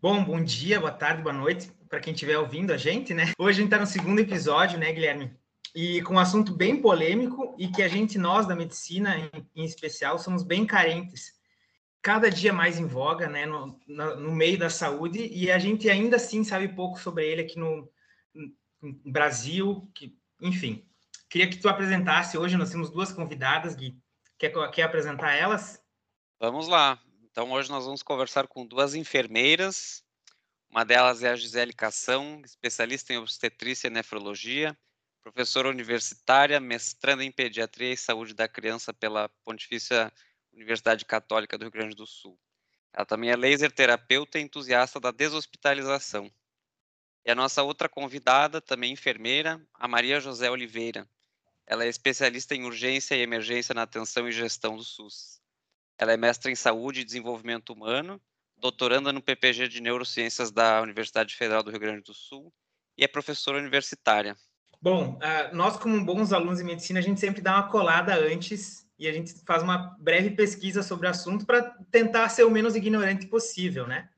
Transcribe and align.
Bom, 0.00 0.22
bom 0.22 0.40
dia, 0.40 0.78
boa 0.78 0.92
tarde, 0.92 1.22
boa 1.22 1.32
noite 1.32 1.72
para 1.88 1.98
quem 1.98 2.12
estiver 2.12 2.38
ouvindo 2.38 2.72
a 2.72 2.76
gente, 2.76 3.12
né? 3.12 3.32
Hoje 3.36 3.58
a 3.58 3.62
gente 3.62 3.64
está 3.64 3.80
no 3.80 3.86
segundo 3.86 4.20
episódio, 4.20 4.78
né, 4.78 4.92
Guilherme? 4.92 5.36
E 5.74 6.00
com 6.02 6.14
um 6.14 6.18
assunto 6.20 6.54
bem 6.54 6.80
polêmico 6.80 7.56
e 7.58 7.66
que 7.66 7.82
a 7.82 7.88
gente, 7.88 8.16
nós 8.16 8.46
da 8.46 8.54
medicina 8.54 9.18
em, 9.18 9.28
em 9.56 9.64
especial, 9.64 10.16
somos 10.16 10.44
bem 10.44 10.64
carentes. 10.64 11.32
Cada 12.00 12.30
dia 12.30 12.52
mais 12.52 12.78
em 12.78 12.86
voga, 12.86 13.28
né, 13.28 13.44
no, 13.44 13.76
no, 13.88 14.20
no, 14.20 14.30
meio 14.30 14.56
da 14.56 14.70
saúde, 14.70 15.26
e 15.32 15.50
a 15.50 15.58
gente 15.58 15.90
ainda 15.90 16.14
assim 16.14 16.44
sabe 16.44 16.68
pouco 16.68 17.00
sobre 17.00 17.26
ele 17.26 17.42
aqui 17.42 17.58
no, 17.58 17.90
no 18.32 19.12
Brasil, 19.12 19.90
que, 19.96 20.16
enfim. 20.40 20.86
Queria 21.28 21.50
que 21.50 21.56
tu 21.56 21.68
apresentasse 21.68 22.38
hoje, 22.38 22.56
nós 22.56 22.70
temos 22.70 22.88
duas 22.88 23.10
convidadas, 23.10 23.74
Gui. 23.74 23.98
Quer, 24.38 24.52
quer 24.70 24.82
apresentar 24.84 25.34
elas? 25.34 25.82
Vamos 26.38 26.68
lá. 26.68 27.00
Então, 27.38 27.52
hoje 27.52 27.70
nós 27.70 27.84
vamos 27.84 28.02
conversar 28.02 28.48
com 28.48 28.66
duas 28.66 28.96
enfermeiras. 28.96 30.02
Uma 30.68 30.84
delas 30.84 31.22
é 31.22 31.30
a 31.30 31.36
Gisele 31.36 31.72
Cação, 31.72 32.42
especialista 32.44 33.12
em 33.12 33.16
obstetrícia 33.16 33.86
e 33.86 33.90
nefrologia, 33.90 34.76
professora 35.22 35.68
universitária, 35.68 36.58
mestranda 36.58 37.22
em 37.22 37.30
pediatria 37.30 37.92
e 37.92 37.96
saúde 37.96 38.34
da 38.34 38.48
criança 38.48 38.92
pela 38.92 39.28
Pontifícia 39.44 40.12
Universidade 40.52 41.04
Católica 41.04 41.56
do 41.56 41.62
Rio 41.62 41.70
Grande 41.70 41.94
do 41.94 42.08
Sul. 42.08 42.36
Ela 42.92 43.06
também 43.06 43.30
é 43.30 43.36
laser 43.36 43.70
terapeuta 43.70 44.40
e 44.40 44.42
entusiasta 44.42 44.98
da 44.98 45.12
deshospitalização. 45.12 46.28
E 47.24 47.30
a 47.30 47.36
nossa 47.36 47.62
outra 47.62 47.88
convidada, 47.88 48.60
também 48.60 48.92
enfermeira, 48.92 49.64
a 49.74 49.86
Maria 49.86 50.18
José 50.18 50.50
Oliveira. 50.50 51.08
Ela 51.68 51.84
é 51.84 51.88
especialista 51.88 52.56
em 52.56 52.64
urgência 52.64 53.14
e 53.14 53.20
emergência 53.20 53.76
na 53.76 53.82
atenção 53.82 54.28
e 54.28 54.32
gestão 54.32 54.76
do 54.76 54.82
SUS. 54.82 55.38
Ela 55.98 56.12
é 56.12 56.16
mestra 56.16 56.50
em 56.50 56.54
saúde 56.54 57.00
e 57.00 57.04
desenvolvimento 57.04 57.72
humano, 57.72 58.20
doutoranda 58.56 59.12
no 59.12 59.20
PPG 59.20 59.68
de 59.68 59.80
Neurociências 59.80 60.50
da 60.50 60.80
Universidade 60.80 61.34
Federal 61.34 61.62
do 61.62 61.70
Rio 61.70 61.80
Grande 61.80 62.02
do 62.02 62.14
Sul 62.14 62.52
e 62.96 63.04
é 63.04 63.08
professora 63.08 63.58
universitária. 63.58 64.36
Bom, 64.80 65.18
uh, 65.18 65.56
nós, 65.56 65.76
como 65.76 66.04
bons 66.04 66.32
alunos 66.32 66.58
de 66.58 66.64
medicina, 66.64 67.00
a 67.00 67.02
gente 67.02 67.18
sempre 67.18 67.42
dá 67.42 67.54
uma 67.56 67.68
colada 67.68 68.14
antes 68.14 68.86
e 68.96 69.08
a 69.08 69.12
gente 69.12 69.34
faz 69.44 69.62
uma 69.62 69.96
breve 69.98 70.30
pesquisa 70.30 70.82
sobre 70.82 71.08
o 71.08 71.10
assunto 71.10 71.44
para 71.44 71.62
tentar 71.90 72.28
ser 72.28 72.44
o 72.44 72.50
menos 72.50 72.76
ignorante 72.76 73.26
possível, 73.26 73.86
né? 73.86 74.08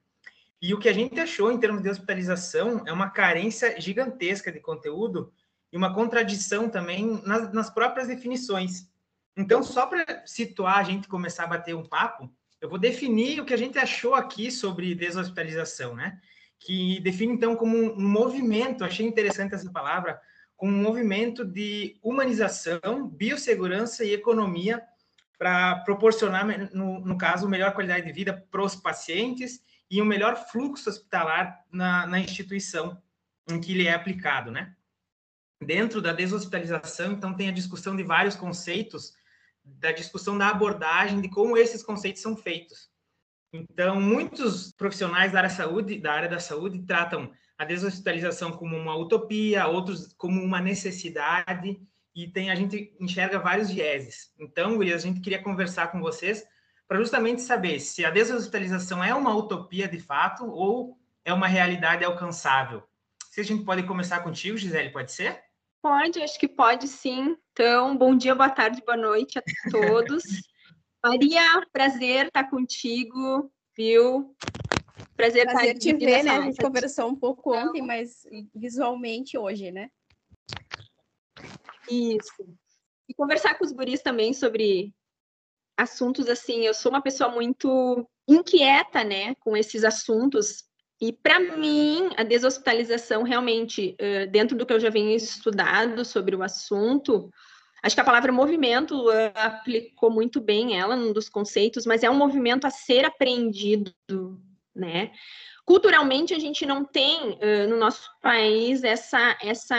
E 0.60 0.74
o 0.74 0.78
que 0.78 0.88
a 0.88 0.92
gente 0.92 1.18
achou 1.18 1.50
em 1.50 1.58
termos 1.58 1.82
de 1.82 1.88
hospitalização 1.88 2.82
é 2.86 2.92
uma 2.92 3.08
carência 3.08 3.80
gigantesca 3.80 4.52
de 4.52 4.60
conteúdo 4.60 5.32
e 5.72 5.76
uma 5.76 5.94
contradição 5.94 6.68
também 6.68 7.22
nas, 7.24 7.50
nas 7.52 7.70
próprias 7.70 8.08
definições. 8.08 8.89
Então, 9.36 9.62
só 9.62 9.86
para 9.86 10.24
situar 10.26 10.78
a 10.78 10.82
gente 10.82 11.08
começar 11.08 11.44
a 11.44 11.48
bater 11.48 11.74
um 11.74 11.86
papo, 11.86 12.30
eu 12.60 12.68
vou 12.68 12.78
definir 12.78 13.40
o 13.40 13.44
que 13.44 13.54
a 13.54 13.58
gente 13.58 13.78
achou 13.78 14.14
aqui 14.14 14.50
sobre 14.50 14.94
deshospitalização, 14.94 15.94
né? 15.94 16.20
Que 16.58 17.00
define 17.00 17.32
então 17.32 17.56
como 17.56 17.76
um 17.76 18.08
movimento, 18.08 18.84
achei 18.84 19.06
interessante 19.06 19.54
essa 19.54 19.70
palavra, 19.70 20.20
como 20.56 20.72
um 20.72 20.82
movimento 20.82 21.42
de 21.42 21.98
humanização, 22.02 23.08
biossegurança 23.08 24.04
e 24.04 24.12
economia 24.12 24.82
para 25.38 25.76
proporcionar, 25.76 26.46
no, 26.74 27.00
no, 27.00 27.16
caso, 27.16 27.48
melhor 27.48 27.72
qualidade 27.72 28.04
de 28.04 28.12
vida 28.12 28.46
para 28.50 28.62
os 28.62 28.76
pacientes 28.76 29.62
e 29.90 30.02
um 30.02 30.04
melhor 30.04 30.36
fluxo 30.36 30.90
hospitalar 30.90 31.64
na, 31.72 32.06
na 32.06 32.20
instituição 32.20 33.00
em 33.48 33.58
que 33.58 33.72
ele 33.72 33.86
é 33.86 33.94
aplicado, 33.94 34.50
né? 34.50 34.76
Dentro 35.62 36.02
da 36.02 36.12
deshospitalização, 36.12 37.12
então, 37.12 37.34
tem 37.34 37.48
a 37.48 37.52
discussão 37.52 37.96
de 37.96 38.02
vários 38.02 38.36
conceitos 38.36 39.14
da 39.78 39.92
discussão 39.92 40.36
da 40.36 40.48
abordagem 40.48 41.20
de 41.20 41.28
como 41.28 41.56
esses 41.56 41.82
conceitos 41.82 42.22
são 42.22 42.36
feitos. 42.36 42.90
Então, 43.52 44.00
muitos 44.00 44.72
profissionais 44.72 45.32
da 45.32 45.38
área, 45.38 45.50
saúde, 45.50 45.98
da 45.98 46.12
área 46.12 46.28
da 46.28 46.38
saúde 46.38 46.82
tratam 46.86 47.32
a 47.58 47.64
deshospitalização 47.64 48.52
como 48.52 48.76
uma 48.76 48.96
utopia, 48.96 49.66
outros 49.66 50.12
como 50.14 50.42
uma 50.42 50.60
necessidade, 50.60 51.80
e 52.14 52.28
tem 52.28 52.50
a 52.50 52.54
gente 52.54 52.94
enxerga 53.00 53.38
vários 53.38 53.70
vieses. 53.70 54.32
Então, 54.38 54.76
Gurias, 54.76 55.04
a 55.04 55.06
gente 55.06 55.20
queria 55.20 55.42
conversar 55.42 55.88
com 55.88 56.00
vocês 56.00 56.44
para 56.86 56.98
justamente 56.98 57.42
saber 57.42 57.78
se 57.80 58.04
a 58.04 58.10
deshospitalização 58.10 59.02
é 59.02 59.14
uma 59.14 59.34
utopia 59.34 59.86
de 59.86 60.00
fato 60.00 60.44
ou 60.46 60.98
é 61.24 61.32
uma 61.32 61.46
realidade 61.46 62.04
alcançável. 62.04 62.82
Se 63.30 63.40
a 63.40 63.44
gente 63.44 63.64
pode 63.64 63.84
começar 63.84 64.20
contigo, 64.20 64.56
Gisele, 64.56 64.90
pode 64.90 65.12
ser? 65.12 65.40
Pode, 65.82 66.22
acho 66.22 66.38
que 66.38 66.46
pode 66.46 66.86
sim. 66.86 67.36
Então, 67.52 67.96
bom 67.96 68.14
dia, 68.14 68.34
boa 68.34 68.50
tarde, 68.50 68.82
boa 68.84 68.96
noite 68.96 69.38
a 69.38 69.42
todos. 69.70 70.22
Maria, 71.02 71.66
prazer 71.72 72.26
estar 72.26 72.50
contigo, 72.50 73.50
viu? 73.74 74.36
Prazer, 75.16 75.46
prazer 75.46 75.76
estar 75.76 75.78
te 75.78 75.96
ver, 75.96 76.22
né? 76.22 76.32
A 76.32 76.42
gente 76.42 76.60
conversou 76.60 77.08
um 77.08 77.16
pouco 77.16 77.54
então... 77.54 77.68
ontem, 77.68 77.80
mas 77.80 78.26
visualmente 78.54 79.38
hoje, 79.38 79.70
né? 79.70 79.90
Isso. 81.90 82.46
E 83.08 83.14
conversar 83.14 83.54
com 83.56 83.64
os 83.64 83.72
guris 83.72 84.02
também 84.02 84.34
sobre 84.34 84.94
assuntos 85.78 86.28
assim. 86.28 86.66
Eu 86.66 86.74
sou 86.74 86.92
uma 86.92 87.02
pessoa 87.02 87.30
muito 87.30 88.06
inquieta, 88.28 89.02
né, 89.02 89.34
com 89.36 89.56
esses 89.56 89.82
assuntos 89.82 90.69
e 91.00 91.12
para 91.12 91.40
mim, 91.40 92.10
a 92.16 92.22
deshospitalização 92.22 93.22
realmente, 93.22 93.96
dentro 94.30 94.56
do 94.56 94.66
que 94.66 94.72
eu 94.72 94.80
já 94.80 94.90
venho 94.90 95.16
estudado 95.16 96.04
sobre 96.04 96.36
o 96.36 96.42
assunto, 96.42 97.30
acho 97.82 97.94
que 97.94 98.00
a 98.00 98.04
palavra 98.04 98.30
movimento 98.30 99.08
aplicou 99.34 100.10
muito 100.10 100.40
bem 100.40 100.78
ela 100.78 100.94
num 100.94 101.12
dos 101.12 101.28
conceitos, 101.28 101.86
mas 101.86 102.02
é 102.02 102.10
um 102.10 102.18
movimento 102.18 102.66
a 102.66 102.70
ser 102.70 103.06
aprendido, 103.06 103.94
né? 104.74 105.10
Culturalmente, 105.64 106.34
a 106.34 106.38
gente 106.38 106.66
não 106.66 106.84
tem 106.84 107.38
no 107.68 107.78
nosso 107.78 108.10
país 108.20 108.84
essa, 108.84 109.38
essa 109.42 109.76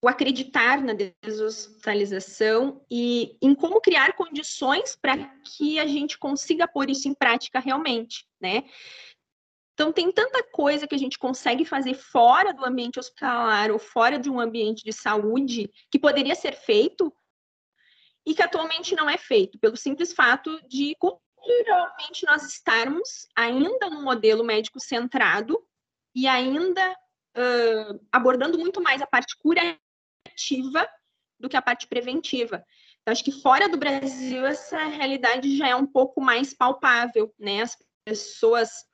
o 0.00 0.08
acreditar 0.08 0.80
na 0.82 0.92
deshospitalização 0.94 2.80
e 2.90 3.36
em 3.42 3.54
como 3.54 3.80
criar 3.80 4.12
condições 4.14 4.94
para 4.94 5.16
que 5.44 5.78
a 5.78 5.86
gente 5.86 6.18
consiga 6.18 6.68
pôr 6.68 6.88
isso 6.88 7.08
em 7.08 7.14
prática 7.14 7.58
realmente, 7.58 8.26
né? 8.40 8.64
Então, 9.76 9.92
tem 9.92 10.10
tanta 10.10 10.42
coisa 10.42 10.86
que 10.86 10.94
a 10.94 10.98
gente 10.98 11.18
consegue 11.18 11.62
fazer 11.62 11.92
fora 11.92 12.54
do 12.54 12.64
ambiente 12.64 12.98
hospitalar 12.98 13.70
ou 13.70 13.78
fora 13.78 14.18
de 14.18 14.30
um 14.30 14.40
ambiente 14.40 14.82
de 14.82 14.90
saúde 14.90 15.70
que 15.90 15.98
poderia 15.98 16.34
ser 16.34 16.56
feito 16.56 17.14
e 18.24 18.34
que 18.34 18.40
atualmente 18.40 18.96
não 18.96 19.08
é 19.08 19.18
feito, 19.18 19.58
pelo 19.58 19.76
simples 19.76 20.14
fato 20.14 20.58
de 20.66 20.96
culturalmente 20.98 22.24
nós 22.24 22.42
estarmos 22.42 23.28
ainda 23.36 23.90
no 23.90 24.00
modelo 24.00 24.42
médico 24.42 24.80
centrado 24.80 25.62
e 26.14 26.26
ainda 26.26 26.92
uh, 27.36 28.06
abordando 28.10 28.58
muito 28.58 28.80
mais 28.82 29.02
a 29.02 29.06
parte 29.06 29.36
curativa 29.36 30.88
do 31.38 31.50
que 31.50 31.56
a 31.56 31.60
parte 31.60 31.86
preventiva. 31.86 32.64
Então, 33.02 33.12
acho 33.12 33.22
que 33.22 33.42
fora 33.42 33.68
do 33.68 33.76
Brasil 33.76 34.46
essa 34.46 34.78
realidade 34.86 35.54
já 35.58 35.68
é 35.68 35.76
um 35.76 35.86
pouco 35.86 36.18
mais 36.18 36.54
palpável, 36.54 37.30
né? 37.38 37.60
As 37.60 37.76
pessoas 38.06 38.85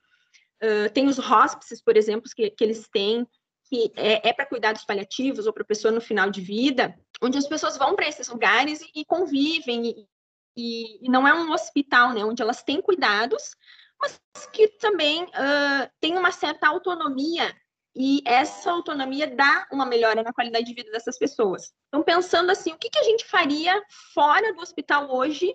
tem 0.93 1.09
os 1.09 1.19
hóspices, 1.19 1.83
por 1.83 1.97
exemplo, 1.97 2.31
que, 2.35 2.51
que 2.51 2.65
eles 2.65 2.89
têm, 2.89 3.27
que 3.65 3.91
é, 3.97 4.29
é 4.29 4.33
para 4.33 4.47
cuidados 4.47 4.85
paliativos 4.85 5.47
ou 5.47 5.53
para 5.53 5.65
pessoa 5.65 5.91
no 5.91 6.01
final 6.01 6.31
de 6.31 6.41
vida, 6.41 6.95
onde 7.23 7.39
as 7.39 7.47
pessoas 7.47 7.77
vão 7.77 7.97
para 7.97 8.09
esses 8.09 8.29
lugares 8.29 8.81
e, 8.83 9.01
e 9.01 9.05
convivem, 9.05 9.87
e, 9.87 10.07
e, 10.57 11.07
e, 11.07 11.11
não 11.11 11.27
é 11.27 11.35
um 11.35 11.51
hospital, 11.53 12.13
né, 12.13 12.25
onde 12.25 12.43
elas 12.43 12.63
têm 12.63 12.83
cuidados, 12.83 13.57
mas 14.01 14.21
que 14.53 14.69
também 14.69 15.25
uh, 15.25 15.91
tem 16.01 16.19
uma 16.19 16.33
certa 16.33 16.69
autonomia 16.69 17.55
e 17.95 18.23
essa 18.27 18.71
autonomia 18.71 19.27
dá 19.27 19.67
uma 19.71 19.85
melhora 19.85 20.23
na 20.23 20.33
qualidade 20.33 20.65
de 20.65 20.75
vida 20.75 20.91
dessas 20.91 21.19
pessoas. 21.19 21.73
Então, 21.89 22.03
pensando 22.03 22.51
assim, 22.51 22.73
o 22.73 22.79
que, 22.79 22.89
que 22.89 22.99
a 22.99 23.05
gente 23.05 23.27
faria 23.27 23.83
fora 24.15 24.53
do 24.55 24.61
hospital 24.61 25.15
hoje, 25.15 25.55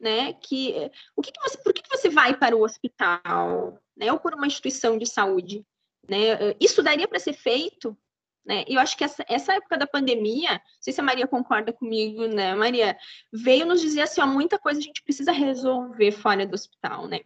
né? 0.00 0.32
Que 0.34 0.90
o 1.14 1.22
que, 1.22 1.30
que 1.30 1.40
você, 1.40 1.58
por 1.58 1.72
que, 1.72 1.82
que 1.82 1.90
você 1.90 2.08
vai 2.08 2.36
para 2.36 2.56
o 2.56 2.64
hospital? 2.64 3.78
Né, 3.96 4.12
ou 4.12 4.18
por 4.18 4.34
uma 4.34 4.46
instituição 4.46 4.98
de 4.98 5.06
saúde. 5.06 5.64
Né? 6.08 6.54
Isso 6.60 6.82
daria 6.82 7.06
para 7.06 7.18
ser 7.18 7.32
feito, 7.32 7.96
né? 8.44 8.64
Eu 8.66 8.80
acho 8.80 8.96
que 8.96 9.04
essa, 9.04 9.24
essa 9.28 9.54
época 9.54 9.78
da 9.78 9.86
pandemia, 9.86 10.52
não 10.52 10.60
sei 10.80 10.92
se 10.92 11.00
a 11.00 11.04
Maria 11.04 11.28
concorda 11.28 11.72
comigo, 11.72 12.26
né, 12.26 12.54
Maria, 12.54 12.98
veio 13.32 13.64
nos 13.64 13.80
dizer 13.80 14.02
assim, 14.02 14.20
ó, 14.20 14.26
muita 14.26 14.58
coisa 14.58 14.80
a 14.80 14.82
gente 14.82 15.02
precisa 15.02 15.30
resolver 15.30 16.10
fora 16.12 16.44
do 16.44 16.54
hospital, 16.54 17.06
né? 17.06 17.20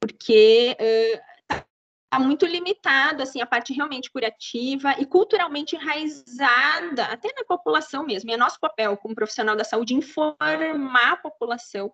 Porque 0.00 0.76
uh, 0.80 1.64
tá 2.08 2.20
muito 2.20 2.46
limitado 2.46 3.22
assim 3.22 3.40
a 3.40 3.46
parte 3.46 3.72
realmente 3.72 4.10
curativa 4.10 4.94
e 4.98 5.06
culturalmente 5.06 5.74
enraizada 5.74 7.06
até 7.06 7.32
na 7.34 7.44
população 7.44 8.04
mesmo. 8.04 8.30
E 8.30 8.34
é 8.34 8.36
nosso 8.36 8.60
papel 8.60 8.96
como 8.98 9.14
profissional 9.14 9.56
da 9.56 9.64
saúde 9.64 9.94
informar 9.94 11.12
a 11.12 11.16
população 11.16 11.92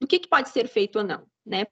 do 0.00 0.06
que, 0.06 0.18
que 0.18 0.28
pode 0.28 0.48
ser 0.48 0.66
feito 0.66 0.96
ou 0.96 1.04
não, 1.04 1.26
né? 1.46 1.66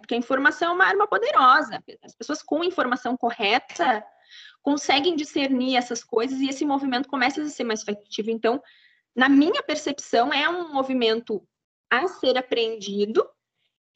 Porque 0.00 0.14
a 0.14 0.18
informação 0.18 0.70
é 0.70 0.72
uma 0.72 0.84
arma 0.84 1.06
poderosa. 1.06 1.82
As 2.02 2.14
pessoas 2.14 2.42
com 2.42 2.64
informação 2.64 3.16
correta 3.16 4.04
conseguem 4.62 5.16
discernir 5.16 5.76
essas 5.76 6.04
coisas 6.04 6.40
e 6.40 6.48
esse 6.48 6.64
movimento 6.64 7.08
começa 7.08 7.40
a 7.42 7.48
ser 7.48 7.64
mais 7.64 7.86
efetivo. 7.86 8.30
Então, 8.30 8.62
na 9.14 9.28
minha 9.28 9.62
percepção, 9.62 10.32
é 10.32 10.48
um 10.48 10.72
movimento 10.72 11.42
a 11.90 12.06
ser 12.08 12.36
aprendido 12.36 13.26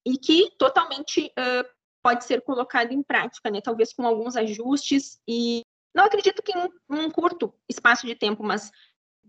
e 0.06 0.18
que 0.18 0.50
totalmente 0.58 1.26
uh, 1.26 1.68
pode 2.02 2.24
ser 2.24 2.42
colocado 2.42 2.92
em 2.92 3.02
prática, 3.02 3.50
né? 3.50 3.60
Talvez 3.60 3.92
com 3.92 4.06
alguns 4.06 4.36
ajustes 4.36 5.20
e 5.26 5.62
não 5.94 6.04
acredito 6.04 6.42
que 6.42 6.52
em 6.52 6.68
um 6.90 7.10
curto 7.10 7.54
espaço 7.68 8.06
de 8.06 8.14
tempo, 8.14 8.42
mas 8.42 8.70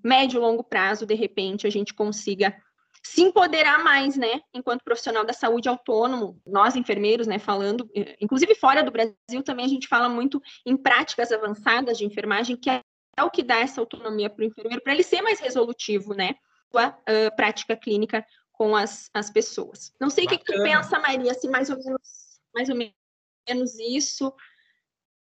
médio 0.04 0.38
e 0.38 0.42
longo 0.42 0.63
prazo, 0.63 1.06
de 1.06 1.13
repente, 1.13 1.68
a 1.68 1.69
gente 1.69 1.94
consiga 1.94 2.56
se 3.06 3.22
empoderar 3.22 3.84
mais, 3.84 4.18
né, 4.18 4.42
enquanto 4.52 4.84
profissional 4.84 5.24
da 5.24 5.31
saúde 5.31 5.69
autônomo, 5.69 6.42
nós 6.44 6.75
enfermeiros, 6.75 7.28
né, 7.28 7.38
falando, 7.38 7.88
eh, 7.96 8.18
inclusive 8.19 8.56
fora 8.56 8.84
do 8.84 8.90
Brasil 8.90 9.44
também 9.44 9.63
a 9.63 9.69
gente 9.69 9.88
fala 9.88 10.10
muito 10.10 10.42
em 10.66 10.75
práticas 10.75 11.31
avançadas 11.31 12.00
de 12.00 12.06
enfermagem, 12.06 12.57
que 12.57 12.68
é 12.68 12.81
o 13.22 13.30
que 13.30 13.44
dá 13.44 13.60
essa 13.60 13.80
autonomia 13.80 14.28
para 14.28 14.42
o 14.42 14.48
enfermeiro, 14.48 14.81
para 14.81 14.92
ele 14.92 15.04
ser 15.04 15.22
mais 15.22 15.40
resolutivo, 15.40 16.16
né, 16.16 16.34
a 16.74 16.90
uh, 16.90 17.36
prática 17.36 17.78
clínica 17.78 18.25
com 18.52 18.75
as, 18.75 19.07
as 19.13 19.30
pessoas. 19.30 19.94
Não 20.02 20.10
sei 20.10 20.25
o 20.25 20.28
que, 20.28 20.40
que, 20.40 20.52
tu 20.52 20.63
pensa, 20.63 21.00
Maria, 21.00 21.31
assim, 21.31 21.48
mais 21.48 21.69
ou 21.69 21.78
menos, 21.78 22.40
mais 22.56 22.69
ou 22.69 22.75
menos 22.75 23.80
isso, 23.80 24.34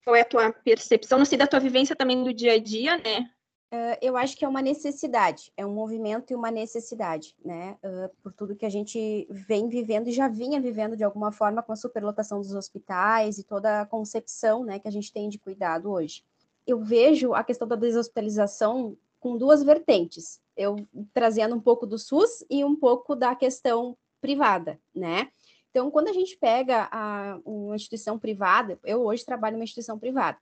qual 0.05 0.15
é 0.15 0.21
a 0.21 0.25
tua 0.25 0.53
percepção, 0.53 1.19
não 1.19 1.27
sei 1.27 1.37
da 1.37 1.49
tua 1.49 1.59
vivência 1.59 1.97
também 1.97 2.23
do 2.23 2.33
dia 2.33 2.53
a 2.53 2.59
dia, 2.59 2.97
né, 2.99 3.29
Uh, 3.73 3.97
eu 4.03 4.19
acho 4.19 4.37
que 4.37 4.45
é 4.45 4.49
uma 4.49 4.61
necessidade, 4.61 5.51
é 5.57 5.65
um 5.65 5.73
movimento 5.73 6.31
e 6.31 6.37
uma 6.37 6.51
necessidade, 6.51 7.35
né? 7.43 7.79
Uh, 7.83 8.15
por 8.23 8.31
tudo 8.31 8.55
que 8.55 8.67
a 8.67 8.69
gente 8.69 9.27
vem 9.31 9.67
vivendo 9.67 10.09
e 10.09 10.13
já 10.13 10.29
vinha 10.29 10.61
vivendo 10.61 10.95
de 10.95 11.03
alguma 11.03 11.33
forma 11.33 11.63
com 11.63 11.73
a 11.73 11.77
superlotação 11.77 12.39
dos 12.39 12.55
hospitais 12.55 13.39
e 13.39 13.43
toda 13.43 13.81
a 13.81 13.87
concepção, 13.87 14.63
né, 14.63 14.79
que 14.79 14.87
a 14.87 14.91
gente 14.91 15.11
tem 15.11 15.27
de 15.27 15.39
cuidado 15.39 15.91
hoje. 15.91 16.23
Eu 16.67 16.81
vejo 16.81 17.33
a 17.33 17.43
questão 17.43 17.67
da 17.67 17.75
deshospitalização 17.75 18.95
com 19.19 19.39
duas 19.39 19.63
vertentes. 19.63 20.39
Eu 20.55 20.77
trazendo 21.15 21.55
um 21.55 21.61
pouco 21.61 21.87
do 21.87 21.99
SUS 21.99 22.45
e 22.51 22.63
um 22.63 22.77
pouco 22.77 23.17
da 23.17 23.35
questão 23.35 23.97
privada, 24.21 24.79
né? 24.95 25.31
Então, 25.71 25.91
quando 25.91 26.09
a 26.09 26.13
gente 26.13 26.37
pega 26.37 26.91
a, 26.93 27.41
uma 27.43 27.75
instituição 27.75 28.19
privada, 28.19 28.79
eu 28.85 29.03
hoje 29.03 29.25
trabalho 29.25 29.55
em 29.55 29.61
uma 29.61 29.65
instituição 29.65 29.99
privada. 29.99 30.37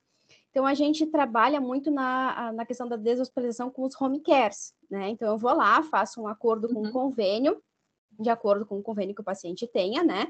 Então, 0.50 0.66
a 0.66 0.74
gente 0.74 1.06
trabalha 1.06 1.60
muito 1.60 1.90
na, 1.90 2.52
na 2.52 2.66
questão 2.66 2.88
da 2.88 2.96
deshospitalização 2.96 3.70
com 3.70 3.84
os 3.84 4.00
home 4.00 4.20
cares, 4.20 4.74
né? 4.90 5.08
Então, 5.08 5.28
eu 5.28 5.38
vou 5.38 5.54
lá, 5.54 5.82
faço 5.84 6.20
um 6.20 6.26
acordo 6.26 6.68
com 6.68 6.80
uhum. 6.80 6.88
um 6.88 6.92
convênio, 6.92 7.62
de 8.18 8.28
acordo 8.28 8.66
com 8.66 8.78
o 8.78 8.82
convênio 8.82 9.14
que 9.14 9.20
o 9.20 9.24
paciente 9.24 9.66
tenha, 9.66 10.02
né? 10.02 10.26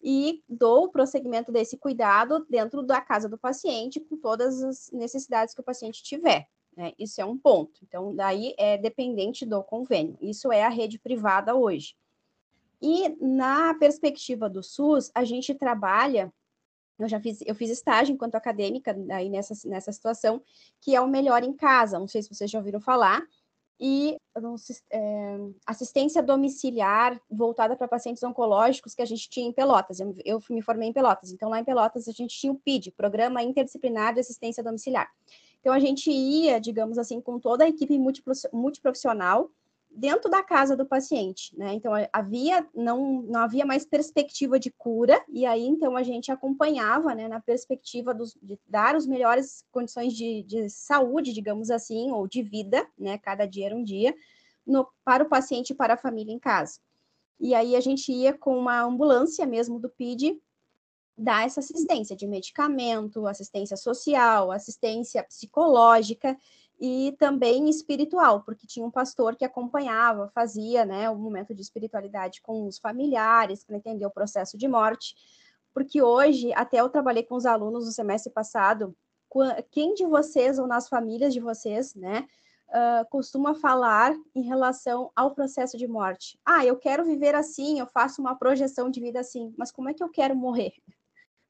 E 0.00 0.42
dou 0.48 0.84
o 0.84 0.88
prosseguimento 0.90 1.50
desse 1.50 1.76
cuidado 1.76 2.46
dentro 2.48 2.82
da 2.82 3.00
casa 3.00 3.28
do 3.28 3.36
paciente, 3.36 3.98
com 3.98 4.16
todas 4.16 4.62
as 4.62 4.90
necessidades 4.92 5.54
que 5.54 5.60
o 5.60 5.64
paciente 5.64 6.02
tiver. 6.02 6.46
Né? 6.76 6.92
Isso 6.98 7.20
é 7.20 7.24
um 7.24 7.38
ponto. 7.38 7.80
Então, 7.82 8.14
daí 8.14 8.54
é 8.58 8.76
dependente 8.76 9.44
do 9.44 9.62
convênio. 9.62 10.16
Isso 10.20 10.52
é 10.52 10.62
a 10.62 10.68
rede 10.68 10.98
privada 10.98 11.54
hoje. 11.54 11.96
E 12.82 13.08
na 13.20 13.74
perspectiva 13.74 14.48
do 14.48 14.62
SUS, 14.62 15.10
a 15.14 15.24
gente 15.24 15.54
trabalha 15.54 16.32
eu 16.98 17.08
já 17.08 17.20
fiz, 17.20 17.40
eu 17.44 17.54
fiz 17.54 17.70
estágio 17.70 18.14
enquanto 18.14 18.34
acadêmica 18.36 18.96
aí 19.10 19.28
nessa, 19.28 19.54
nessa 19.68 19.92
situação, 19.92 20.42
que 20.80 20.94
é 20.94 21.00
o 21.00 21.08
Melhor 21.08 21.42
em 21.42 21.52
Casa, 21.52 21.98
não 21.98 22.08
sei 22.08 22.22
se 22.22 22.32
vocês 22.32 22.50
já 22.50 22.58
ouviram 22.58 22.80
falar, 22.80 23.22
e 23.80 24.16
é, 24.90 25.36
assistência 25.66 26.22
domiciliar 26.22 27.20
voltada 27.28 27.76
para 27.76 27.88
pacientes 27.88 28.22
oncológicos 28.22 28.94
que 28.94 29.02
a 29.02 29.04
gente 29.04 29.28
tinha 29.28 29.48
em 29.48 29.52
Pelotas. 29.52 29.98
Eu, 29.98 30.14
eu, 30.24 30.40
me 30.48 30.62
formei 30.62 30.88
em 30.88 30.92
Pelotas, 30.92 31.32
então 31.32 31.48
lá 31.48 31.58
em 31.58 31.64
Pelotas 31.64 32.06
a 32.08 32.12
gente 32.12 32.38
tinha 32.38 32.52
o 32.52 32.58
PID, 32.58 32.92
Programa 32.92 33.42
Interdisciplinar 33.42 34.14
de 34.14 34.20
Assistência 34.20 34.62
Domiciliar. 34.62 35.10
Então 35.60 35.72
a 35.72 35.80
gente 35.80 36.10
ia, 36.10 36.60
digamos 36.60 36.98
assim, 36.98 37.20
com 37.20 37.38
toda 37.38 37.64
a 37.64 37.68
equipe 37.68 37.98
multiprofissional 38.52 39.50
dentro 39.94 40.28
da 40.28 40.42
casa 40.42 40.76
do 40.76 40.84
paciente, 40.84 41.56
né? 41.56 41.74
Então 41.74 41.92
havia 42.12 42.66
não, 42.74 43.22
não 43.22 43.40
havia 43.40 43.64
mais 43.64 43.86
perspectiva 43.86 44.58
de 44.58 44.70
cura 44.70 45.22
e 45.28 45.46
aí 45.46 45.64
então 45.64 45.96
a 45.96 46.02
gente 46.02 46.32
acompanhava, 46.32 47.14
né, 47.14 47.28
na 47.28 47.40
perspectiva 47.40 48.12
dos, 48.12 48.36
de 48.42 48.58
dar 48.66 48.96
as 48.96 49.06
melhores 49.06 49.64
condições 49.70 50.12
de, 50.12 50.42
de 50.42 50.68
saúde, 50.68 51.32
digamos 51.32 51.70
assim, 51.70 52.10
ou 52.10 52.26
de 52.26 52.42
vida, 52.42 52.86
né? 52.98 53.18
Cada 53.18 53.46
dia 53.46 53.66
era 53.66 53.76
um 53.76 53.84
dia 53.84 54.14
no, 54.66 54.86
para 55.04 55.22
o 55.24 55.28
paciente 55.28 55.70
e 55.70 55.74
para 55.74 55.94
a 55.94 55.98
família 55.98 56.32
em 56.32 56.38
casa. 56.38 56.80
E 57.38 57.54
aí 57.54 57.76
a 57.76 57.80
gente 57.80 58.12
ia 58.12 58.32
com 58.32 58.58
uma 58.58 58.82
ambulância 58.82 59.46
mesmo 59.46 59.78
do 59.78 59.88
PID 59.88 60.40
dar 61.16 61.46
essa 61.46 61.60
assistência 61.60 62.16
de 62.16 62.26
medicamento, 62.26 63.26
assistência 63.26 63.76
social, 63.76 64.50
assistência 64.50 65.22
psicológica 65.22 66.36
e 66.80 67.14
também 67.18 67.68
espiritual, 67.68 68.42
porque 68.42 68.66
tinha 68.66 68.84
um 68.84 68.90
pastor 68.90 69.36
que 69.36 69.44
acompanhava, 69.44 70.30
fazia, 70.34 70.84
né, 70.84 71.08
um 71.08 71.16
momento 71.16 71.54
de 71.54 71.62
espiritualidade 71.62 72.42
com 72.42 72.66
os 72.66 72.78
familiares 72.78 73.64
para 73.64 73.76
entender 73.76 74.04
o 74.06 74.10
processo 74.10 74.58
de 74.58 74.66
morte. 74.66 75.14
Porque 75.72 76.02
hoje, 76.02 76.52
até 76.54 76.80
eu 76.80 76.88
trabalhei 76.88 77.22
com 77.22 77.34
os 77.34 77.46
alunos 77.46 77.86
no 77.86 77.92
semestre 77.92 78.32
passado, 78.32 78.94
quem 79.70 79.94
de 79.94 80.06
vocês 80.06 80.58
ou 80.58 80.66
nas 80.66 80.88
famílias 80.88 81.32
de 81.32 81.40
vocês, 81.40 81.94
né, 81.94 82.26
uh, 82.68 83.08
costuma 83.10 83.54
falar 83.54 84.14
em 84.34 84.42
relação 84.42 85.10
ao 85.14 85.32
processo 85.32 85.76
de 85.76 85.86
morte? 85.86 86.38
Ah, 86.44 86.64
eu 86.64 86.76
quero 86.76 87.04
viver 87.04 87.34
assim, 87.34 87.78
eu 87.78 87.86
faço 87.86 88.20
uma 88.20 88.36
projeção 88.36 88.90
de 88.90 89.00
vida 89.00 89.20
assim, 89.20 89.52
mas 89.56 89.70
como 89.72 89.88
é 89.88 89.94
que 89.94 90.02
eu 90.02 90.08
quero 90.08 90.36
morrer? 90.36 90.72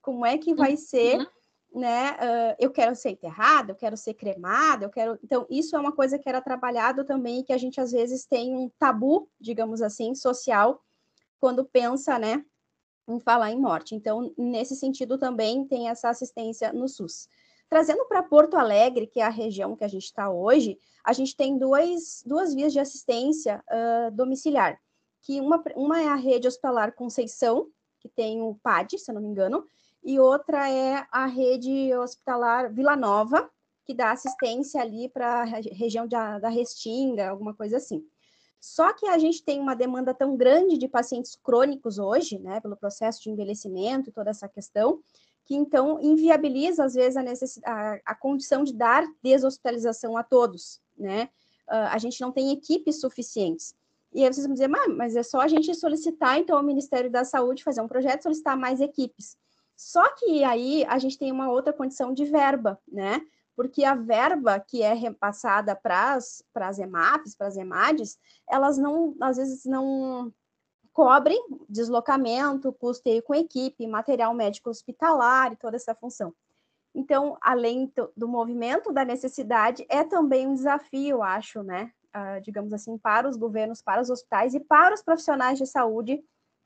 Como 0.00 0.24
é 0.24 0.38
que 0.38 0.54
vai 0.54 0.72
uhum. 0.72 0.76
ser 0.76 1.28
né? 1.74 2.12
Uh, 2.12 2.56
eu 2.58 2.70
quero 2.70 2.94
ser 2.94 3.10
enterrada, 3.10 3.72
eu 3.72 3.76
quero 3.76 3.96
ser 3.96 4.14
cremada, 4.14 4.84
eu 4.84 4.90
quero. 4.90 5.18
Então, 5.22 5.44
isso 5.50 5.74
é 5.74 5.78
uma 5.78 5.92
coisa 5.92 6.18
que 6.18 6.28
era 6.28 6.40
trabalhado 6.40 7.04
também, 7.04 7.42
que 7.42 7.52
a 7.52 7.58
gente 7.58 7.80
às 7.80 7.90
vezes 7.90 8.24
tem 8.24 8.54
um 8.54 8.70
tabu, 8.78 9.28
digamos 9.40 9.82
assim, 9.82 10.14
social, 10.14 10.80
quando 11.40 11.64
pensa, 11.64 12.18
né, 12.18 12.44
em 13.08 13.18
falar 13.18 13.50
em 13.50 13.60
morte. 13.60 13.94
Então, 13.94 14.32
nesse 14.38 14.76
sentido, 14.76 15.18
também 15.18 15.66
tem 15.66 15.88
essa 15.88 16.08
assistência 16.08 16.72
no 16.72 16.88
SUS. 16.88 17.28
Trazendo 17.68 18.04
para 18.06 18.22
Porto 18.22 18.56
Alegre, 18.56 19.06
que 19.06 19.20
é 19.20 19.24
a 19.24 19.30
região 19.30 19.74
que 19.74 19.84
a 19.84 19.88
gente 19.88 20.04
está 20.04 20.30
hoje, 20.30 20.78
a 21.04 21.12
gente 21.12 21.36
tem 21.36 21.58
dois, 21.58 22.22
duas 22.24 22.54
vias 22.54 22.72
de 22.72 22.78
assistência 22.78 23.62
uh, 23.68 24.10
domiciliar, 24.12 24.80
que 25.22 25.40
uma, 25.40 25.62
uma 25.74 26.00
é 26.00 26.06
a 26.06 26.14
rede 26.14 26.46
hospitalar 26.46 26.94
Conceição, 26.94 27.68
que 27.98 28.08
tem 28.08 28.40
o 28.42 28.54
PAD, 28.62 28.98
se 28.98 29.10
eu 29.10 29.14
não 29.14 29.22
me 29.22 29.28
engano, 29.28 29.66
e 30.04 30.20
outra 30.20 30.70
é 30.70 31.06
a 31.10 31.26
rede 31.26 31.94
hospitalar 31.94 32.72
Vila 32.72 32.94
Nova, 32.94 33.50
que 33.84 33.94
dá 33.94 34.12
assistência 34.12 34.80
ali 34.80 35.08
para 35.08 35.42
a 35.42 35.44
região 35.44 36.06
da, 36.06 36.38
da 36.38 36.48
Restinga, 36.48 37.28
alguma 37.28 37.54
coisa 37.54 37.78
assim. 37.78 38.06
Só 38.60 38.92
que 38.92 39.06
a 39.06 39.18
gente 39.18 39.42
tem 39.42 39.60
uma 39.60 39.74
demanda 39.74 40.14
tão 40.14 40.36
grande 40.36 40.78
de 40.78 40.88
pacientes 40.88 41.36
crônicos 41.36 41.98
hoje, 41.98 42.38
né, 42.38 42.60
pelo 42.60 42.76
processo 42.76 43.22
de 43.22 43.30
envelhecimento 43.30 44.08
e 44.08 44.12
toda 44.12 44.30
essa 44.30 44.48
questão, 44.48 45.00
que 45.44 45.54
então 45.54 46.00
inviabiliza, 46.00 46.84
às 46.84 46.94
vezes, 46.94 47.60
a, 47.62 48.00
a, 48.06 48.14
condição 48.14 48.64
de 48.64 48.72
dar 48.72 49.04
deshospitalização 49.22 50.16
a 50.16 50.22
todos, 50.22 50.80
né? 50.96 51.28
Uh, 51.68 51.88
a 51.90 51.98
gente 51.98 52.18
não 52.22 52.32
tem 52.32 52.52
equipes 52.52 53.00
suficientes. 53.00 53.74
E 54.14 54.24
aí 54.24 54.32
vocês 54.32 54.46
vão 54.46 54.54
dizer, 54.54 54.68
mas 54.68 55.14
é 55.16 55.22
só 55.22 55.40
a 55.40 55.48
gente 55.48 55.74
solicitar, 55.74 56.38
então, 56.38 56.56
ao 56.56 56.62
Ministério 56.62 57.10
da 57.10 57.24
Saúde 57.24 57.62
fazer 57.62 57.82
um 57.82 57.88
projeto, 57.88 58.22
solicitar 58.22 58.56
mais 58.56 58.80
equipes. 58.80 59.36
Só 59.76 60.08
que 60.14 60.44
aí 60.44 60.84
a 60.86 60.98
gente 60.98 61.18
tem 61.18 61.32
uma 61.32 61.50
outra 61.50 61.72
condição 61.72 62.12
de 62.12 62.24
verba, 62.24 62.78
né? 62.86 63.20
Porque 63.56 63.84
a 63.84 63.94
verba 63.94 64.58
que 64.58 64.82
é 64.82 64.92
repassada 64.92 65.76
para 65.76 66.14
as 66.16 66.78
EMAPs, 66.78 67.34
para 67.36 67.46
as 67.46 67.56
EMADs, 67.56 68.18
elas 68.48 68.78
não, 68.78 69.16
às 69.20 69.36
vezes 69.36 69.64
não 69.64 70.32
cobrem 70.92 71.38
deslocamento, 71.68 72.72
custeio 72.72 73.22
com 73.22 73.34
equipe, 73.34 73.86
material 73.86 74.32
médico 74.32 74.70
hospitalar 74.70 75.52
e 75.52 75.56
toda 75.56 75.76
essa 75.76 75.94
função. 75.94 76.32
Então, 76.94 77.36
além 77.40 77.92
do, 78.16 78.28
movimento 78.28 78.92
da 78.92 79.04
necessidade, 79.04 79.84
é 79.88 80.04
também 80.04 80.46
um 80.46 80.54
desafio, 80.54 81.22
acho, 81.22 81.62
né? 81.64 81.90
Uh, 82.14 82.40
digamos 82.40 82.72
assim, 82.72 82.96
para 82.96 83.28
os 83.28 83.36
governos, 83.36 83.82
para 83.82 84.00
os 84.00 84.08
hospitais 84.08 84.54
e 84.54 84.60
para 84.60 84.94
os 84.94 85.02
profissionais 85.02 85.58
de 85.58 85.66
saúde 85.66 86.22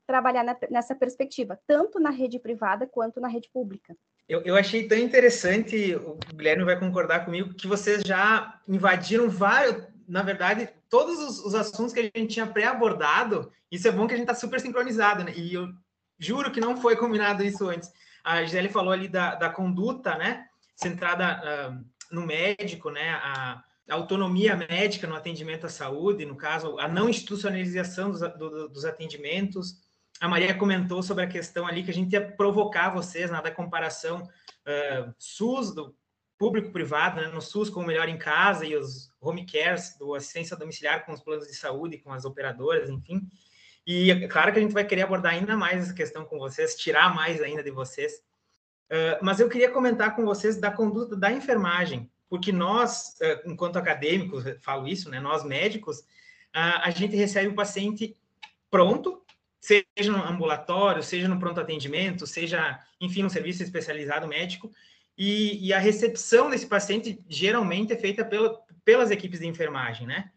trabalhar 0.09 0.43
na, 0.43 0.57
nessa 0.71 0.95
perspectiva, 0.95 1.59
tanto 1.67 1.99
na 1.99 2.09
rede 2.09 2.39
privada 2.39 2.87
quanto 2.87 3.21
na 3.21 3.27
rede 3.27 3.47
pública. 3.53 3.95
Eu, 4.27 4.41
eu 4.41 4.55
achei 4.55 4.87
tão 4.87 4.97
interessante, 4.97 5.95
o 5.95 6.17
Guilherme 6.33 6.63
vai 6.63 6.79
concordar 6.79 7.25
comigo, 7.25 7.53
que 7.53 7.67
vocês 7.67 8.01
já 8.03 8.59
invadiram 8.67 9.29
vários, 9.29 9.83
na 10.07 10.23
verdade, 10.23 10.67
todos 10.89 11.19
os, 11.19 11.45
os 11.45 11.53
assuntos 11.53 11.93
que 11.93 11.99
a 11.99 12.03
gente 12.03 12.33
tinha 12.33 12.47
pré-abordado. 12.47 13.51
Isso 13.71 13.87
é 13.87 13.91
bom 13.91 14.07
que 14.07 14.15
a 14.15 14.17
gente 14.17 14.27
está 14.27 14.33
super 14.33 14.59
sincronizado, 14.59 15.23
né? 15.23 15.31
E 15.35 15.53
eu 15.53 15.69
juro 16.17 16.51
que 16.51 16.59
não 16.59 16.75
foi 16.75 16.95
combinado 16.95 17.43
isso 17.43 17.69
antes. 17.69 17.91
A 18.23 18.43
Gisele 18.43 18.69
falou 18.69 18.91
ali 18.91 19.07
da, 19.07 19.35
da 19.35 19.49
conduta, 19.49 20.17
né? 20.17 20.47
Centrada 20.75 21.39
uh, 21.39 21.85
no 22.11 22.25
médico, 22.25 22.89
né? 22.89 23.11
A, 23.11 23.63
a 23.87 23.93
autonomia 23.93 24.55
médica 24.55 25.05
no 25.05 25.15
atendimento 25.15 25.67
à 25.67 25.69
saúde, 25.69 26.25
no 26.25 26.35
caso, 26.35 26.79
a 26.79 26.87
não 26.87 27.09
institucionalização 27.09 28.09
dos, 28.09 28.21
do, 28.21 28.69
dos 28.69 28.85
atendimentos, 28.85 29.87
a 30.19 30.27
Maria 30.27 30.53
comentou 30.53 31.01
sobre 31.01 31.23
a 31.23 31.27
questão 31.27 31.65
ali 31.65 31.83
que 31.83 31.91
a 31.91 31.93
gente 31.93 32.13
ia 32.13 32.31
provocar 32.31 32.89
vocês 32.89 33.31
na 33.31 33.41
da 33.41 33.51
comparação 33.51 34.21
uh, 34.21 35.13
SUS 35.17 35.73
do 35.73 35.95
público-privado, 36.37 37.21
né, 37.21 37.27
no 37.27 37.41
SUS 37.41 37.69
com 37.69 37.81
o 37.81 37.85
Melhor 37.85 38.07
em 38.07 38.17
Casa 38.17 38.65
e 38.65 38.75
os 38.75 39.11
home 39.19 39.45
cares, 39.45 39.97
do 39.97 40.15
assistência 40.15 40.55
domiciliar 40.55 41.05
com 41.05 41.11
os 41.11 41.21
planos 41.21 41.47
de 41.47 41.53
saúde, 41.53 41.97
com 41.97 42.11
as 42.11 42.25
operadoras, 42.25 42.89
enfim. 42.89 43.27
E 43.85 44.11
é 44.11 44.27
claro 44.27 44.51
que 44.53 44.59
a 44.59 44.61
gente 44.61 44.73
vai 44.73 44.85
querer 44.85 45.03
abordar 45.03 45.33
ainda 45.33 45.57
mais 45.57 45.83
essa 45.83 45.93
questão 45.93 46.25
com 46.25 46.37
vocês, 46.37 46.75
tirar 46.75 47.13
mais 47.13 47.41
ainda 47.41 47.63
de 47.63 47.71
vocês. 47.71 48.21
Uh, 48.89 49.19
mas 49.21 49.39
eu 49.39 49.49
queria 49.49 49.69
comentar 49.69 50.15
com 50.15 50.25
vocês 50.25 50.57
da 50.57 50.71
conduta 50.71 51.15
da 51.15 51.31
enfermagem, 51.31 52.09
porque 52.29 52.51
nós, 52.51 53.15
uh, 53.21 53.49
enquanto 53.49 53.77
acadêmicos, 53.77 54.43
falo 54.61 54.87
isso, 54.87 55.09
né? 55.09 55.19
Nós 55.19 55.43
médicos, 55.43 56.03
a 56.51 56.89
gente 56.89 57.15
recebe 57.15 57.47
o 57.47 57.55
paciente 57.55 58.15
pronto, 58.71 59.23
seja 59.59 60.11
no 60.11 60.23
ambulatório, 60.23 61.03
seja 61.03 61.27
no 61.27 61.39
pronto 61.39 61.59
atendimento, 61.59 62.25
seja, 62.25 62.79
enfim, 62.99 63.23
no 63.23 63.29
serviço 63.29 63.61
especializado 63.61 64.27
médico, 64.27 64.71
e, 65.17 65.67
e 65.67 65.73
a 65.73 65.79
recepção 65.79 66.49
desse 66.49 66.65
paciente 66.65 67.19
geralmente 67.27 67.91
é 67.91 67.97
feita 67.97 68.23
pela, 68.23 68.57
pelas 68.85 69.11
equipes 69.11 69.41
de 69.41 69.47
enfermagem, 69.47 70.07
né? 70.07 70.31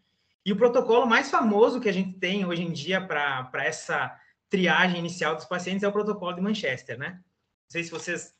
E 0.45 0.51
o 0.51 0.57
protocolo 0.57 1.05
mais 1.05 1.31
famoso 1.31 1.79
que 1.79 1.87
a 1.87 1.93
gente 1.93 2.19
tem 2.19 2.45
hoje 2.45 2.63
em 2.63 2.71
dia 2.71 2.99
para 2.99 3.49
essa 3.63 4.13
triagem 4.49 4.99
inicial 4.99 5.35
dos 5.35 5.45
pacientes 5.45 5.83
é 5.83 5.87
o 5.87 5.91
protocolo 5.93 6.33
de 6.33 6.41
Manchester, 6.41 6.97
né? 6.97 7.11
Não 7.11 7.69
sei 7.69 7.83
se 7.83 7.91
vocês 7.91 8.35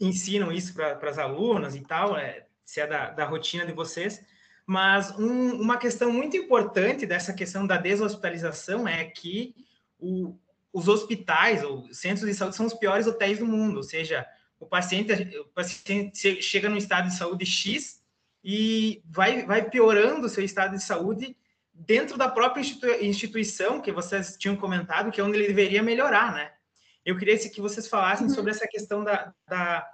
ensinam 0.00 0.50
isso 0.50 0.74
para 0.74 1.08
as 1.08 1.18
alunas 1.18 1.76
e 1.76 1.80
tal, 1.82 2.16
é, 2.16 2.46
se 2.64 2.80
é 2.80 2.86
da, 2.86 3.10
da 3.10 3.24
rotina 3.24 3.64
de 3.64 3.72
vocês, 3.72 4.24
mas 4.66 5.16
um, 5.16 5.60
uma 5.60 5.76
questão 5.76 6.12
muito 6.12 6.36
importante 6.36 7.06
dessa 7.06 7.32
questão 7.32 7.64
da 7.64 7.76
deshospitalização 7.76 8.88
é 8.88 9.04
que 9.04 9.54
o, 9.98 10.38
os 10.72 10.88
hospitais 10.88 11.62
ou 11.62 11.92
centros 11.92 12.26
de 12.26 12.34
saúde 12.34 12.56
são 12.56 12.66
os 12.66 12.74
piores 12.74 13.06
hotéis 13.06 13.38
do 13.38 13.46
mundo, 13.46 13.78
ou 13.78 13.82
seja, 13.82 14.26
o 14.58 14.66
paciente, 14.66 15.12
o 15.38 15.44
paciente 15.46 16.42
chega 16.42 16.68
no 16.68 16.76
estado 16.76 17.08
de 17.08 17.16
saúde 17.16 17.44
X 17.44 18.00
e 18.42 19.02
vai, 19.06 19.44
vai 19.44 19.68
piorando 19.68 20.26
o 20.26 20.30
seu 20.30 20.44
estado 20.44 20.76
de 20.76 20.82
saúde 20.82 21.36
dentro 21.72 22.16
da 22.16 22.28
própria 22.28 22.62
instituição 23.02 23.80
que 23.80 23.92
vocês 23.92 24.36
tinham 24.38 24.56
comentado, 24.56 25.10
que 25.10 25.20
é 25.20 25.24
onde 25.24 25.36
ele 25.36 25.48
deveria 25.48 25.82
melhorar, 25.82 26.32
né? 26.32 26.52
Eu 27.04 27.16
queria 27.16 27.38
que 27.38 27.60
vocês 27.60 27.86
falassem 27.86 28.26
uhum. 28.26 28.34
sobre 28.34 28.50
essa 28.50 28.66
questão 28.66 29.04
da, 29.04 29.32
da 29.46 29.86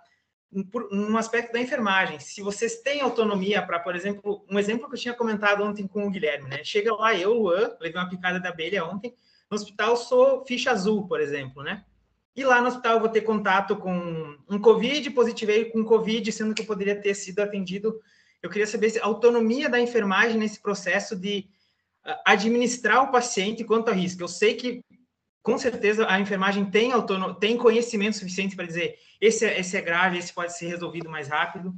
um 0.90 1.16
aspecto 1.16 1.52
da 1.52 1.60
enfermagem. 1.60 2.20
Se 2.20 2.42
vocês 2.42 2.82
têm 2.82 3.00
autonomia 3.00 3.62
para, 3.62 3.80
por 3.80 3.96
exemplo, 3.96 4.44
um 4.50 4.58
exemplo 4.58 4.86
que 4.88 4.94
eu 4.94 5.00
tinha 5.00 5.14
comentado 5.14 5.62
ontem 5.64 5.86
com 5.86 6.06
o 6.06 6.10
Guilherme, 6.10 6.48
né? 6.48 6.62
Chega 6.62 6.94
lá, 6.94 7.14
eu, 7.14 7.32
Luan, 7.32 7.74
levei 7.80 8.00
uma 8.00 8.08
picada 8.08 8.38
da 8.38 8.50
abelha 8.50 8.84
ontem, 8.84 9.14
no 9.52 9.56
hospital 9.56 9.96
sou 9.98 10.46
ficha 10.46 10.70
azul, 10.70 11.06
por 11.06 11.20
exemplo, 11.20 11.62
né? 11.62 11.84
E 12.34 12.42
lá 12.42 12.62
no 12.62 12.68
hospital 12.68 12.94
eu 12.94 13.00
vou 13.00 13.10
ter 13.10 13.20
contato 13.20 13.76
com 13.76 14.34
um 14.48 14.58
Covid, 14.58 15.10
positivei 15.10 15.66
com 15.66 15.84
Covid, 15.84 16.32
sendo 16.32 16.54
que 16.54 16.62
eu 16.62 16.66
poderia 16.66 16.98
ter 16.98 17.12
sido 17.12 17.40
atendido. 17.40 18.00
Eu 18.42 18.48
queria 18.48 18.66
saber 18.66 18.88
se 18.88 18.98
a 18.98 19.04
autonomia 19.04 19.68
da 19.68 19.78
enfermagem 19.78 20.38
nesse 20.38 20.58
processo 20.58 21.14
de 21.14 21.46
ah, 22.02 22.22
administrar 22.24 23.02
o 23.02 23.12
paciente 23.12 23.62
quanto 23.62 23.90
a 23.90 23.92
risco. 23.92 24.22
Eu 24.22 24.28
sei 24.28 24.54
que, 24.54 24.82
com 25.42 25.58
certeza, 25.58 26.06
a 26.08 26.18
enfermagem 26.18 26.64
tem, 26.64 26.90
autono... 26.90 27.34
tem 27.34 27.58
conhecimento 27.58 28.16
suficiente 28.16 28.56
para 28.56 28.66
dizer 28.66 28.96
esse 29.20 29.44
é, 29.44 29.60
esse 29.60 29.76
é 29.76 29.82
grave, 29.82 30.16
esse 30.16 30.32
pode 30.32 30.56
ser 30.56 30.68
resolvido 30.68 31.10
mais 31.10 31.28
rápido, 31.28 31.74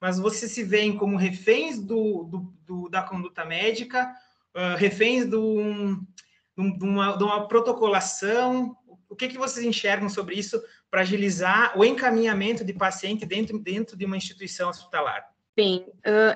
mas 0.00 0.20
vocês 0.20 0.52
se 0.52 0.62
veem 0.62 0.96
como 0.96 1.16
reféns 1.16 1.80
do, 1.80 2.22
do, 2.22 2.54
do 2.64 2.88
da 2.88 3.02
conduta 3.02 3.44
médica, 3.44 4.14
uh, 4.54 4.76
reféns 4.76 5.26
do, 5.26 6.00
de, 6.56 6.84
uma, 6.84 7.16
de 7.16 7.24
uma 7.24 7.46
protocolação, 7.46 8.76
o 9.08 9.14
que, 9.14 9.28
que 9.28 9.38
vocês 9.38 9.64
enxergam 9.64 10.08
sobre 10.08 10.36
isso 10.36 10.62
para 10.90 11.02
agilizar 11.02 11.78
o 11.78 11.84
encaminhamento 11.84 12.64
de 12.64 12.72
paciente 12.72 13.26
dentro, 13.26 13.58
dentro 13.58 13.96
de 13.96 14.04
uma 14.04 14.16
instituição 14.16 14.70
hospitalar? 14.70 15.24
Bem, 15.56 15.86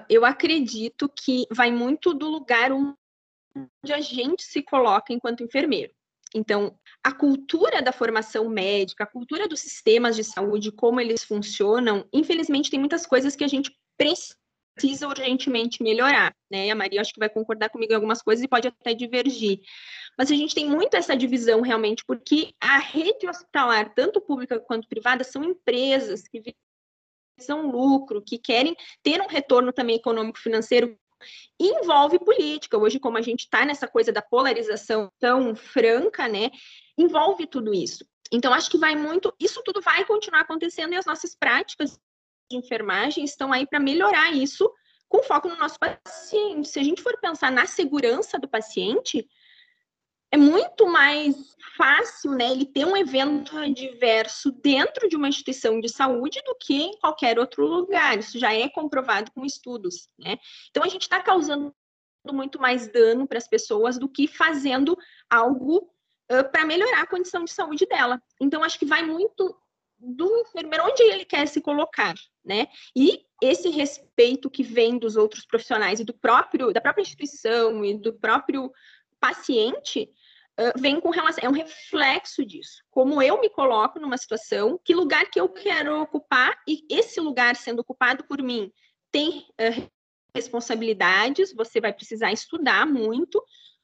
eu 0.08 0.24
acredito 0.24 1.08
que 1.08 1.46
vai 1.50 1.70
muito 1.70 2.14
do 2.14 2.28
lugar 2.28 2.72
onde 2.72 3.92
a 3.92 4.00
gente 4.00 4.42
se 4.42 4.62
coloca 4.62 5.12
enquanto 5.12 5.42
enfermeiro. 5.42 5.92
Então, 6.34 6.78
a 7.02 7.12
cultura 7.12 7.82
da 7.82 7.92
formação 7.92 8.48
médica, 8.48 9.04
a 9.04 9.06
cultura 9.06 9.48
dos 9.48 9.60
sistemas 9.60 10.14
de 10.14 10.22
saúde, 10.22 10.70
como 10.70 11.00
eles 11.00 11.24
funcionam, 11.24 12.06
infelizmente 12.12 12.70
tem 12.70 12.78
muitas 12.78 13.04
coisas 13.04 13.34
que 13.34 13.42
a 13.42 13.48
gente 13.48 13.76
precisa 13.98 15.08
urgentemente 15.08 15.82
melhorar, 15.82 16.32
né? 16.50 16.70
A 16.70 16.74
Maria 16.74 17.00
acho 17.00 17.12
que 17.12 17.18
vai 17.18 17.28
concordar 17.28 17.68
comigo 17.68 17.92
em 17.92 17.96
algumas 17.96 18.22
coisas 18.22 18.44
e 18.44 18.48
pode 18.48 18.68
até 18.68 18.94
divergir. 18.94 19.58
Mas 20.16 20.30
a 20.30 20.34
gente 20.34 20.54
tem 20.54 20.68
muito 20.68 20.94
essa 20.94 21.16
divisão 21.16 21.60
realmente, 21.60 22.04
porque 22.04 22.54
a 22.60 22.78
rede 22.78 23.26
hospitalar, 23.26 23.94
tanto 23.94 24.20
pública 24.20 24.60
quanto 24.60 24.88
privada, 24.88 25.24
são 25.24 25.42
empresas 25.42 26.28
que 26.28 26.54
visam 27.38 27.70
lucro, 27.70 28.22
que 28.22 28.38
querem 28.38 28.76
ter 29.02 29.20
um 29.20 29.26
retorno 29.26 29.72
também 29.72 29.96
econômico 29.96 30.38
financeiro 30.38 30.98
envolve 31.58 32.18
política. 32.18 32.78
Hoje, 32.78 32.98
como 32.98 33.18
a 33.18 33.22
gente 33.22 33.40
está 33.40 33.64
nessa 33.64 33.86
coisa 33.86 34.12
da 34.12 34.22
polarização 34.22 35.10
tão 35.18 35.54
franca, 35.54 36.28
né, 36.28 36.50
envolve 36.96 37.46
tudo 37.46 37.74
isso. 37.74 38.04
Então, 38.32 38.52
acho 38.52 38.70
que 38.70 38.78
vai 38.78 38.94
muito, 38.94 39.34
isso 39.40 39.62
tudo 39.64 39.80
vai 39.80 40.04
continuar 40.04 40.42
acontecendo 40.42 40.92
e 40.92 40.96
as 40.96 41.06
nossas 41.06 41.34
práticas 41.34 41.98
de 42.50 42.56
enfermagem 42.56 43.24
estão 43.24 43.52
aí 43.52 43.66
para 43.66 43.80
melhorar 43.80 44.32
isso 44.32 44.70
com 45.08 45.22
foco 45.22 45.48
no 45.48 45.56
nosso 45.56 45.76
paciente. 45.78 46.68
Se 46.68 46.78
a 46.78 46.84
gente 46.84 47.02
for 47.02 47.18
pensar 47.20 47.50
na 47.50 47.66
segurança 47.66 48.38
do 48.38 48.48
paciente, 48.48 49.28
é 50.32 50.36
muito 50.36 50.86
mais 50.86 51.56
fácil, 51.76 52.32
né, 52.32 52.52
ele 52.52 52.66
ter 52.66 52.84
um 52.84 52.96
evento 52.96 53.56
adverso 53.56 54.52
dentro 54.52 55.08
de 55.08 55.16
uma 55.16 55.28
instituição 55.28 55.80
de 55.80 55.88
saúde 55.88 56.40
do 56.44 56.54
que 56.54 56.82
em 56.82 56.98
qualquer 56.98 57.38
outro 57.38 57.66
lugar. 57.66 58.18
Isso 58.18 58.38
já 58.38 58.52
é 58.52 58.68
comprovado 58.68 59.30
com 59.32 59.44
estudos, 59.44 60.08
né? 60.18 60.38
Então 60.70 60.84
a 60.84 60.88
gente 60.88 61.02
está 61.02 61.22
causando 61.22 61.74
muito 62.30 62.60
mais 62.60 62.86
dano 62.88 63.26
para 63.26 63.38
as 63.38 63.48
pessoas 63.48 63.98
do 63.98 64.08
que 64.08 64.28
fazendo 64.28 64.96
algo 65.28 65.90
uh, 66.30 66.50
para 66.52 66.66
melhorar 66.66 67.02
a 67.02 67.06
condição 67.06 67.44
de 67.44 67.52
saúde 67.52 67.86
dela. 67.86 68.22
Então 68.38 68.62
acho 68.62 68.78
que 68.78 68.84
vai 68.84 69.02
muito 69.02 69.56
do 69.98 70.34
enfermeiro 70.40 70.84
onde 70.84 71.02
ele 71.02 71.24
quer 71.24 71.46
se 71.46 71.60
colocar, 71.60 72.14
né? 72.44 72.68
E 72.94 73.24
esse 73.42 73.68
respeito 73.70 74.50
que 74.50 74.62
vem 74.62 74.98
dos 74.98 75.16
outros 75.16 75.46
profissionais 75.46 75.98
e 75.98 76.04
do 76.04 76.14
próprio 76.14 76.72
da 76.72 76.80
própria 76.80 77.02
instituição 77.02 77.84
e 77.84 77.94
do 77.94 78.12
próprio 78.12 78.70
paciente 79.18 80.10
vem 80.76 81.00
com 81.00 81.10
relação, 81.10 81.44
é 81.44 81.48
um 81.48 81.52
reflexo 81.52 82.44
disso. 82.44 82.82
Como 82.90 83.22
eu 83.22 83.40
me 83.40 83.48
coloco 83.48 83.98
numa 83.98 84.16
situação, 84.16 84.78
que 84.84 84.94
lugar 84.94 85.30
que 85.30 85.40
eu 85.40 85.48
quero 85.48 86.00
ocupar 86.00 86.56
e 86.66 86.84
esse 86.90 87.20
lugar 87.20 87.56
sendo 87.56 87.80
ocupado 87.80 88.24
por 88.24 88.42
mim 88.42 88.72
tem 89.10 89.46
uh, 89.60 89.90
responsabilidades, 90.34 91.52
você 91.54 91.80
vai 91.80 91.92
precisar 91.92 92.32
estudar 92.32 92.86
muito, 92.86 93.42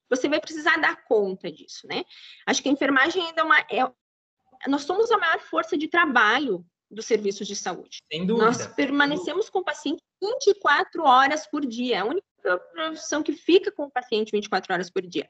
você 0.08 0.28
vai 0.28 0.40
precisar 0.40 0.76
dar 0.76 1.04
conta 1.04 1.50
disso, 1.50 1.86
né? 1.86 2.04
Acho 2.46 2.62
que 2.62 2.68
a 2.68 2.72
enfermagem 2.72 3.26
ainda 3.26 3.40
é 3.40 3.44
uma. 3.44 3.58
É, 3.60 4.68
nós 4.68 4.82
somos 4.82 5.10
a 5.10 5.18
maior 5.18 5.40
força 5.40 5.76
de 5.76 5.88
trabalho 5.88 6.64
dos 6.90 7.06
serviços 7.06 7.46
de 7.46 7.56
saúde. 7.56 7.98
Sem 8.10 8.24
dúvida. 8.24 8.46
Nós 8.46 8.66
permanecemos 8.68 9.50
com 9.50 9.58
o 9.58 9.64
paciente 9.64 10.02
24 10.22 11.02
horas 11.02 11.46
por 11.46 11.66
dia. 11.66 11.96
É 11.96 11.98
a 11.98 12.04
única 12.04 12.26
profissão 12.72 13.22
que 13.22 13.32
fica 13.32 13.70
com 13.72 13.84
o 13.84 13.90
paciente 13.90 14.32
24 14.32 14.72
horas 14.72 14.90
por 14.90 15.02
dia. 15.02 15.28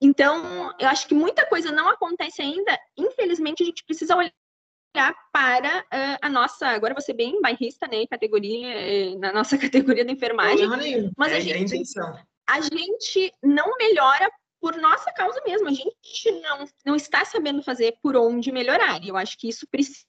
Então, 0.00 0.74
eu 0.78 0.88
acho 0.88 1.06
que 1.06 1.14
muita 1.14 1.46
coisa 1.46 1.70
não 1.70 1.88
acontece 1.88 2.40
ainda. 2.40 2.78
Infelizmente, 2.96 3.62
a 3.62 3.66
gente 3.66 3.84
precisa 3.84 4.16
olhar 4.16 5.14
para 5.32 5.80
uh, 5.80 6.18
a 6.22 6.28
nossa, 6.28 6.68
agora 6.68 6.94
você 6.94 7.12
bem 7.12 7.40
bairrista, 7.40 7.86
né, 7.86 8.06
categoria, 8.06 8.68
eh, 8.68 9.14
na 9.16 9.32
nossa 9.32 9.56
categoria 9.58 10.04
da 10.04 10.12
enfermagem. 10.12 10.66
Não, 10.66 11.12
mas 11.16 11.32
é, 11.32 11.36
a, 11.36 11.40
gente, 11.40 11.74
a, 11.98 12.24
a 12.48 12.60
gente 12.60 13.32
não 13.42 13.76
melhora 13.76 14.30
por 14.60 14.76
nossa 14.76 15.10
causa 15.12 15.40
mesmo. 15.44 15.68
A 15.68 15.72
gente 15.72 16.30
não, 16.42 16.64
não 16.84 16.96
está 16.96 17.24
sabendo 17.24 17.62
fazer 17.62 17.96
por 18.02 18.16
onde 18.16 18.52
melhorar. 18.52 19.02
E 19.02 19.08
eu 19.08 19.16
acho 19.16 19.38
que 19.38 19.48
isso 19.48 19.66
precisa 19.70 20.04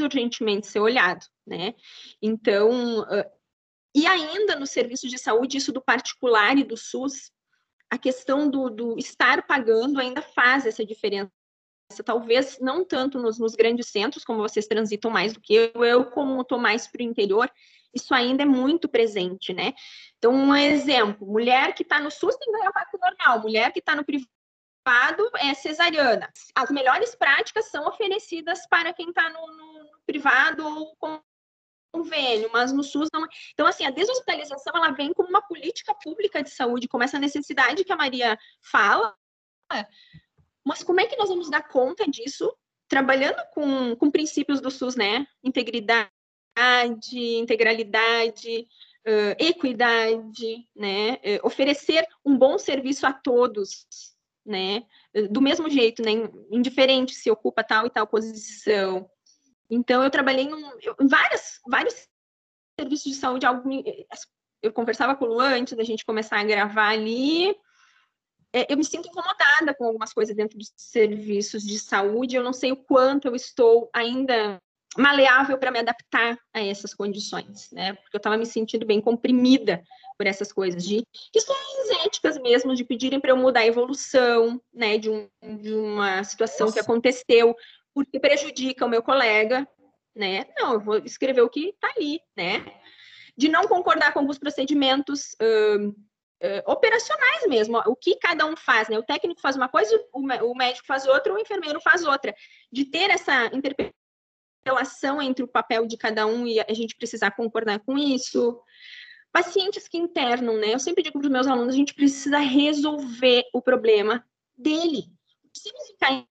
urgentemente 0.00 0.68
ser 0.68 0.80
olhado, 0.80 1.24
né? 1.46 1.74
Então, 2.22 3.00
uh, 3.00 3.24
e 3.94 4.06
ainda 4.06 4.56
no 4.56 4.66
serviço 4.66 5.08
de 5.08 5.18
saúde, 5.18 5.58
isso 5.58 5.72
do 5.72 5.80
particular 5.80 6.56
e 6.56 6.64
do 6.64 6.76
SUS, 6.76 7.30
a 7.90 7.98
questão 7.98 8.48
do, 8.48 8.70
do 8.70 8.98
estar 8.98 9.46
pagando 9.46 10.00
ainda 10.00 10.22
faz 10.22 10.64
essa 10.64 10.84
diferença. 10.84 11.30
Talvez 12.04 12.58
não 12.60 12.84
tanto 12.84 13.18
nos, 13.18 13.38
nos 13.38 13.56
grandes 13.56 13.88
centros, 13.88 14.24
como 14.24 14.40
vocês 14.40 14.68
transitam 14.68 15.10
mais 15.10 15.32
do 15.32 15.40
que 15.40 15.54
eu, 15.54 15.84
eu 15.84 16.04
como 16.04 16.40
estou 16.40 16.56
mais 16.56 16.86
para 16.86 17.00
o 17.00 17.04
interior, 17.04 17.50
isso 17.92 18.14
ainda 18.14 18.44
é 18.44 18.46
muito 18.46 18.88
presente, 18.88 19.52
né? 19.52 19.74
Então, 20.16 20.32
um 20.32 20.54
exemplo, 20.54 21.26
mulher 21.26 21.74
que 21.74 21.82
está 21.82 21.98
no 21.98 22.10
SUS 22.10 22.36
tem 22.36 22.52
que 22.52 22.58
ganhar 22.58 22.72
parto 22.72 22.96
normal, 22.96 23.40
mulher 23.40 23.72
que 23.72 23.80
está 23.80 23.96
no 23.96 24.04
privado 24.04 24.30
é 25.38 25.52
cesariana. 25.54 26.32
As 26.54 26.70
melhores 26.70 27.16
práticas 27.16 27.66
são 27.66 27.86
oferecidas 27.86 28.66
para 28.68 28.92
quem 28.92 29.08
está 29.08 29.28
no, 29.28 29.46
no, 29.46 29.90
privado 30.06 30.64
ou 30.64 30.94
com 30.96 31.20
convênio, 31.92 32.50
mas 32.52 32.72
no 32.72 32.82
SUS 32.82 33.08
não. 33.12 33.24
É. 33.24 33.28
Então, 33.52 33.66
assim, 33.66 33.84
a 33.84 33.90
deshospitalização 33.90 34.72
ela 34.74 34.90
vem 34.90 35.12
como 35.12 35.28
uma 35.28 35.42
política 35.42 35.94
pública 35.94 36.42
de 36.42 36.50
saúde, 36.50 36.88
como 36.88 37.04
essa 37.04 37.18
necessidade 37.18 37.84
que 37.84 37.92
a 37.92 37.96
Maria 37.96 38.38
fala. 38.60 39.14
Mas 40.64 40.82
como 40.82 41.00
é 41.00 41.06
que 41.06 41.16
nós 41.16 41.28
vamos 41.28 41.48
dar 41.48 41.66
conta 41.68 42.06
disso 42.08 42.52
trabalhando 42.88 43.40
com, 43.54 43.94
com 43.96 44.10
princípios 44.10 44.60
do 44.60 44.70
SUS, 44.70 44.96
né? 44.96 45.26
Integridade, 45.44 46.10
integralidade, 47.14 48.66
uh, 49.06 49.36
equidade, 49.38 50.68
né? 50.74 51.14
Uh, 51.14 51.46
oferecer 51.46 52.06
um 52.24 52.36
bom 52.36 52.58
serviço 52.58 53.06
a 53.06 53.12
todos, 53.12 53.86
né? 54.44 54.84
Do 55.30 55.40
mesmo 55.40 55.70
jeito, 55.70 56.02
né? 56.02 56.10
Indiferente 56.50 57.14
se 57.14 57.30
ocupa 57.30 57.62
tal 57.62 57.86
e 57.86 57.90
tal 57.90 58.06
posição. 58.06 59.08
Então, 59.70 60.02
eu 60.02 60.10
trabalhei 60.10 60.44
em, 60.44 60.50
em 60.50 61.06
várias, 61.06 61.60
vários 61.66 62.08
serviços 62.78 63.12
de 63.12 63.18
saúde, 63.18 63.46
algo, 63.46 63.68
eu 64.62 64.72
conversava 64.72 65.14
com 65.14 65.26
o 65.26 65.28
Lu 65.28 65.40
antes 65.40 65.76
da 65.76 65.84
gente 65.84 66.04
começar 66.04 66.40
a 66.40 66.44
gravar 66.44 66.88
ali, 66.88 67.54
é, 68.52 68.72
eu 68.72 68.76
me 68.76 68.84
sinto 68.84 69.08
incomodada 69.08 69.74
com 69.74 69.84
algumas 69.84 70.12
coisas 70.12 70.34
dentro 70.34 70.58
dos 70.58 70.72
serviços 70.76 71.62
de 71.62 71.78
saúde, 71.78 72.36
eu 72.36 72.42
não 72.42 72.52
sei 72.52 72.72
o 72.72 72.76
quanto 72.76 73.28
eu 73.28 73.36
estou 73.36 73.88
ainda 73.94 74.60
maleável 74.98 75.56
para 75.56 75.70
me 75.70 75.78
adaptar 75.78 76.36
a 76.52 76.60
essas 76.60 76.92
condições, 76.92 77.70
né? 77.70 77.94
Porque 77.94 78.16
eu 78.16 78.18
estava 78.18 78.36
me 78.36 78.44
sentindo 78.44 78.84
bem 78.84 79.00
comprimida 79.00 79.80
por 80.18 80.26
essas 80.26 80.52
coisas 80.52 80.84
de 80.84 81.02
questões 81.32 81.90
éticas 82.04 82.36
mesmo, 82.38 82.74
de 82.74 82.84
pedirem 82.84 83.20
para 83.20 83.30
eu 83.30 83.36
mudar 83.36 83.60
a 83.60 83.66
evolução, 83.66 84.60
né, 84.74 84.98
de, 84.98 85.08
um, 85.08 85.28
de 85.62 85.72
uma 85.72 86.22
situação 86.24 86.66
Nossa. 86.66 86.74
que 86.74 86.80
aconteceu, 86.80 87.54
porque 87.94 88.20
prejudica 88.20 88.86
o 88.86 88.88
meu 88.88 89.02
colega, 89.02 89.68
né? 90.14 90.46
Não, 90.56 90.74
eu 90.74 90.80
vou 90.80 90.98
escrever 90.98 91.42
o 91.42 91.48
que 91.48 91.68
está 91.68 91.92
ali, 91.96 92.20
né? 92.36 92.64
De 93.36 93.48
não 93.48 93.66
concordar 93.66 94.12
com 94.12 94.20
alguns 94.20 94.38
procedimentos 94.38 95.36
uh, 95.40 95.88
uh, 95.88 96.62
operacionais 96.66 97.46
mesmo, 97.46 97.78
o 97.86 97.96
que 97.96 98.16
cada 98.16 98.46
um 98.46 98.56
faz, 98.56 98.88
né? 98.88 98.98
O 98.98 99.02
técnico 99.02 99.40
faz 99.40 99.56
uma 99.56 99.68
coisa, 99.68 99.94
o, 100.12 100.20
o 100.20 100.54
médico 100.54 100.86
faz 100.86 101.06
outra, 101.06 101.32
o 101.32 101.38
enfermeiro 101.38 101.80
faz 101.80 102.04
outra. 102.04 102.34
De 102.70 102.84
ter 102.84 103.10
essa 103.10 103.46
interpretação 103.46 104.00
relação 104.64 105.20
entre 105.20 105.42
o 105.42 105.48
papel 105.48 105.86
de 105.86 105.96
cada 105.96 106.26
um 106.26 106.46
e 106.46 106.60
a 106.60 106.74
gente 106.74 106.96
precisar 106.96 107.30
concordar 107.32 107.80
com 107.80 107.96
isso. 107.96 108.60
Pacientes 109.32 109.86
que 109.88 109.96
internam, 109.96 110.56
né? 110.56 110.74
Eu 110.74 110.78
sempre 110.78 111.02
digo 111.02 111.18
para 111.18 111.26
os 111.26 111.32
meus 111.32 111.46
alunos, 111.46 111.74
a 111.74 111.76
gente 111.76 111.94
precisa 111.94 112.38
resolver 112.38 113.44
o 113.52 113.62
problema 113.62 114.24
dele. 114.56 115.04
Se 115.54 115.68
ele 115.68 115.86
ficar 115.86 116.24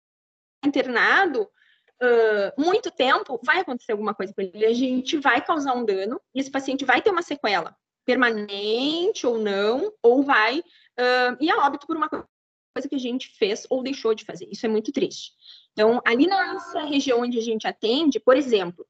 internado 0.66 1.44
uh, 1.44 2.62
muito 2.62 2.92
tempo, 2.92 3.40
vai 3.44 3.60
acontecer 3.60 3.92
alguma 3.92 4.14
coisa 4.14 4.34
com 4.34 4.42
ele. 4.42 4.66
A 4.66 4.74
gente 4.74 5.18
vai 5.18 5.44
causar 5.44 5.74
um 5.74 5.86
dano 5.86 6.22
e 6.34 6.40
esse 6.40 6.52
paciente 6.52 6.86
vai 6.86 7.02
ter 7.02 7.10
uma 7.10 7.22
sequela 7.22 7.76
permanente 8.06 9.28
ou 9.28 9.38
não, 9.38 9.94
ou 10.02 10.24
vai 10.24 10.60
uh, 10.60 11.38
ir 11.40 11.52
a 11.52 11.66
óbito 11.66 11.86
por 11.86 11.96
uma 11.96 12.10
coisa 12.10 12.90
que 12.90 12.96
a 12.96 13.00
gente 13.00 13.30
fez 13.38 13.68
ou 13.70 13.84
deixou 13.84 14.16
de 14.16 14.26
fazer. 14.26 14.48
Isso 14.52 14.66
é 14.66 14.70
muito 14.70 14.92
triste. 14.92 15.32
Então, 15.74 16.02
ali 16.06 16.26
na 16.26 16.54
nossa 16.54 16.82
região 16.86 17.22
onde 17.22 17.38
a 17.38 17.42
gente 17.42 17.68
atende, 17.68 18.20
por 18.20 18.36
exemplo, 18.36 18.86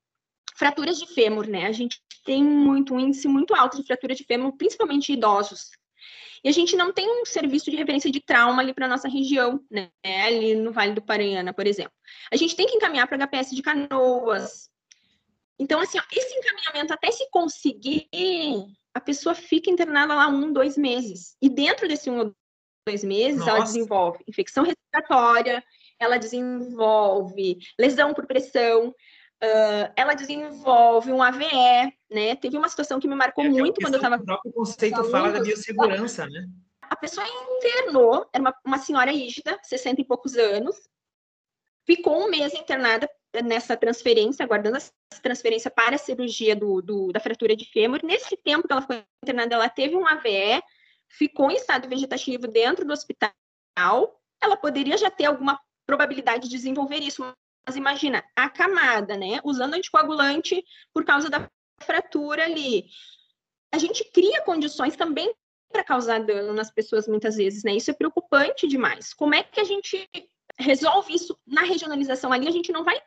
fraturas 0.55 0.97
de 0.97 1.07
fêmur, 1.07 1.47
né? 1.47 1.65
A 1.65 1.71
gente 1.71 2.01
tem 2.23 2.43
muito 2.43 2.93
um 2.93 2.99
índice 2.99 3.27
muito 3.27 3.53
alto 3.53 3.77
de 3.77 3.83
fraturas 3.83 4.17
de 4.17 4.23
fêmur, 4.23 4.55
principalmente 4.57 5.11
idosos. 5.11 5.71
E 6.43 6.49
a 6.49 6.51
gente 6.51 6.75
não 6.75 6.93
tem 6.93 7.21
um 7.21 7.25
serviço 7.25 7.69
de 7.69 7.77
referência 7.77 8.11
de 8.11 8.19
trauma 8.19 8.61
ali 8.61 8.73
para 8.73 8.87
nossa 8.87 9.07
região, 9.07 9.59
né? 9.69 9.89
Ali 10.25 10.55
no 10.55 10.71
Vale 10.71 10.93
do 10.93 11.01
Paranhana, 11.01 11.53
por 11.53 11.67
exemplo. 11.67 11.91
A 12.31 12.35
gente 12.35 12.55
tem 12.55 12.67
que 12.67 12.75
encaminhar 12.75 13.07
para 13.07 13.17
HPS 13.17 13.55
de 13.55 13.61
Canoas. 13.61 14.69
Então, 15.59 15.81
assim, 15.81 15.99
ó, 15.99 16.03
esse 16.11 16.33
encaminhamento 16.33 16.93
até 16.93 17.11
se 17.11 17.29
conseguir, 17.31 18.07
a 18.93 19.01
pessoa 19.01 19.35
fica 19.35 19.69
internada 19.69 20.15
lá 20.15 20.27
um, 20.27 20.53
dois 20.53 20.77
meses. 20.77 21.35
E 21.41 21.49
dentro 21.49 21.87
desse 21.87 22.09
um 22.09 22.19
ou 22.19 22.35
dois 22.87 23.03
meses, 23.03 23.39
Nossa. 23.39 23.51
ela 23.51 23.63
desenvolve 23.63 24.23
infecção 24.27 24.63
respiratória, 24.63 25.63
ela 25.99 26.17
desenvolve 26.17 27.57
lesão 27.77 28.13
por 28.13 28.25
pressão, 28.25 28.89
uh, 28.89 29.93
ela 29.95 30.13
desenvolve 30.13 31.11
um 31.11 31.21
AVE, 31.21 31.93
né? 32.09 32.35
Teve 32.35 32.57
uma 32.57 32.69
situação 32.69 32.99
que 32.99 33.07
me 33.07 33.15
marcou 33.15 33.43
é, 33.45 33.49
muito 33.49 33.81
quando 33.81 33.93
eu 33.93 33.97
estava. 33.97 34.15
O 34.15 34.25
próprio 34.25 34.51
conceito 34.51 35.03
fala 35.05 35.31
da 35.31 35.41
biossegurança, 35.41 36.27
né? 36.27 36.47
A 36.81 36.95
pessoa 36.95 37.25
internou, 37.57 38.27
era 38.33 38.41
uma, 38.41 38.53
uma 38.65 38.77
senhora 38.79 39.11
rígida, 39.11 39.59
60 39.61 40.01
e 40.01 40.05
poucos 40.05 40.35
anos, 40.35 40.75
ficou 41.85 42.25
um 42.25 42.29
mês 42.29 42.53
internada 42.53 43.09
nessa 43.43 43.77
transferência, 43.77 44.43
aguardando 44.43 44.77
a 44.77 45.15
transferência 45.21 45.69
para 45.69 45.95
a 45.95 45.99
cirurgia 45.99 46.55
do, 46.55 46.81
do, 46.81 47.11
da 47.11 47.19
fratura 47.19 47.55
de 47.55 47.65
fêmur. 47.65 47.99
Nesse 48.03 48.35
tempo 48.37 48.67
que 48.67 48.71
ela 48.71 48.81
foi 48.81 49.03
internada, 49.23 49.55
ela 49.55 49.69
teve 49.69 49.95
um 49.95 50.07
AVE, 50.07 50.63
ficou 51.07 51.51
em 51.51 51.55
estado 51.55 51.87
vegetativo 51.87 52.47
dentro 52.47 52.85
do 52.85 52.93
hospital. 52.93 53.31
Ela 54.41 54.57
poderia 54.57 54.97
já 54.97 55.11
ter 55.11 55.25
alguma 55.25 55.59
probabilidade 55.85 56.47
de 56.47 56.55
desenvolver 56.55 56.99
isso. 56.99 57.23
Mas 57.67 57.75
imagina, 57.75 58.23
a 58.35 58.49
camada, 58.49 59.15
né? 59.15 59.39
Usando 59.43 59.75
anticoagulante 59.75 60.63
por 60.93 61.05
causa 61.05 61.29
da 61.29 61.49
fratura 61.79 62.43
ali. 62.43 62.85
A 63.71 63.77
gente 63.77 64.03
cria 64.11 64.41
condições 64.41 64.95
também 64.95 65.33
para 65.71 65.83
causar 65.83 66.23
dano 66.23 66.53
nas 66.53 66.71
pessoas 66.71 67.07
muitas 67.07 67.35
vezes, 67.35 67.63
né? 67.63 67.75
Isso 67.75 67.91
é 67.91 67.93
preocupante 67.93 68.67
demais. 68.67 69.13
Como 69.13 69.35
é 69.35 69.43
que 69.43 69.59
a 69.59 69.63
gente 69.63 70.09
resolve 70.57 71.13
isso 71.13 71.37
na 71.45 71.61
regionalização 71.61 72.33
ali? 72.33 72.47
A 72.47 72.51
gente 72.51 72.71
não 72.71 72.83
vai 72.83 72.99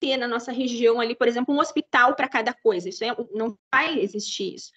ter 0.00 0.16
na 0.16 0.26
nossa 0.26 0.50
região 0.50 1.00
ali, 1.00 1.14
por 1.14 1.28
exemplo, 1.28 1.54
um 1.54 1.60
hospital 1.60 2.16
para 2.16 2.28
cada 2.28 2.52
coisa. 2.52 2.88
Isso 2.88 3.04
é, 3.04 3.14
não 3.32 3.56
vai 3.72 4.00
existir 4.00 4.54
isso. 4.54 4.72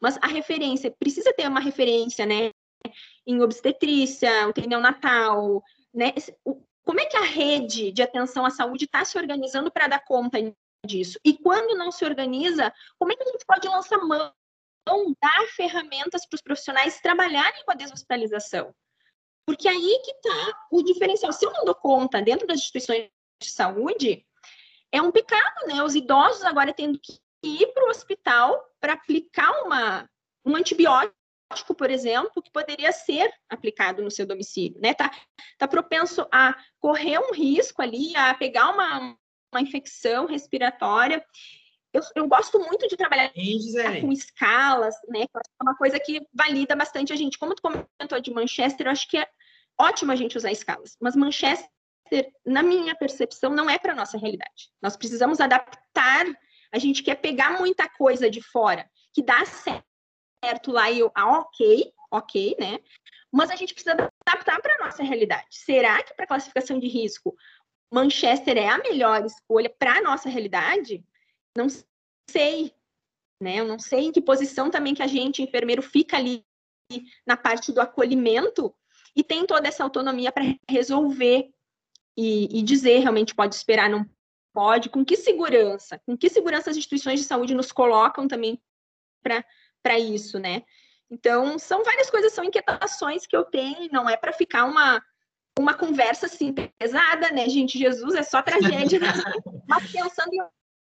Mas 0.00 0.16
a 0.22 0.26
referência 0.26 0.90
precisa 0.90 1.34
ter 1.34 1.46
uma 1.48 1.60
referência, 1.60 2.24
né? 2.24 2.50
Em 3.26 3.42
obstetrícia, 3.42 4.30
o 4.48 4.68
neonatal, 4.68 5.62
né? 5.92 6.14
Como 6.84 7.00
é 7.00 7.04
que 7.04 7.16
a 7.16 7.24
rede 7.24 7.92
de 7.92 8.02
atenção 8.02 8.46
à 8.46 8.50
saúde 8.50 8.86
está 8.86 9.04
se 9.04 9.18
organizando 9.18 9.70
para 9.70 9.88
dar 9.88 10.04
conta 10.04 10.38
disso? 10.86 11.18
E 11.24 11.36
quando 11.36 11.76
não 11.76 11.90
se 11.90 12.04
organiza, 12.04 12.72
como 12.98 13.12
é 13.12 13.16
que 13.16 13.22
a 13.22 13.26
gente 13.26 13.44
pode 13.46 13.68
lançar 13.68 13.98
mão, 13.98 14.32
dar 15.22 15.46
ferramentas 15.54 16.26
para 16.26 16.36
os 16.36 16.42
profissionais 16.42 17.00
trabalharem 17.00 17.64
com 17.64 17.72
a 17.72 17.74
deshospitalização? 17.74 18.74
Porque 19.46 19.68
aí 19.68 20.00
que 20.04 20.12
está 20.12 20.66
o 20.70 20.82
diferencial. 20.82 21.32
Se 21.32 21.44
eu 21.44 21.52
não 21.52 21.64
dou 21.64 21.74
conta 21.74 22.22
dentro 22.22 22.46
das 22.46 22.58
instituições 22.58 23.08
de 23.40 23.50
saúde, 23.50 24.26
é 24.92 25.00
um 25.00 25.10
pecado, 25.10 25.66
né? 25.66 25.82
Os 25.82 25.94
idosos 25.94 26.44
agora 26.44 26.72
tendo 26.72 26.98
que 26.98 27.18
ir 27.42 27.66
para 27.72 27.86
o 27.86 27.90
hospital 27.90 28.62
para 28.78 28.92
aplicar 28.92 29.50
uma, 29.62 30.08
um 30.44 30.56
antibiótico 30.56 31.14
por 31.76 31.90
exemplo, 31.90 32.40
que 32.42 32.50
poderia 32.50 32.92
ser 32.92 33.28
aplicado 33.48 34.02
no 34.02 34.10
seu 34.10 34.24
domicílio, 34.24 34.80
né? 34.80 34.94
Tá, 34.94 35.10
tá 35.58 35.66
propenso 35.66 36.26
a 36.32 36.56
correr 36.78 37.18
um 37.18 37.32
risco 37.32 37.82
ali, 37.82 38.14
a 38.16 38.34
pegar 38.34 38.70
uma, 38.70 39.16
uma 39.52 39.60
infecção 39.60 40.26
respiratória. 40.26 41.24
Eu, 41.92 42.02
eu 42.14 42.28
gosto 42.28 42.58
muito 42.60 42.86
de 42.86 42.96
trabalhar 42.96 43.32
com 44.00 44.12
escalas, 44.12 44.94
né? 45.08 45.22
É 45.22 45.62
uma 45.62 45.76
coisa 45.76 45.98
que 45.98 46.20
valida 46.32 46.76
bastante 46.76 47.12
a 47.12 47.16
gente. 47.16 47.38
Como 47.38 47.54
tu 47.54 47.62
comentou 47.62 48.20
de 48.20 48.32
Manchester, 48.32 48.86
eu 48.86 48.92
acho 48.92 49.08
que 49.08 49.18
é 49.18 49.28
ótimo 49.78 50.12
a 50.12 50.16
gente 50.16 50.36
usar 50.36 50.52
escalas, 50.52 50.96
mas 51.00 51.16
Manchester, 51.16 51.68
na 52.46 52.62
minha 52.62 52.94
percepção, 52.94 53.50
não 53.50 53.68
é 53.68 53.78
para 53.78 53.94
nossa 53.94 54.18
realidade. 54.18 54.70
Nós 54.80 54.96
precisamos 54.96 55.40
adaptar. 55.40 56.26
A 56.72 56.78
gente 56.78 57.02
quer 57.02 57.16
pegar 57.16 57.58
muita 57.58 57.88
coisa 57.88 58.30
de 58.30 58.40
fora 58.40 58.88
que 59.12 59.22
dá 59.22 59.44
certo 59.44 59.90
certo 60.42 60.72
lá 60.72 60.90
e 60.90 61.00
eu, 61.00 61.12
ah, 61.14 61.38
ok, 61.40 61.92
ok, 62.10 62.56
né? 62.58 62.78
Mas 63.30 63.50
a 63.50 63.56
gente 63.56 63.74
precisa 63.74 63.92
adaptar 64.26 64.60
para 64.60 64.74
a 64.74 64.86
nossa 64.86 65.02
realidade. 65.02 65.46
Será 65.50 66.02
que 66.02 66.14
para 66.14 66.26
classificação 66.26 66.80
de 66.80 66.88
risco 66.88 67.34
Manchester 67.92 68.56
é 68.56 68.68
a 68.68 68.78
melhor 68.78 69.24
escolha 69.24 69.68
para 69.68 69.98
a 69.98 70.02
nossa 70.02 70.28
realidade? 70.28 71.04
Não 71.56 71.66
sei, 72.30 72.72
né? 73.42 73.56
Eu 73.56 73.66
não 73.66 73.78
sei 73.78 74.06
em 74.06 74.12
que 74.12 74.20
posição 74.20 74.70
também 74.70 74.94
que 74.94 75.02
a 75.02 75.06
gente, 75.06 75.42
enfermeiro, 75.42 75.82
fica 75.82 76.16
ali 76.16 76.44
na 77.26 77.36
parte 77.36 77.72
do 77.72 77.80
acolhimento 77.80 78.74
e 79.14 79.24
tem 79.24 79.46
toda 79.46 79.68
essa 79.68 79.82
autonomia 79.82 80.30
para 80.30 80.44
resolver 80.68 81.50
e, 82.16 82.58
e, 82.58 82.62
dizer 82.62 82.98
realmente 82.98 83.34
pode 83.34 83.54
esperar, 83.54 83.88
não 83.88 84.04
pode, 84.52 84.88
com 84.88 85.04
que 85.04 85.16
segurança, 85.16 86.00
com 86.04 86.16
que 86.16 86.28
segurança 86.28 86.70
as 86.70 86.76
instituições 86.76 87.20
de 87.20 87.26
saúde 87.26 87.54
nos 87.54 87.72
colocam 87.72 88.26
também 88.26 88.60
para 89.22 89.98
isso, 89.98 90.38
né? 90.38 90.64
Então, 91.10 91.58
são 91.58 91.82
várias 91.82 92.10
coisas, 92.10 92.32
são 92.32 92.44
inquietações 92.44 93.26
que 93.26 93.36
eu 93.36 93.44
tenho, 93.44 93.90
não 93.92 94.08
é 94.08 94.16
para 94.16 94.32
ficar 94.32 94.64
uma, 94.64 95.02
uma 95.58 95.74
conversa 95.74 96.26
assim 96.26 96.52
pesada, 96.52 97.30
né, 97.30 97.48
gente? 97.48 97.78
Jesus 97.78 98.14
é 98.14 98.22
só 98.22 98.42
tragédia, 98.42 98.98
né? 98.98 99.08
mas 99.68 99.90
pensando 99.90 100.32
em 100.32 100.40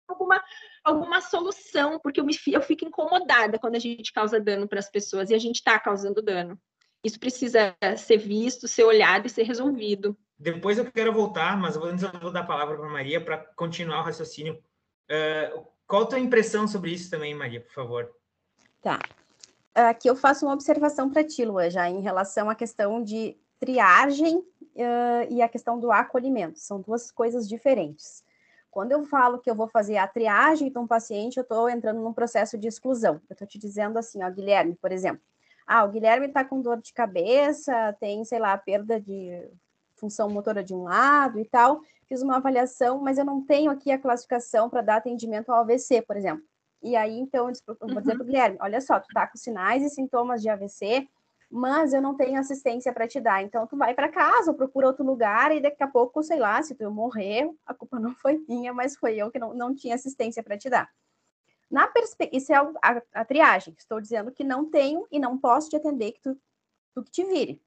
alguma, 0.08 0.44
alguma 0.84 1.22
solução, 1.22 2.00
porque 2.00 2.20
eu, 2.20 2.26
me, 2.26 2.36
eu 2.48 2.62
fico 2.62 2.86
incomodada 2.86 3.60
quando 3.60 3.76
a 3.76 3.80
gente 3.80 4.14
causa 4.14 4.40
dano 4.40 4.68
para 4.68 4.80
as 4.80 4.90
pessoas 4.90 5.30
e 5.30 5.36
a 5.36 5.40
gente 5.40 5.58
está 5.58 5.80
causando 5.80 6.22
dano. 6.22 6.60
Isso 7.04 7.20
precisa 7.20 7.76
ser 7.98 8.18
visto, 8.18 8.68
ser 8.68 8.84
olhado 8.84 9.28
e 9.28 9.30
ser 9.30 9.44
resolvido. 9.44 10.18
Depois 10.38 10.78
eu 10.78 10.92
quero 10.92 11.14
voltar, 11.14 11.56
mas 11.56 11.78
antes 11.78 12.04
eu 12.04 12.20
vou 12.20 12.32
dar 12.32 12.42
a 12.42 12.46
palavra 12.46 12.78
para 12.78 12.90
Maria 12.90 13.24
para 13.24 13.38
continuar 13.38 14.02
o 14.02 14.04
raciocínio. 14.04 14.62
Uh, 15.10 15.66
qual 15.88 16.04
a 16.04 16.06
tua 16.08 16.20
impressão 16.20 16.68
sobre 16.68 16.92
isso 16.92 17.10
também, 17.12 17.34
Maria, 17.36 17.62
por 17.62 17.72
favor? 17.72 18.12
Tá. 18.82 19.00
Aqui 19.74 20.10
eu 20.10 20.16
faço 20.16 20.46
uma 20.46 20.54
observação 20.54 21.10
para 21.10 21.24
ti, 21.24 21.46
Lua, 21.46 21.70
já 21.70 21.88
em 21.90 22.02
relação 22.02 22.50
à 22.50 22.56
questão 22.56 23.04
de 23.04 23.38
triagem 23.60 24.38
uh, 24.38 25.28
e 25.30 25.42
a 25.42 25.50
questão 25.50 25.80
do 25.80 25.92
acolhimento. 25.92 26.60
São 26.60 26.82
duas 26.82 27.12
coisas 27.12 27.48
diferentes. 27.48 28.24
Quando 28.70 28.92
eu 28.92 29.06
falo 29.06 29.40
que 29.40 29.50
eu 29.50 29.56
vou 29.56 29.68
fazer 29.68 29.96
a 29.96 30.08
triagem 30.08 30.70
de 30.70 30.78
um 30.78 30.86
paciente, 30.86 31.38
eu 31.38 31.44
estou 31.44 31.70
entrando 31.70 32.02
num 32.02 32.12
processo 32.12 32.58
de 32.58 32.68
exclusão. 32.68 33.22
Eu 33.30 33.34
estou 33.34 33.48
te 33.48 33.58
dizendo 33.58 33.98
assim, 33.98 34.22
ó, 34.22 34.30
Guilherme, 34.30 34.76
por 34.76 34.92
exemplo, 34.92 35.22
Ah, 35.66 35.84
o 35.86 35.90
Guilherme 35.90 36.28
está 36.28 36.44
com 36.44 36.62
dor 36.62 36.82
de 36.82 36.94
cabeça, 36.94 37.96
tem, 38.00 38.24
sei 38.26 38.38
lá, 38.38 38.58
perda 38.58 39.00
de 39.00 39.50
função 39.96 40.30
motora 40.30 40.64
de 40.64 40.76
um 40.76 40.84
lado 40.84 41.40
e 41.40 41.46
tal. 41.46 41.82
Fiz 42.08 42.22
uma 42.22 42.36
avaliação, 42.36 43.00
mas 43.00 43.18
eu 43.18 43.26
não 43.26 43.42
tenho 43.42 43.72
aqui 43.72 43.92
a 43.92 43.98
classificação 43.98 44.70
para 44.70 44.82
dar 44.82 44.98
atendimento 44.98 45.52
ao 45.52 45.62
AVC, 45.62 46.02
por 46.02 46.18
exemplo. 46.18 46.44
E 46.84 46.96
aí, 46.96 47.18
então, 47.18 47.50
eu 47.68 47.88
vou 47.88 48.02
dizer 48.02 48.14
para 48.14 48.24
o 48.24 48.26
Guilherme: 48.26 48.58
olha 48.60 48.80
só, 48.80 49.00
tu 49.00 49.08
tá 49.14 49.26
com 49.26 49.38
sinais 49.38 49.82
e 49.84 49.90
sintomas 49.90 50.42
de 50.42 50.50
AVC, 50.50 51.08
mas 51.56 51.94
eu 51.94 52.02
não 52.02 52.16
tenho 52.16 52.38
assistência 52.38 52.92
para 52.92 53.08
te 53.08 53.22
dar. 53.22 53.42
Então, 53.42 53.66
tu 53.66 53.78
vai 53.78 53.94
para 53.94 54.10
casa 54.10 54.54
procura 54.54 54.88
outro 54.88 55.06
lugar 55.06 55.56
e 55.56 55.62
daqui 55.62 55.82
a 55.82 55.88
pouco, 55.88 56.22
sei 56.22 56.38
lá, 56.38 56.62
se 56.62 56.76
tu 56.76 56.92
morrer, 56.92 57.50
a 57.66 57.74
culpa 57.74 57.98
não 57.98 58.14
foi 58.14 58.44
minha, 58.46 58.74
mas 58.74 58.98
foi 58.98 59.16
eu 59.16 59.32
que 59.32 59.40
não, 59.40 59.54
não 59.54 59.74
tinha 59.74 59.96
assistência 59.96 60.44
para 60.44 60.58
te 60.58 60.70
dar. 60.70 60.90
Na 61.72 61.88
perspectiva, 61.88 62.38
isso 62.38 62.52
é 62.52 62.58
a, 62.58 63.02
a, 63.14 63.24
triagem. 63.24 63.74
Estou 63.78 64.02
dizendo 64.02 64.34
que 64.34 64.44
não 64.44 64.70
tenho 64.70 65.08
e 65.10 65.18
não 65.18 65.38
posso 65.38 65.70
te 65.70 65.78
atender 65.78 66.12
que 66.12 66.22
tu, 66.22 66.38
tu 66.94 67.04
que 67.04 67.12
te 67.12 67.24
vire. 67.24 67.62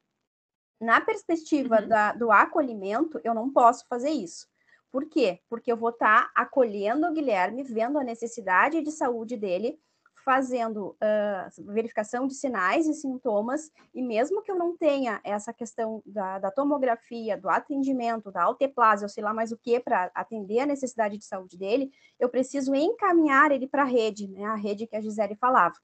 Na 0.79 1.01
perspectiva 1.01 1.81
uhum. 1.81 1.89
da, 1.89 2.13
do 2.13 2.31
acolhimento, 2.31 3.19
eu 3.25 3.33
não 3.33 3.51
posso 3.51 3.87
fazer 3.89 4.11
isso. 4.11 4.47
Por 4.93 5.07
quê? 5.07 5.41
Porque 5.49 5.73
eu 5.73 5.79
vou 5.79 5.91
estar 5.91 6.25
tá 6.27 6.31
acolhendo 6.35 7.07
o 7.07 7.13
Guilherme, 7.13 7.63
vendo 7.63 7.99
a 7.99 8.05
necessidade 8.05 8.83
de 8.83 8.93
saúde 8.93 9.35
dele, 9.35 9.81
fazendo 10.29 10.89
uh, 10.89 11.73
verificação 11.73 12.27
de 12.27 12.35
sinais 12.35 12.87
e 12.87 12.93
sintomas, 12.93 13.73
e 13.95 14.03
mesmo 14.03 14.43
que 14.43 14.51
eu 14.51 14.57
não 14.57 14.77
tenha 14.77 15.23
essa 15.25 15.55
questão 15.55 16.03
da, 16.05 16.39
da 16.39 16.51
tomografia, 16.51 17.35
do 17.35 17.49
atendimento, 17.49 18.31
da 18.31 18.43
alteplase, 18.43 19.07
ou 19.07 19.09
sei 19.09 19.25
lá 19.25 19.33
mais 19.33 19.53
o 19.53 19.57
que, 19.57 19.81
para 19.81 20.11
atender 20.15 20.61
a 20.61 20.67
necessidade 20.67 21.17
de 21.17 21.25
saúde 21.25 21.57
dele, 21.57 21.91
eu 22.21 22.29
preciso 22.29 22.75
encaminhar 22.75 23.51
ele 23.53 23.67
para 23.67 23.85
a 23.85 23.87
rede, 23.87 24.29
né, 24.29 24.45
a 24.45 24.55
rede 24.55 24.87
que 24.87 24.97
a 24.97 25.01
Gisele 25.01 25.35
falava. 25.35 25.77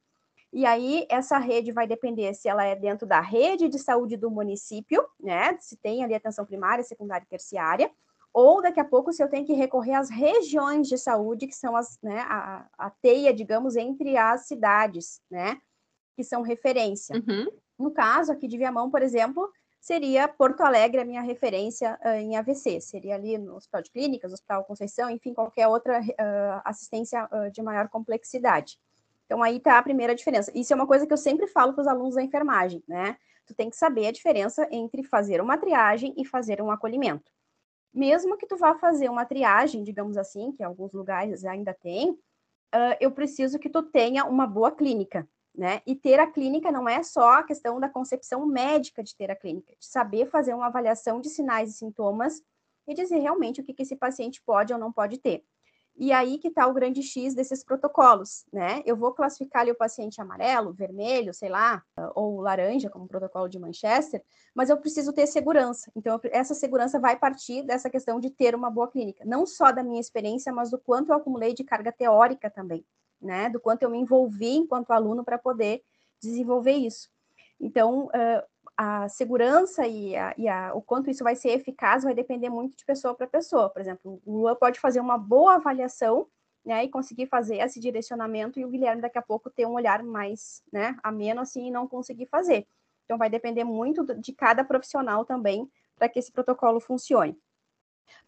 E 0.52 0.66
aí, 0.66 1.07
essa 1.09 1.38
rede 1.38 1.72
vai 1.72 1.87
depender 1.87 2.35
se 2.35 2.46
ela 2.46 2.66
é 2.66 2.76
dentro 2.76 3.07
da 3.07 3.22
rede 3.22 3.66
de 3.66 3.78
saúde 3.78 4.14
do 4.14 4.30
município, 4.30 5.02
né? 5.18 5.57
Se 5.59 5.74
tem 5.78 6.04
ali 6.04 6.14
atenção 6.14 6.44
primária, 6.44 6.85
secundária 6.85 7.24
e 7.24 7.28
terciária, 7.28 7.90
ou 8.35 8.61
daqui 8.61 8.81
a 8.81 8.85
pouco 8.85 9.12
se 9.12 9.23
eu 9.23 9.29
tenho 9.29 9.47
que 9.47 9.53
recorrer 9.53 9.94
às 9.94 10.11
regiões 10.11 10.88
de 10.88 10.99
saúde, 10.99 11.47
que 11.47 11.55
são 11.55 11.77
as, 11.77 11.97
né, 12.03 12.18
a, 12.29 12.66
a 12.77 12.90
teia, 12.90 13.33
digamos, 13.33 13.77
entre 13.77 14.16
as 14.16 14.49
cidades, 14.49 15.23
né, 15.31 15.57
que 16.16 16.25
são 16.25 16.42
referência. 16.42 17.14
Uhum. 17.14 17.47
No 17.79 17.92
caso 17.92 18.33
aqui 18.33 18.49
de 18.49 18.59
Viamão, 18.59 18.90
por 18.90 19.03
exemplo, 19.03 19.49
seria 19.81 20.27
Porto 20.27 20.62
Alegre 20.62 21.01
a 21.01 21.05
minha 21.05 21.23
referência 21.23 21.97
uh, 22.05 22.09
em 22.09 22.37
AVC, 22.37 22.81
seria 22.81 23.14
ali 23.14 23.38
no 23.38 23.55
Hospital 23.55 23.83
de 23.83 23.90
Clínicas, 23.92 24.33
Hospital 24.33 24.64
Conceição, 24.64 25.09
enfim, 25.09 25.33
qualquer 25.33 25.68
outra 25.68 26.01
uh, 26.01 26.61
assistência 26.64 27.29
uh, 27.31 27.53
de 27.53 27.62
maior 27.62 27.88
complexidade. 27.88 28.81
Então, 29.27 29.44
aí 29.44 29.59
está 29.59 29.79
a 29.79 29.83
primeira 29.83 30.14
diferença. 30.14 30.51
Isso 30.55 30.73
é 30.73 30.77
uma 30.77 30.88
coisa 30.88 31.07
que 31.07 31.12
eu 31.12 31.16
sempre 31.16 31.47
falo 31.47 31.73
para 31.73 31.83
os 31.83 31.88
alunos 31.88 32.16
da 32.16 32.23
enfermagem, 32.23 32.83
né? 32.87 33.16
Tu 33.47 33.55
tem 33.55 33.70
que 33.70 33.77
saber 33.77 34.09
a 34.09 34.12
diferença 34.12 34.66
entre 34.70 35.05
fazer 35.05 35.40
uma 35.40 35.57
triagem 35.57 36.14
e 36.16 36.25
fazer 36.25 36.61
um 36.61 36.70
acolhimento 36.70 37.31
mesmo 37.94 38.37
que 38.37 38.46
tu 38.46 38.57
vá 38.57 38.74
fazer 38.74 39.09
uma 39.09 39.24
triagem, 39.24 39.85
digamos 39.85 40.16
assim, 40.16 40.52
que 40.52 40.62
alguns 40.62 40.92
lugares 40.92 41.44
ainda 41.44 41.72
tem, 41.72 42.11
uh, 42.11 42.96
eu 43.00 43.11
preciso 43.12 43.59
que 43.59 43.70
tu 43.70 43.83
tenha 43.83 44.24
uma 44.24 44.46
boa 44.46 44.72
clínica, 44.72 45.28
né? 45.54 45.80
E 45.87 45.94
ter 45.94 46.18
a 46.18 46.26
clínica 46.26 46.72
não 46.72 46.88
é 46.88 47.02
só 47.02 47.35
a 47.35 47.42
questão 47.44 47.78
da 47.78 47.88
concepção 47.88 48.44
médica 48.44 49.02
de 49.02 49.14
ter 49.14 49.30
a 49.30 49.37
clínica, 49.37 49.74
de 49.78 49.87
saber 49.87 50.26
fazer 50.26 50.52
uma 50.52 50.66
avaliação 50.66 51.20
de 51.20 51.30
sinais 51.30 51.70
e 51.70 51.78
sintomas 51.78 52.42
e 52.87 52.94
dizer 52.94 53.18
realmente 53.18 53.61
o 53.61 53.64
que, 53.64 53.72
que 53.72 53.83
esse 53.83 53.96
paciente 53.96 54.42
pode 54.44 54.72
ou 54.72 54.78
não 54.78 54.92
pode 54.92 55.18
ter. 55.18 55.44
E 55.96 56.12
aí 56.12 56.38
que 56.38 56.48
está 56.48 56.66
o 56.66 56.74
grande 56.74 57.02
X 57.02 57.35
desses 57.35 57.62
protocolos, 57.62 58.44
né? 58.52 58.83
Eu 58.85 58.96
vou 58.96 59.12
classificar 59.12 59.62
ali 59.62 59.70
o 59.70 59.76
paciente 59.76 60.20
amarelo, 60.20 60.72
vermelho, 60.72 61.33
sei 61.33 61.48
lá, 61.48 61.85
ou 62.16 62.40
laranja, 62.40 62.90
como 62.90 63.04
o 63.04 63.09
protocolo 63.09 63.48
de 63.48 63.61
Manchester, 63.61 64.22
mas 64.54 64.70
eu 64.70 64.76
preciso 64.76 65.12
ter 65.12 65.26
segurança. 65.28 65.92
Então, 65.94 66.18
essa 66.24 66.52
segurança 66.52 66.98
vai 66.98 67.16
partir 67.16 67.62
dessa 67.62 67.88
questão 67.88 68.18
de 68.18 68.28
ter 68.28 68.57
uma 68.57 68.70
boa 68.70 68.90
clínica, 68.90 69.24
não 69.24 69.46
só 69.46 69.70
da 69.70 69.85
minha 69.85 70.00
experiência, 70.00 70.52
mas 70.52 70.70
do 70.70 70.78
quanto 70.78 71.11
eu 71.11 71.16
acumulei 71.16 71.54
de 71.54 71.62
carga 71.62 71.92
teórica 71.92 72.50
também, 72.50 72.85
né? 73.22 73.48
Do 73.48 73.61
quanto 73.61 73.85
eu 73.85 73.90
me 73.90 73.98
envolvi 73.98 74.57
enquanto 74.57 74.90
aluno 74.90 75.24
para 75.24 75.38
poder 75.38 75.80
desenvolver 76.20 76.72
isso. 76.72 77.09
Então, 77.61 78.11
a 78.76 79.08
segurança 79.08 79.87
e, 79.87 80.16
a, 80.16 80.34
e 80.37 80.48
a, 80.48 80.74
o 80.74 80.82
quanto 80.82 81.10
isso 81.10 81.22
vai 81.22 81.37
ser 81.37 81.50
eficaz 81.50 82.02
vai 82.02 82.14
depender 82.14 82.48
muito 82.48 82.76
de 82.76 82.84
pessoa 82.84 83.14
para 83.14 83.26
pessoa. 83.26 83.70
Por 83.70 83.80
exemplo, 83.80 84.20
o 84.24 84.32
Lua 84.32 84.56
pode 84.56 84.80
fazer 84.80 85.00
uma 85.00 85.16
boa 85.16 85.54
avaliação 85.54 86.26
né, 86.64 86.84
e 86.84 86.88
conseguir 86.88 87.26
fazer 87.26 87.56
esse 87.58 87.78
direcionamento, 87.78 88.58
e 88.58 88.64
o 88.64 88.68
Guilherme 88.68 89.02
daqui 89.02 89.18
a 89.18 89.22
pouco 89.22 89.50
ter 89.50 89.66
um 89.66 89.74
olhar 89.74 90.02
mais 90.02 90.62
né, 90.72 90.96
ameno 91.02 91.40
assim 91.40 91.68
e 91.68 91.70
não 91.70 91.87
conseguir 91.87 92.26
fazer. 92.26 92.66
Então, 93.04 93.18
vai 93.18 93.28
depender 93.28 93.64
muito 93.64 94.02
de 94.14 94.32
cada 94.32 94.64
profissional 94.64 95.24
também 95.24 95.70
para 95.94 96.08
que 96.08 96.18
esse 96.18 96.32
protocolo 96.32 96.80
funcione. 96.80 97.38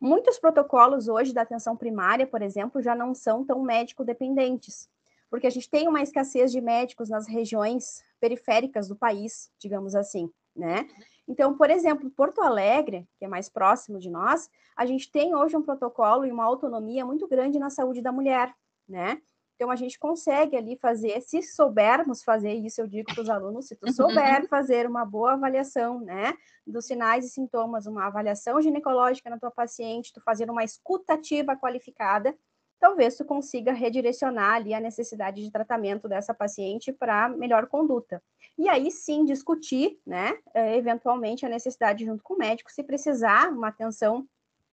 Muitos 0.01 0.39
protocolos 0.39 1.09
hoje 1.09 1.33
da 1.33 1.43
atenção 1.43 1.77
primária, 1.77 2.27
por 2.27 2.43
exemplo, 2.43 2.83
já 2.83 2.95
não 2.95 3.15
são 3.15 3.45
tão 3.45 3.63
médico 3.63 4.05
dependentes 4.05 4.89
porque 5.31 5.47
a 5.47 5.51
gente 5.51 5.69
tem 5.69 5.89
uma 5.89 6.03
escassez 6.03 6.53
de 6.53 6.61
médicos 6.61 7.09
nas 7.09 7.27
regiões 7.27 8.05
periféricas 8.21 8.89
do 8.89 8.97
país, 8.97 9.51
digamos 9.59 9.95
assim, 9.95 10.31
né? 10.55 10.89
Então, 11.29 11.57
por 11.57 11.71
exemplo, 11.71 12.11
Porto 12.11 12.41
Alegre, 12.41 13.07
que 13.19 13.25
é 13.25 13.29
mais 13.29 13.49
próximo 13.49 13.99
de 13.99 14.09
nós, 14.09 14.49
a 14.77 14.87
gente 14.87 15.11
tem 15.11 15.35
hoje 15.35 15.57
um 15.57 15.63
protocolo 15.63 16.25
e 16.25 16.31
uma 16.31 16.45
autonomia 16.45 17.05
muito 17.05 17.27
grande 17.27 17.59
na 17.59 17.71
saúde 17.71 18.01
da 18.01 18.13
mulher, 18.13 18.55
né? 18.89 19.21
Então, 19.57 19.71
a 19.71 19.77
gente 19.77 19.99
consegue 19.99 20.55
ali 20.55 20.77
fazer, 20.77 21.19
se 21.23 21.43
soubermos 21.43 22.23
fazer 22.23 22.53
isso, 22.53 22.81
eu 22.81 22.87
digo 22.87 23.13
para 23.13 23.23
os 23.23 23.31
alunos, 23.31 23.67
se 23.67 23.75
tu 23.75 23.91
souber 23.91 24.47
fazer 24.49 24.87
uma 24.87 25.03
boa 25.05 25.33
avaliação, 25.33 25.99
né, 25.99 26.35
dos 26.67 26.85
sinais 26.85 27.25
e 27.25 27.31
sintomas, 27.31 27.87
uma 27.87 28.07
avaliação 28.07 28.61
ginecológica 28.61 29.31
na 29.31 29.39
tua 29.39 29.51
paciente, 29.51 30.13
tu 30.13 30.21
fazer 30.21 30.51
uma 30.51 30.63
escutativa 30.63 31.57
qualificada, 31.57 32.37
talvez 32.79 33.17
tu 33.17 33.25
consiga 33.25 33.73
redirecionar 33.73 34.55
ali 34.55 34.75
a 34.75 34.81
necessidade 34.81 35.43
de 35.43 35.51
tratamento 35.51 36.09
dessa 36.09 36.35
paciente 36.35 36.93
para 36.93 37.29
melhor 37.29 37.67
conduta. 37.67 38.23
E 38.59 38.69
aí 38.69 38.91
sim 38.91 39.25
discutir, 39.25 39.99
né, 40.07 40.39
eh, 40.55 40.77
eventualmente 40.77 41.45
a 41.45 41.49
necessidade 41.49 42.05
junto 42.05 42.23
com 42.23 42.35
o 42.35 42.39
médico, 42.39 42.73
se 42.73 42.83
precisar 42.83 43.51
uma 43.51 43.69
atenção 43.69 44.27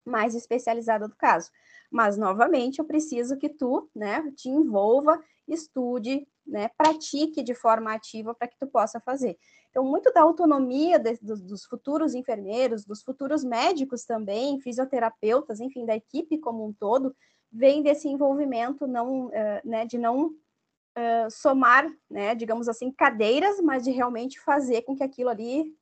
mais 0.05 0.35
especializada 0.35 1.07
do 1.07 1.17
caso. 1.17 1.51
Mas 1.91 2.17
novamente 2.17 2.79
eu 2.79 2.85
preciso 2.85 3.37
que 3.37 3.49
tu, 3.49 3.89
né, 3.95 4.31
te 4.37 4.49
envolva, 4.49 5.23
estude, 5.47 6.27
né, 6.47 6.69
pratique 6.77 7.43
de 7.43 7.55
forma 7.55 7.93
ativa 7.93 8.35
para 8.35 8.49
que 8.49 8.59
tu 8.59 8.67
possa 8.67 9.01
fazer. 9.01 9.39
Então, 9.71 9.85
muito 9.85 10.13
da 10.13 10.23
autonomia 10.23 10.99
de, 10.99 11.17
dos, 11.23 11.41
dos 11.41 11.65
futuros 11.65 12.15
enfermeiros, 12.15 12.85
dos 12.85 13.03
futuros 13.03 13.45
médicos 13.45 14.05
também, 14.05 14.61
fisioterapeutas, 14.61 15.61
enfim, 15.61 15.87
da 15.87 15.95
equipe 15.95 16.39
como 16.39 16.67
um 16.67 16.73
todo, 16.73 17.15
vem 17.53 17.83
desse 17.83 18.09
envolvimento 18.09 18.87
não, 18.87 19.27
uh, 19.27 19.33
né, 19.65 19.85
de 19.85 19.99
não 19.99 20.27
uh, 20.27 21.31
somar, 21.31 21.87
né, 22.09 22.35
digamos 22.35 22.69
assim, 22.69 22.91
cadeiras, 22.91 23.61
mas 23.61 23.85
de 23.85 23.91
realmente 23.91 24.41
fazer 24.41 24.83
com 24.83 24.97
que 24.97 25.03
aquilo 25.03 25.31
ali 25.31 25.75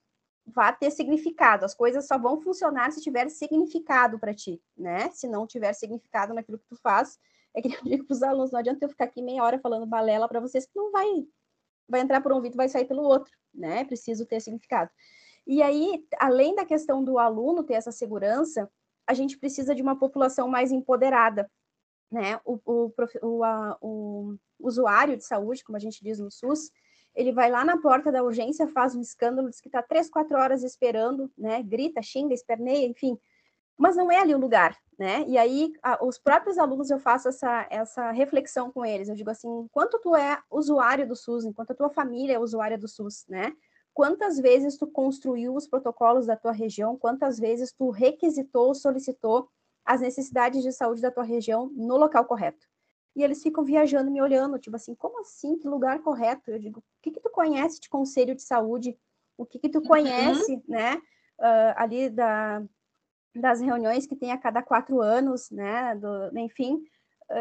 vá 0.47 0.73
ter 0.73 0.91
significado. 0.91 1.65
As 1.65 1.75
coisas 1.75 2.07
só 2.07 2.19
vão 2.19 2.41
funcionar 2.41 2.91
se 2.93 3.03
tiver 3.03 3.29
significado 3.29 4.19
para 4.19 4.35
ti, 4.35 4.61
né? 4.77 5.11
Se 5.11 5.29
não 5.29 5.47
tiver 5.47 5.73
significado 5.75 6.33
naquilo 6.33 6.59
que 6.59 6.67
tu 6.67 6.77
faz, 6.77 7.19
é 7.55 7.61
que 7.61 7.69
eu 7.77 7.83
digo 7.83 8.05
para 8.05 8.15
os 8.15 8.23
alunos, 8.23 8.51
não 8.51 8.61
adianta 8.61 8.85
eu 8.85 8.89
ficar 8.89 9.05
aqui 9.05 9.23
meia 9.23 9.43
hora 9.43 9.59
falando 9.59 9.87
balela 9.87 10.29
para 10.29 10.41
vocês 10.41 10.65
que 10.67 10.77
não 10.77 10.91
vai 10.91 11.07
vai 11.91 12.01
entrar 12.01 12.21
por 12.21 12.31
um 12.33 12.37
ouvido, 12.37 12.55
vai 12.55 12.69
sair 12.69 12.85
pelo 12.85 13.03
outro, 13.03 13.33
né? 13.53 13.83
Preciso 13.85 14.27
ter 14.27 14.41
significado. 14.41 14.91
E 15.47 15.63
aí, 15.63 16.05
além 16.19 16.55
da 16.55 16.67
questão 16.67 17.03
do 17.03 17.19
aluno 17.19 17.65
ter 17.65 17.75
essa 17.75 17.91
segurança, 17.91 18.71
a 19.07 19.15
gente 19.15 19.39
precisa 19.39 19.75
de 19.75 19.81
uma 19.81 19.99
população 19.99 20.49
mais 20.49 20.71
empoderada, 20.71 21.51
né? 22.11 22.41
O, 22.45 22.59
o, 22.65 22.93
o, 23.23 23.45
a, 23.45 23.77
o 23.81 24.37
usuário 24.59 25.17
de 25.17 25.25
saúde, 25.25 25.65
como 25.65 25.77
a 25.77 25.81
gente 25.81 26.03
diz 26.03 26.19
no 26.19 26.31
SUS, 26.31 26.71
ele 27.15 27.33
vai 27.33 27.51
lá 27.51 27.65
na 27.65 27.77
porta 27.77 28.13
da 28.13 28.23
urgência, 28.23 28.67
faz 28.69 28.95
um 28.95 29.01
escândalo, 29.01 29.51
diz 29.51 29.61
que 29.61 29.69
está 29.69 29.83
três, 29.83 30.09
quatro 30.09 30.37
horas 30.37 30.63
esperando, 30.63 31.31
né? 31.37 31.63
Grita, 31.63 32.01
xinga, 32.01 32.35
esperneia, 32.35 32.87
enfim. 32.87 33.19
Mas 33.77 33.97
não 33.97 34.11
é 34.11 34.19
ali 34.19 34.35
o 34.35 34.39
lugar, 34.39 34.77
né? 34.99 35.25
E 35.27 35.39
aí, 35.39 35.73
a, 35.83 36.05
os 36.05 36.19
próprios 36.19 36.59
alunos, 36.59 36.91
eu 36.91 36.99
faço 36.99 37.29
essa, 37.29 37.67
essa 37.71 38.11
reflexão 38.11 38.71
com 38.73 38.85
eles. 38.85 39.09
Eu 39.09 39.15
digo 39.15 39.31
assim, 39.31 39.49
enquanto 39.49 39.99
tu 40.01 40.17
é 40.17 40.41
usuário 40.51 41.07
do 41.07 41.17
SUS, 41.17 41.45
enquanto 41.45 41.73
a 41.73 41.75
tua 41.75 41.91
família 41.91 42.35
é 42.35 42.39
usuária 42.39 42.79
do 42.79 42.89
SUS, 42.89 43.25
né? 43.29 43.53
Quantas 43.95 44.39
vezes 44.39 44.77
tu 44.77 44.87
construiu 44.87 45.55
os 45.55 45.67
protocolos 45.67 46.27
da 46.27 46.37
tua 46.37 46.53
região? 46.53 46.97
Quantas 46.97 47.37
vezes 47.39 47.73
tu 47.73 47.91
requisitou, 47.91 48.73
solicitou 48.75 49.49
as 49.89 50.03
necessidades 50.03 50.63
de 50.63 50.71
saúde 50.71 51.01
da 51.01 51.11
tua 51.11 51.25
região 51.25 51.71
no 51.75 51.97
local 51.97 52.27
correto. 52.27 52.69
E 53.17 53.23
eles 53.23 53.43
ficam 53.43 53.65
viajando, 53.65 54.11
me 54.11 54.21
olhando, 54.21 54.59
tipo 54.59 54.77
assim, 54.77 54.95
como 54.95 55.19
assim? 55.23 55.59
Que 55.59 55.67
lugar 55.67 56.01
correto? 56.01 56.51
Eu 56.51 56.59
digo, 56.59 56.81
o 56.81 56.83
que, 57.01 57.11
que 57.11 57.21
tu 57.21 57.31
conhece 57.31 57.81
de 57.81 57.89
conselho 57.89 58.35
de 58.35 58.43
saúde? 58.43 58.99
O 59.39 59.47
que, 59.47 59.59
que 59.59 59.71
tu 59.71 59.79
uhum. 59.79 59.87
conhece, 59.87 60.53
uhum. 60.53 60.63
né? 60.69 60.97
Uh, 61.39 61.73
ali 61.77 62.11
da, 62.11 62.63
das 63.35 63.63
reuniões 63.63 64.07
que 64.07 64.15
tem 64.15 64.31
a 64.31 64.37
cada 64.37 64.63
quatro 64.63 65.01
anos, 65.01 65.51
né? 65.51 65.95
Do, 65.95 66.39
enfim, 66.39 66.85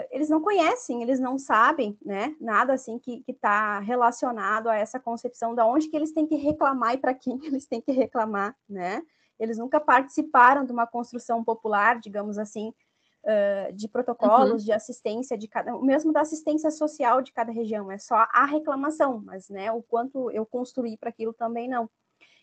eles 0.10 0.30
não 0.30 0.42
conhecem, 0.42 1.02
eles 1.02 1.20
não 1.20 1.38
sabem, 1.38 1.98
né, 2.04 2.36
nada 2.42 2.74
assim 2.74 3.00
que 3.00 3.24
está 3.26 3.80
relacionado 3.80 4.68
a 4.68 4.76
essa 4.76 5.00
concepção 5.00 5.56
da 5.56 5.66
onde 5.66 5.88
que 5.88 5.96
eles 5.96 6.12
têm 6.12 6.28
que 6.28 6.36
reclamar 6.36 6.94
e 6.94 6.98
para 6.98 7.14
quem 7.14 7.40
eles 7.46 7.66
têm 7.66 7.82
que 7.82 7.92
reclamar, 7.92 8.56
né? 8.70 9.02
Eles 9.40 9.58
nunca 9.58 9.80
participaram 9.80 10.66
de 10.66 10.72
uma 10.72 10.88
construção 10.88 11.44
popular, 11.44 12.00
digamos 12.00 12.38
assim, 12.38 12.74
uh, 13.24 13.74
de 13.74 13.88
protocolos 13.88 14.62
uhum. 14.62 14.66
de 14.66 14.72
assistência 14.72 15.38
de 15.38 15.48
cada, 15.48 15.78
mesmo 15.80 16.12
da 16.12 16.22
assistência 16.22 16.72
social 16.72 17.22
de 17.22 17.32
cada 17.32 17.52
região, 17.52 17.92
é 17.92 17.98
só 17.98 18.28
a 18.32 18.46
reclamação, 18.46 19.22
mas, 19.24 19.50
né, 19.50 19.72
o 19.72 19.82
quanto 19.84 20.32
eu 20.32 20.46
construí 20.46 20.98
para 20.98 21.10
aquilo 21.10 21.34
também 21.34 21.68
não. 21.68 21.90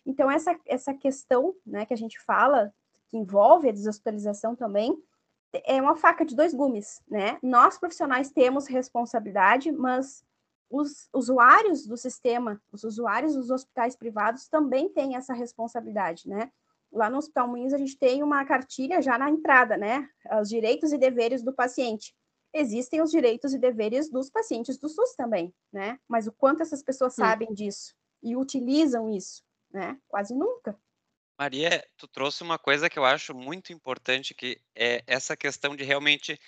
Então, 0.06 0.30
essa, 0.30 0.56
essa 0.66 0.92
questão, 0.92 1.54
né, 1.64 1.86
que 1.86 1.94
a 1.94 1.96
gente 1.96 2.20
fala, 2.20 2.72
que 3.08 3.16
envolve 3.16 3.68
a 3.68 3.72
deshospitalização 3.72 4.54
também, 4.54 4.96
é 5.64 5.80
uma 5.80 5.96
faca 5.96 6.24
de 6.24 6.34
dois 6.34 6.52
gumes, 6.52 7.00
né? 7.08 7.38
Nós 7.40 7.78
profissionais 7.78 8.30
temos 8.30 8.66
responsabilidade, 8.66 9.70
mas 9.70 10.24
os 10.68 11.08
usuários 11.12 11.86
do 11.86 11.96
sistema, 11.96 12.60
os 12.72 12.82
usuários 12.82 13.34
dos 13.36 13.50
hospitais 13.50 13.94
privados 13.94 14.48
também 14.48 14.88
têm 14.88 15.14
essa 15.14 15.32
responsabilidade, 15.32 16.28
né? 16.28 16.50
Lá 16.94 17.10
no 17.10 17.18
Hospital 17.18 17.48
Moinhos 17.48 17.74
a 17.74 17.78
gente 17.78 17.98
tem 17.98 18.22
uma 18.22 18.44
cartilha 18.44 19.02
já 19.02 19.18
na 19.18 19.28
entrada, 19.28 19.76
né? 19.76 20.08
Os 20.40 20.48
direitos 20.48 20.92
e 20.92 20.98
deveres 20.98 21.42
do 21.42 21.52
paciente. 21.52 22.14
Existem 22.52 23.02
os 23.02 23.10
direitos 23.10 23.52
e 23.52 23.58
deveres 23.58 24.08
dos 24.08 24.30
pacientes 24.30 24.78
do 24.78 24.88
SUS 24.88 25.14
também, 25.16 25.52
né? 25.72 25.98
Mas 26.08 26.28
o 26.28 26.32
quanto 26.32 26.62
essas 26.62 26.84
pessoas 26.84 27.14
sabem 27.16 27.52
disso 27.52 27.92
e 28.22 28.36
utilizam 28.36 29.10
isso, 29.10 29.42
né? 29.72 29.98
Quase 30.06 30.34
nunca. 30.34 30.78
Maria, 31.36 31.84
tu 31.96 32.06
trouxe 32.06 32.44
uma 32.44 32.58
coisa 32.58 32.88
que 32.88 32.96
eu 32.96 33.04
acho 33.04 33.34
muito 33.34 33.72
importante, 33.72 34.32
que 34.32 34.60
é 34.72 35.02
essa 35.04 35.36
questão 35.36 35.74
de 35.74 35.82
realmente, 35.82 36.40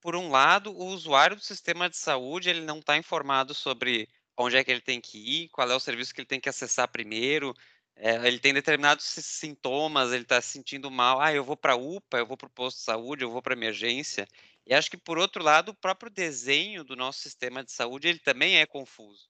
por 0.00 0.14
um 0.14 0.30
lado, 0.30 0.70
o 0.70 0.86
usuário 0.86 1.34
do 1.34 1.42
sistema 1.42 1.90
de 1.90 1.96
saúde, 1.96 2.48
ele 2.48 2.60
não 2.60 2.78
está 2.78 2.96
informado 2.96 3.52
sobre 3.52 4.08
onde 4.36 4.56
é 4.56 4.62
que 4.62 4.70
ele 4.70 4.80
tem 4.80 5.00
que 5.00 5.18
ir, 5.18 5.48
qual 5.48 5.68
é 5.68 5.74
o 5.74 5.80
serviço 5.80 6.14
que 6.14 6.20
ele 6.20 6.28
tem 6.28 6.40
que 6.40 6.48
acessar 6.48 6.88
primeiro, 6.92 7.52
é, 7.96 8.26
ele 8.26 8.38
tem 8.38 8.54
determinados 8.54 9.04
sintomas, 9.04 10.12
ele 10.12 10.22
está 10.22 10.40
se 10.40 10.48
sentindo 10.48 10.90
mal, 10.90 11.20
ah, 11.20 11.32
eu 11.32 11.44
vou 11.44 11.56
para 11.56 11.74
a 11.74 11.76
UPA, 11.76 12.18
eu 12.18 12.26
vou 12.26 12.36
para 12.36 12.46
o 12.46 12.50
posto 12.50 12.78
de 12.78 12.84
saúde, 12.84 13.22
eu 13.22 13.30
vou 13.30 13.42
para 13.42 13.54
emergência. 13.54 14.26
E 14.66 14.74
acho 14.74 14.90
que, 14.90 14.96
por 14.96 15.18
outro 15.18 15.42
lado, 15.42 15.70
o 15.70 15.74
próprio 15.74 16.10
desenho 16.10 16.84
do 16.84 16.96
nosso 16.96 17.20
sistema 17.20 17.62
de 17.64 17.72
saúde, 17.72 18.08
ele 18.08 18.18
também 18.18 18.58
é 18.58 18.66
confuso. 18.66 19.28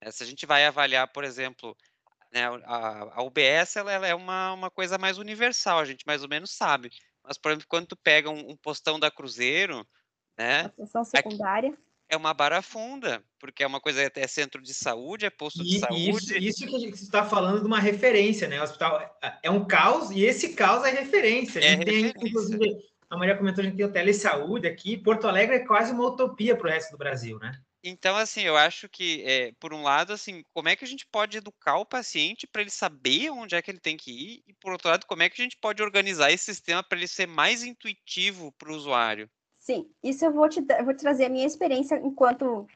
É, 0.00 0.10
se 0.10 0.22
a 0.22 0.26
gente 0.26 0.46
vai 0.46 0.66
avaliar, 0.66 1.08
por 1.08 1.24
exemplo, 1.24 1.76
né, 2.32 2.46
a, 2.64 3.14
a 3.14 3.22
UBS 3.22 3.76
ela, 3.76 3.92
ela, 3.92 4.06
é 4.06 4.14
uma, 4.14 4.52
uma 4.52 4.70
coisa 4.70 4.98
mais 4.98 5.18
universal, 5.18 5.78
a 5.78 5.84
gente 5.84 6.06
mais 6.06 6.22
ou 6.22 6.28
menos 6.28 6.50
sabe. 6.50 6.90
Mas, 7.22 7.38
por 7.38 7.52
exemplo, 7.52 7.66
quando 7.68 7.86
tu 7.86 7.96
pega 7.96 8.28
um, 8.28 8.50
um 8.50 8.56
postão 8.56 8.98
da 8.98 9.10
Cruzeiro, 9.10 9.86
né? 10.36 10.62
Atenção 10.62 11.04
secundária. 11.04 11.70
Aqui, 11.70 11.78
é 12.08 12.16
uma 12.16 12.34
barafunda, 12.34 13.22
porque 13.38 13.62
é 13.62 13.66
uma 13.66 13.80
coisa, 13.80 14.10
é 14.14 14.26
centro 14.26 14.62
de 14.62 14.74
saúde, 14.74 15.26
é 15.26 15.30
posto 15.30 15.62
de 15.62 15.76
e, 15.76 15.80
saúde. 15.80 16.10
Isso, 16.10 16.36
isso 16.38 16.66
que 16.66 16.76
a 16.76 16.78
gente 16.78 16.94
está 16.94 17.24
falando 17.24 17.60
de 17.60 17.66
uma 17.66 17.80
referência, 17.80 18.48
né? 18.48 18.60
O 18.60 18.64
hospital 18.64 19.00
é, 19.22 19.38
é 19.44 19.50
um 19.50 19.64
caos 19.64 20.10
e 20.10 20.22
esse 20.22 20.54
caos 20.54 20.84
é 20.84 20.90
referência. 20.90 21.60
A 21.60 21.64
é 21.64 21.70
gente 21.70 21.82
é 21.82 21.84
tem, 21.84 22.02
referência. 22.02 22.28
inclusive, 22.28 22.76
a 23.10 23.16
Maria 23.16 23.36
comentou, 23.36 23.62
a 23.62 23.66
gente 23.66 23.76
tem 23.76 23.86
o 23.86 23.92
telesaúde 23.92 24.66
aqui. 24.66 24.96
Porto 24.96 25.26
Alegre 25.26 25.56
é 25.56 25.66
quase 25.66 25.92
uma 25.92 26.06
utopia 26.06 26.56
para 26.56 26.68
o 26.68 26.70
resto 26.70 26.92
do 26.92 26.98
Brasil, 26.98 27.38
né? 27.38 27.52
Então, 27.86 28.16
assim, 28.16 28.40
eu 28.40 28.56
acho 28.56 28.88
que, 28.88 29.22
é, 29.26 29.52
por 29.60 29.74
um 29.74 29.82
lado, 29.82 30.14
assim, 30.14 30.42
como 30.54 30.70
é 30.70 30.76
que 30.76 30.86
a 30.86 30.88
gente 30.88 31.06
pode 31.06 31.36
educar 31.36 31.76
o 31.76 31.84
paciente 31.84 32.46
para 32.46 32.62
ele 32.62 32.70
saber 32.70 33.30
onde 33.30 33.54
é 33.54 33.60
que 33.60 33.70
ele 33.70 33.78
tem 33.78 33.94
que 33.94 34.10
ir? 34.10 34.42
E, 34.46 34.54
por 34.54 34.72
outro 34.72 34.88
lado, 34.88 35.04
como 35.06 35.22
é 35.22 35.28
que 35.28 35.40
a 35.40 35.44
gente 35.44 35.58
pode 35.58 35.82
organizar 35.82 36.32
esse 36.32 36.46
sistema 36.46 36.82
para 36.82 36.96
ele 36.96 37.06
ser 37.06 37.26
mais 37.26 37.62
intuitivo 37.62 38.50
para 38.52 38.72
o 38.72 38.74
usuário? 38.74 39.28
Sim, 39.64 39.90
isso 40.02 40.22
eu 40.22 40.30
vou 40.30 40.46
te, 40.46 40.60
vou 40.60 40.94
trazer 40.94 41.24
a 41.24 41.28
minha 41.30 41.46
experiência 41.46 41.98
enquanto 42.04 42.66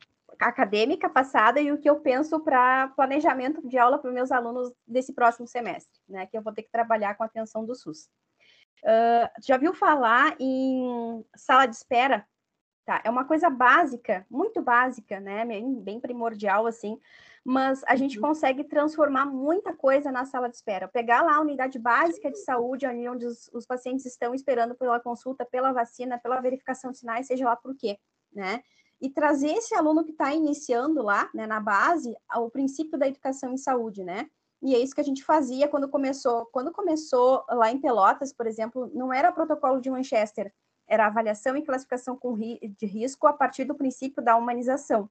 acadêmica 0.41 1.07
passada 1.07 1.61
e 1.61 1.71
o 1.71 1.77
que 1.77 1.91
eu 1.91 2.01
penso 2.01 2.41
para 2.41 2.89
planejamento 2.89 3.61
de 3.69 3.77
aula 3.77 3.99
para 3.99 4.11
meus 4.11 4.33
alunos 4.33 4.73
desse 4.87 5.13
próximo 5.13 5.47
semestre, 5.47 6.01
né? 6.09 6.27
Que 6.27 6.39
eu 6.39 6.43
vou 6.43 6.53
ter 6.53 6.63
que 6.63 6.71
trabalhar 6.71 7.15
com 7.15 7.23
a 7.23 7.27
atenção 7.27 7.67
do 7.67 7.75
SUS. 7.75 8.09
Uh, 8.83 9.29
já 9.45 9.59
viu 9.59 9.75
falar 9.75 10.35
em 10.41 11.23
sala 11.37 11.67
de 11.67 11.77
espera 11.77 12.27
Tá? 12.89 13.03
É 13.05 13.11
uma 13.11 13.27
coisa 13.27 13.51
básica, 13.51 14.25
muito 14.31 14.63
básica, 14.63 15.21
né? 15.21 15.45
Bem 15.45 16.01
primordial, 16.01 16.67
assim, 16.67 16.99
mas 17.45 17.83
a 17.87 17.97
gente 17.97 18.19
uhum. 18.19 18.29
consegue 18.29 18.65
transformar 18.65 19.27
muita 19.27 19.75
coisa 19.75 20.11
na 20.13 20.25
sala 20.25 20.49
de 20.49 20.57
espera. 20.57 20.89
Pegar 20.89 21.23
lá 21.23 21.37
a 21.37 21.41
unidade 21.41 21.79
básica 21.79 22.31
de 22.31 22.39
saúde, 22.39 22.87
onde 22.87 23.27
os, 23.27 23.49
os 23.53 23.67
pacientes 23.67 24.07
estão 24.07 24.35
esperando 24.35 24.75
pela 24.75 25.01
consulta, 25.01 25.45
pela 25.45 25.73
vacina, 25.73 26.19
pela 26.19 26.41
verificação 26.41 26.91
de 26.91 26.99
sinais, 26.99 27.27
seja 27.27 27.45
lá 27.45 27.57
por 27.57 27.75
quê, 27.77 27.99
né? 28.33 28.63
E 29.01 29.09
trazer 29.09 29.53
esse 29.53 29.75
aluno 29.75 30.05
que 30.05 30.11
está 30.11 30.35
iniciando 30.35 31.03
lá, 31.03 31.31
né, 31.33 31.47
na 31.47 31.61
base, 31.61 32.17
o 32.35 32.51
princípio 32.51 32.99
da 32.99 33.07
educação 33.07 33.53
em 33.53 33.57
saúde, 33.57 34.03
né? 34.03 34.29
E 34.61 34.75
é 34.75 34.79
isso 34.79 34.95
que 34.95 35.01
a 35.01 35.05
gente 35.05 35.25
fazia 35.25 35.69
quando 35.69 35.89
começou. 35.89 36.47
Quando 36.47 36.73
começou 36.73 37.45
lá 37.49 37.71
em 37.71 37.81
Pelotas, 37.81 38.33
por 38.33 38.47
exemplo, 38.47 38.91
não 38.93 39.13
era 39.13 39.31
protocolo 39.31 39.81
de 39.81 39.89
Manchester, 39.89 40.53
era 40.89 41.07
avaliação 41.07 41.57
e 41.57 41.63
classificação 41.63 42.19
de 42.77 42.87
risco 42.87 43.27
a 43.27 43.33
partir 43.33 43.65
do 43.65 43.75
princípio 43.75 44.23
da 44.23 44.37
humanização. 44.37 45.09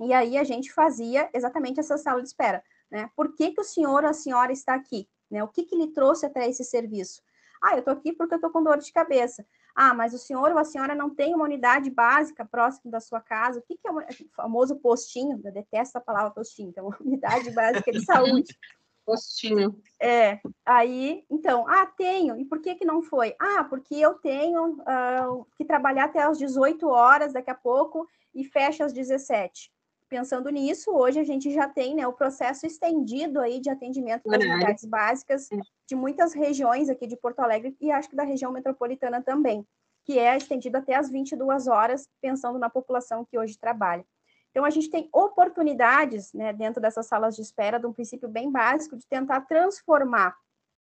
E 0.00 0.12
aí 0.12 0.36
a 0.36 0.44
gente 0.44 0.72
fazia 0.72 1.28
exatamente 1.32 1.80
essa 1.80 1.96
sala 1.96 2.20
de 2.20 2.28
espera, 2.28 2.62
né? 2.90 3.10
Por 3.16 3.34
que, 3.34 3.52
que 3.52 3.60
o 3.60 3.64
senhor 3.64 4.04
ou 4.04 4.10
a 4.10 4.12
senhora 4.12 4.52
está 4.52 4.74
aqui? 4.74 5.08
Né? 5.30 5.42
O 5.42 5.48
que, 5.48 5.64
que 5.64 5.76
lhe 5.76 5.88
trouxe 5.88 6.26
até 6.26 6.48
esse 6.48 6.64
serviço? 6.64 7.22
Ah, 7.62 7.72
eu 7.72 7.78
estou 7.78 7.94
aqui 7.94 8.12
porque 8.12 8.34
eu 8.34 8.36
estou 8.36 8.50
com 8.50 8.62
dor 8.62 8.78
de 8.78 8.92
cabeça. 8.92 9.44
Ah, 9.74 9.92
mas 9.92 10.14
o 10.14 10.18
senhor 10.18 10.52
ou 10.52 10.58
a 10.58 10.64
senhora 10.64 10.94
não 10.94 11.10
tem 11.10 11.34
uma 11.34 11.44
unidade 11.44 11.90
básica 11.90 12.44
próximo 12.44 12.90
da 12.90 13.00
sua 13.00 13.20
casa. 13.20 13.58
O 13.58 13.62
que, 13.62 13.76
que 13.76 13.88
é 13.88 13.92
o 13.92 14.00
famoso 14.34 14.76
postinho? 14.76 15.40
Eu 15.44 15.52
detesto 15.52 15.98
a 15.98 16.00
palavra 16.00 16.30
postinho, 16.30 16.70
então, 16.70 16.88
unidade 17.00 17.50
básica 17.50 17.92
de 17.92 18.04
saúde. 18.04 18.56
Postinho. 19.04 19.80
É, 20.00 20.40
aí, 20.64 21.24
então, 21.30 21.66
ah, 21.68 21.86
tenho. 21.86 22.36
E 22.38 22.44
por 22.44 22.60
que 22.60 22.74
que 22.74 22.84
não 22.84 23.02
foi? 23.02 23.36
Ah, 23.38 23.64
porque 23.64 23.94
eu 23.94 24.14
tenho 24.14 24.78
uh, 24.80 25.46
que 25.56 25.64
trabalhar 25.64 26.04
até 26.04 26.22
às 26.22 26.38
18 26.38 26.88
horas 26.88 27.32
daqui 27.32 27.50
a 27.50 27.54
pouco 27.54 28.08
e 28.34 28.44
fecha 28.44 28.84
às 28.84 28.92
17. 28.92 29.70
Pensando 30.08 30.48
nisso, 30.50 30.92
hoje 30.92 31.18
a 31.18 31.24
gente 31.24 31.52
já 31.52 31.68
tem 31.68 31.96
né, 31.96 32.06
o 32.06 32.12
processo 32.12 32.64
estendido 32.64 33.40
aí 33.40 33.58
de 33.58 33.68
atendimento 33.68 34.28
das 34.28 34.42
unidades 34.42 34.84
básicas 34.84 35.50
é. 35.50 35.58
de 35.88 35.96
muitas 35.96 36.32
regiões 36.32 36.88
aqui 36.88 37.08
de 37.08 37.16
Porto 37.16 37.40
Alegre 37.40 37.76
e 37.80 37.90
acho 37.90 38.08
que 38.08 38.14
da 38.14 38.22
região 38.22 38.52
metropolitana 38.52 39.20
também, 39.20 39.66
que 40.04 40.16
é 40.18 40.36
estendido 40.36 40.78
até 40.78 40.94
às 40.94 41.10
22 41.10 41.66
horas, 41.66 42.08
pensando 42.20 42.56
na 42.56 42.70
população 42.70 43.24
que 43.24 43.36
hoje 43.36 43.58
trabalha. 43.58 44.04
Então, 44.50 44.64
a 44.64 44.70
gente 44.70 44.88
tem 44.88 45.08
oportunidades, 45.12 46.32
né, 46.32 46.52
dentro 46.52 46.80
dessas 46.80 47.06
salas 47.06 47.34
de 47.34 47.42
espera, 47.42 47.78
de 47.78 47.86
um 47.86 47.92
princípio 47.92 48.28
bem 48.28 48.50
básico 48.50 48.96
de 48.96 49.06
tentar 49.06 49.42
transformar, 49.42 50.34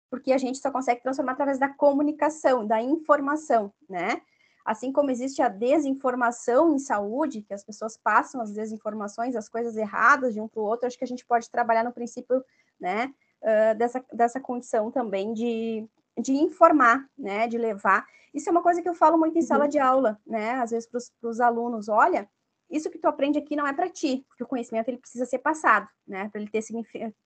porque 0.08 0.32
a 0.32 0.38
gente 0.38 0.58
só 0.58 0.70
consegue 0.70 1.02
transformar 1.02 1.32
através 1.32 1.58
da 1.58 1.68
comunicação, 1.68 2.66
da 2.66 2.80
informação, 2.80 3.70
né? 3.86 4.22
Assim 4.68 4.92
como 4.92 5.10
existe 5.10 5.40
a 5.40 5.48
desinformação 5.48 6.74
em 6.74 6.78
saúde, 6.78 7.40
que 7.40 7.54
as 7.54 7.64
pessoas 7.64 7.96
passam 7.96 8.38
as 8.38 8.52
desinformações, 8.52 9.34
as 9.34 9.48
coisas 9.48 9.78
erradas 9.78 10.34
de 10.34 10.42
um 10.42 10.46
para 10.46 10.60
o 10.60 10.62
outro, 10.62 10.86
acho 10.86 10.98
que 10.98 11.04
a 11.04 11.08
gente 11.08 11.24
pode 11.24 11.50
trabalhar 11.50 11.82
no 11.82 11.90
princípio, 11.90 12.44
né, 12.78 13.10
uh, 13.40 13.78
dessa, 13.78 14.04
dessa 14.12 14.38
condição 14.38 14.90
também 14.90 15.32
de, 15.32 15.88
de 16.18 16.34
informar, 16.34 17.08
né, 17.16 17.48
de 17.48 17.56
levar. 17.56 18.06
Isso 18.34 18.46
é 18.50 18.52
uma 18.52 18.60
coisa 18.60 18.82
que 18.82 18.88
eu 18.90 18.94
falo 18.94 19.16
muito 19.16 19.38
em 19.38 19.42
sala 19.42 19.64
uhum. 19.64 19.70
de 19.70 19.78
aula, 19.78 20.20
né, 20.26 20.56
às 20.56 20.70
vezes 20.70 20.86
para 20.86 21.30
os 21.30 21.40
alunos, 21.40 21.88
olha, 21.88 22.28
isso 22.70 22.90
que 22.90 22.98
tu 22.98 23.08
aprende 23.08 23.38
aqui 23.38 23.56
não 23.56 23.66
é 23.66 23.72
para 23.72 23.88
ti, 23.88 24.22
porque 24.28 24.44
o 24.44 24.46
conhecimento 24.46 24.88
ele 24.88 24.98
precisa 24.98 25.24
ser 25.24 25.38
passado, 25.38 25.88
né, 26.06 26.28
para 26.28 26.42
ele 26.42 26.50
ter, 26.50 26.62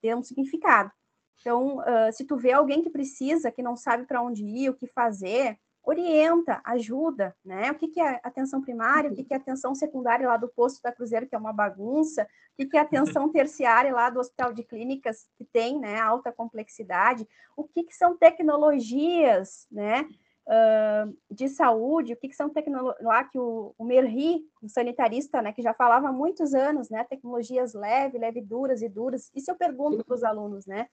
ter, 0.01 0.15
um 0.15 0.23
significado. 0.23 0.93
Então, 1.41 1.79
uh, 1.79 2.13
se 2.13 2.25
tu 2.25 2.37
vê 2.37 2.53
alguém 2.53 2.85
que 2.85 2.91
precisa, 2.91 3.51
que 3.51 3.65
não 3.65 3.75
sabe 3.75 4.07
para 4.07 4.23
onde 4.23 4.45
ir, 4.45 4.71
o 4.71 4.75
que 4.75 4.87
fazer, 4.87 5.59
orienta, 5.85 6.61
ajuda, 6.65 7.35
né? 7.45 7.71
O 7.71 7.75
que, 7.75 7.89
que 7.89 8.01
é 8.01 8.21
atenção 8.23 8.63
primária, 8.63 9.11
o 9.11 9.15
que, 9.15 9.25
que 9.25 9.35
é 9.35 9.37
atenção 9.37 9.75
secundária 9.75 10.29
lá 10.29 10.37
do 10.37 10.49
posto 10.49 10.81
da 10.83 10.93
Cruzeiro, 10.93 11.27
que 11.27 11.35
é 11.35 11.39
uma 11.39 11.53
bagunça, 11.53 12.23
o 12.23 12.27
que, 12.57 12.67
que 12.67 12.77
é 12.77 12.81
atenção 12.81 13.29
terciária 13.33 13.93
lá 13.93 14.09
do 14.09 14.21
Hospital 14.21 14.53
de 14.53 14.63
Clínicas, 14.63 15.29
que 15.37 15.45
tem 15.45 15.79
né, 15.79 15.99
alta 15.99 16.31
complexidade, 16.31 17.27
o 17.57 17.65
que, 17.65 17.85
que 17.85 17.97
são 17.97 18.17
tecnologias, 18.17 19.67
né? 19.71 20.09
uh, 20.47 21.17
de 21.31 21.49
saúde, 21.49 22.13
o 22.13 22.17
que, 22.17 22.29
que 22.29 22.37
são 22.37 22.49
tecnologias, 22.49 23.05
lá 23.05 23.25
que 23.25 23.39
o, 23.39 23.75
o 23.77 23.85
Merri, 23.85 24.45
o 24.63 24.69
sanitarista, 24.69 25.43
né, 25.43 25.53
que 25.53 25.63
já 25.63 25.75
falava 25.75 26.09
há 26.09 26.13
muitos 26.13 26.55
anos, 26.55 26.91
né, 26.91 27.05
tecnologias 27.05 27.75
leve, 27.75 28.19
leve 28.19 28.41
duras 28.41 28.83
e 28.83 28.89
duras, 28.89 29.31
isso 29.35 29.51
eu 29.51 29.57
pergunto 29.57 30.05
para 30.05 30.15
os 30.15 30.25
alunos, 30.25 30.67
né, 30.67 30.89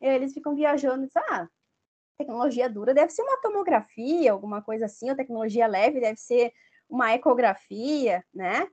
eles 0.00 0.32
ficam 0.32 0.54
viajando 0.54 1.04
e 1.04 1.06
dizem, 1.06 1.22
ah, 1.30 1.48
tecnologia 2.18 2.68
dura 2.68 2.94
deve 2.94 3.12
ser 3.12 3.22
uma 3.22 3.40
tomografia, 3.40 4.32
alguma 4.32 4.62
coisa 4.62 4.86
assim, 4.86 5.10
ou 5.10 5.16
tecnologia 5.16 5.66
leve 5.66 6.00
deve 6.00 6.18
ser 6.18 6.52
uma 6.88 7.12
ecografia, 7.12 8.24
né, 8.32 8.66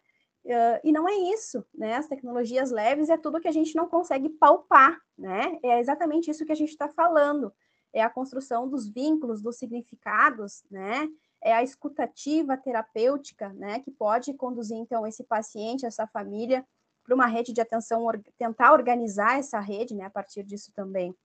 Uh, 0.45 0.79
e 0.85 0.91
não 0.93 1.07
é 1.07 1.13
isso, 1.13 1.63
né? 1.75 1.95
As 1.95 2.07
tecnologias 2.07 2.71
leves 2.71 3.09
é 3.09 3.17
tudo 3.17 3.41
que 3.41 3.47
a 3.47 3.51
gente 3.51 3.75
não 3.75 3.89
consegue 3.89 4.29
palpar, 4.29 4.97
né? 5.17 5.59
É 5.61 5.79
exatamente 5.81 6.31
isso 6.31 6.45
que 6.45 6.51
a 6.53 6.55
gente 6.55 6.69
está 6.69 6.87
falando 6.87 7.53
é 7.93 8.01
a 8.01 8.09
construção 8.09 8.67
dos 8.67 8.87
vínculos, 8.87 9.41
dos 9.41 9.57
significados, 9.57 10.63
né? 10.71 11.09
é 11.41 11.53
a 11.53 11.63
escutativa 11.63 12.57
terapêutica, 12.57 13.49
né, 13.53 13.79
que 13.79 13.91
pode 13.91 14.33
conduzir 14.33 14.77
então 14.77 15.07
esse 15.07 15.23
paciente, 15.23 15.85
essa 15.85 16.05
família 16.07 16.65
para 17.03 17.15
uma 17.15 17.25
rede 17.25 17.53
de 17.53 17.61
atenção, 17.61 18.03
or 18.03 18.21
tentar 18.37 18.73
organizar 18.73 19.39
essa 19.39 19.59
rede, 19.59 19.95
né, 19.95 20.05
a 20.05 20.09
partir 20.09 20.43
disso 20.43 20.71
também. 20.75 21.15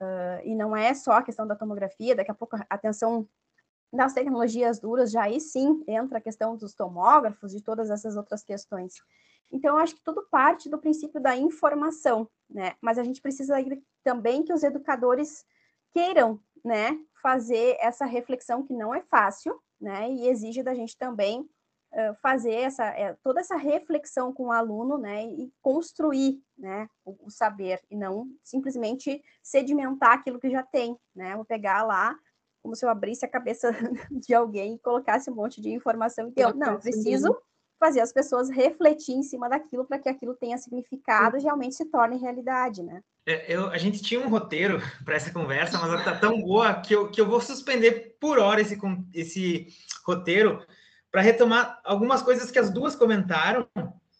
Uh, 0.00 0.40
e 0.44 0.54
não 0.54 0.74
é 0.74 0.94
só 0.94 1.12
a 1.12 1.22
questão 1.22 1.46
da 1.46 1.54
tomografia, 1.54 2.16
daqui 2.16 2.30
a 2.30 2.34
pouco 2.34 2.56
a 2.56 2.66
atenção 2.70 3.28
das 3.92 4.14
tecnologias 4.14 4.78
duras, 4.78 5.10
já 5.10 5.24
aí 5.24 5.40
sim 5.40 5.84
entra 5.86 6.18
a 6.18 6.20
questão 6.20 6.56
dos 6.56 6.74
tomógrafos 6.74 7.54
e 7.54 7.60
todas 7.60 7.90
essas 7.90 8.16
outras 8.16 8.42
questões. 8.42 8.94
Então, 9.52 9.76
acho 9.76 9.96
que 9.96 10.02
tudo 10.02 10.26
parte 10.30 10.68
do 10.68 10.78
princípio 10.78 11.20
da 11.20 11.36
informação, 11.36 12.28
né? 12.48 12.74
Mas 12.80 12.98
a 12.98 13.02
gente 13.02 13.20
precisa 13.20 13.56
também 14.04 14.44
que 14.44 14.52
os 14.52 14.62
educadores 14.62 15.44
queiram, 15.92 16.40
né, 16.64 16.96
fazer 17.20 17.76
essa 17.80 18.04
reflexão 18.04 18.62
que 18.62 18.72
não 18.72 18.94
é 18.94 19.00
fácil, 19.02 19.60
né? 19.80 20.08
E 20.10 20.28
exige 20.28 20.62
da 20.62 20.72
gente 20.72 20.96
também 20.96 21.48
fazer 22.22 22.54
essa, 22.54 22.84
é, 22.84 23.16
toda 23.22 23.40
essa 23.40 23.56
reflexão 23.56 24.32
com 24.32 24.46
o 24.46 24.52
aluno, 24.52 24.96
né? 24.96 25.24
E 25.24 25.52
construir, 25.60 26.40
né, 26.56 26.88
o, 27.04 27.26
o 27.26 27.30
saber 27.30 27.80
e 27.90 27.96
não 27.96 28.28
simplesmente 28.44 29.22
sedimentar 29.42 30.12
aquilo 30.12 30.38
que 30.38 30.50
já 30.50 30.62
tem, 30.62 30.96
né? 31.14 31.34
Vou 31.34 31.44
pegar 31.44 31.82
lá 31.82 32.16
como 32.62 32.76
se 32.76 32.84
eu 32.84 32.90
abrisse 32.90 33.24
a 33.24 33.28
cabeça 33.28 33.70
de 34.10 34.34
alguém 34.34 34.74
e 34.74 34.78
colocasse 34.78 35.30
um 35.30 35.34
monte 35.34 35.60
de 35.60 35.70
informação 35.70 36.32
e 36.36 36.40
eu, 36.40 36.54
não, 36.54 36.78
preciso 36.78 37.36
fazer 37.78 38.00
as 38.00 38.12
pessoas 38.12 38.50
refletir 38.50 39.14
em 39.14 39.22
cima 39.22 39.48
daquilo 39.48 39.86
para 39.86 39.98
que 39.98 40.08
aquilo 40.08 40.34
tenha 40.34 40.58
significado 40.58 41.38
e 41.38 41.42
realmente 41.42 41.74
se 41.74 41.86
torne 41.86 42.18
realidade, 42.18 42.82
né? 42.82 43.02
É, 43.26 43.54
eu, 43.54 43.68
a 43.68 43.78
gente 43.78 44.02
tinha 44.02 44.20
um 44.20 44.28
roteiro 44.28 44.78
para 45.04 45.14
essa 45.14 45.32
conversa, 45.32 45.78
mas 45.78 45.88
ela 45.88 45.98
está 45.98 46.18
tão 46.18 46.40
boa 46.42 46.74
que 46.74 46.94
eu, 46.94 47.10
que 47.10 47.20
eu 47.20 47.26
vou 47.26 47.40
suspender 47.40 48.16
por 48.20 48.38
hora 48.38 48.60
esse, 48.60 48.78
esse 49.14 49.68
roteiro 50.04 50.62
para 51.10 51.22
retomar 51.22 51.80
algumas 51.84 52.22
coisas 52.22 52.50
que 52.50 52.58
as 52.58 52.70
duas 52.70 52.94
comentaram. 52.94 53.66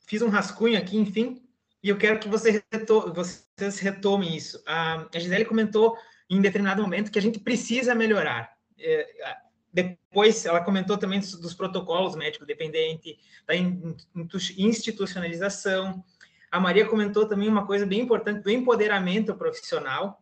Fiz 0.06 0.22
um 0.22 0.28
rascunho 0.28 0.76
aqui, 0.76 0.96
enfim, 0.96 1.40
e 1.82 1.88
eu 1.88 1.96
quero 1.96 2.18
que 2.18 2.28
você 2.28 2.62
reto 2.72 3.12
vocês 3.12 3.78
retomem 3.78 4.36
isso. 4.36 4.62
A, 4.66 5.06
Gisele 5.14 5.44
comentou 5.44 5.96
em 6.28 6.40
determinado 6.40 6.82
momento 6.82 7.10
que 7.10 7.18
a 7.18 7.22
gente 7.22 7.38
precisa 7.38 7.94
melhorar. 7.94 8.52
É, 8.78 9.36
depois, 9.72 10.44
ela 10.44 10.62
comentou 10.62 10.98
também 10.98 11.20
dos, 11.20 11.38
dos 11.38 11.54
protocolos 11.54 12.16
médico 12.16 12.44
dependente, 12.44 13.18
da 13.46 13.54
institucionalização. 13.54 16.04
A 16.50 16.58
Maria 16.58 16.86
comentou 16.86 17.26
também 17.26 17.48
uma 17.48 17.66
coisa 17.66 17.86
bem 17.86 18.00
importante 18.00 18.42
do 18.42 18.50
empoderamento 18.50 19.34
profissional. 19.34 20.20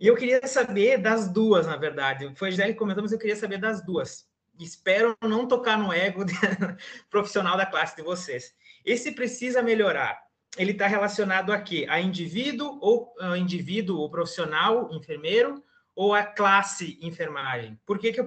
E 0.00 0.06
eu 0.06 0.16
queria 0.16 0.44
saber 0.46 0.98
das 0.98 1.28
duas, 1.28 1.66
na 1.66 1.76
verdade. 1.76 2.32
Foi 2.36 2.48
a 2.48 2.50
Gisele 2.50 2.72
que 2.72 2.78
comentou, 2.78 3.02
mas 3.02 3.12
eu 3.12 3.18
queria 3.18 3.36
saber 3.36 3.58
das 3.58 3.84
duas. 3.84 4.27
Espero 4.58 5.16
não 5.22 5.46
tocar 5.46 5.78
no 5.78 5.92
ego 5.92 6.24
profissional 7.10 7.56
da 7.56 7.66
classe 7.66 7.96
de 7.96 8.02
vocês. 8.02 8.54
Esse 8.84 9.12
precisa 9.12 9.62
melhorar 9.62 10.28
ele 10.56 10.72
está 10.72 10.86
relacionado 10.86 11.52
a 11.52 11.60
quê? 11.60 11.86
A 11.88 12.00
indivíduo 12.00 12.78
ou 12.80 13.14
indivíduo 13.36 13.98
ou 13.98 14.10
profissional, 14.10 14.90
enfermeiro, 14.92 15.62
ou 15.94 16.14
a 16.14 16.22
classe 16.22 16.98
enfermagem? 17.02 17.78
Por 17.84 17.98
que, 17.98 18.12
que 18.12 18.20
eu 18.20 18.26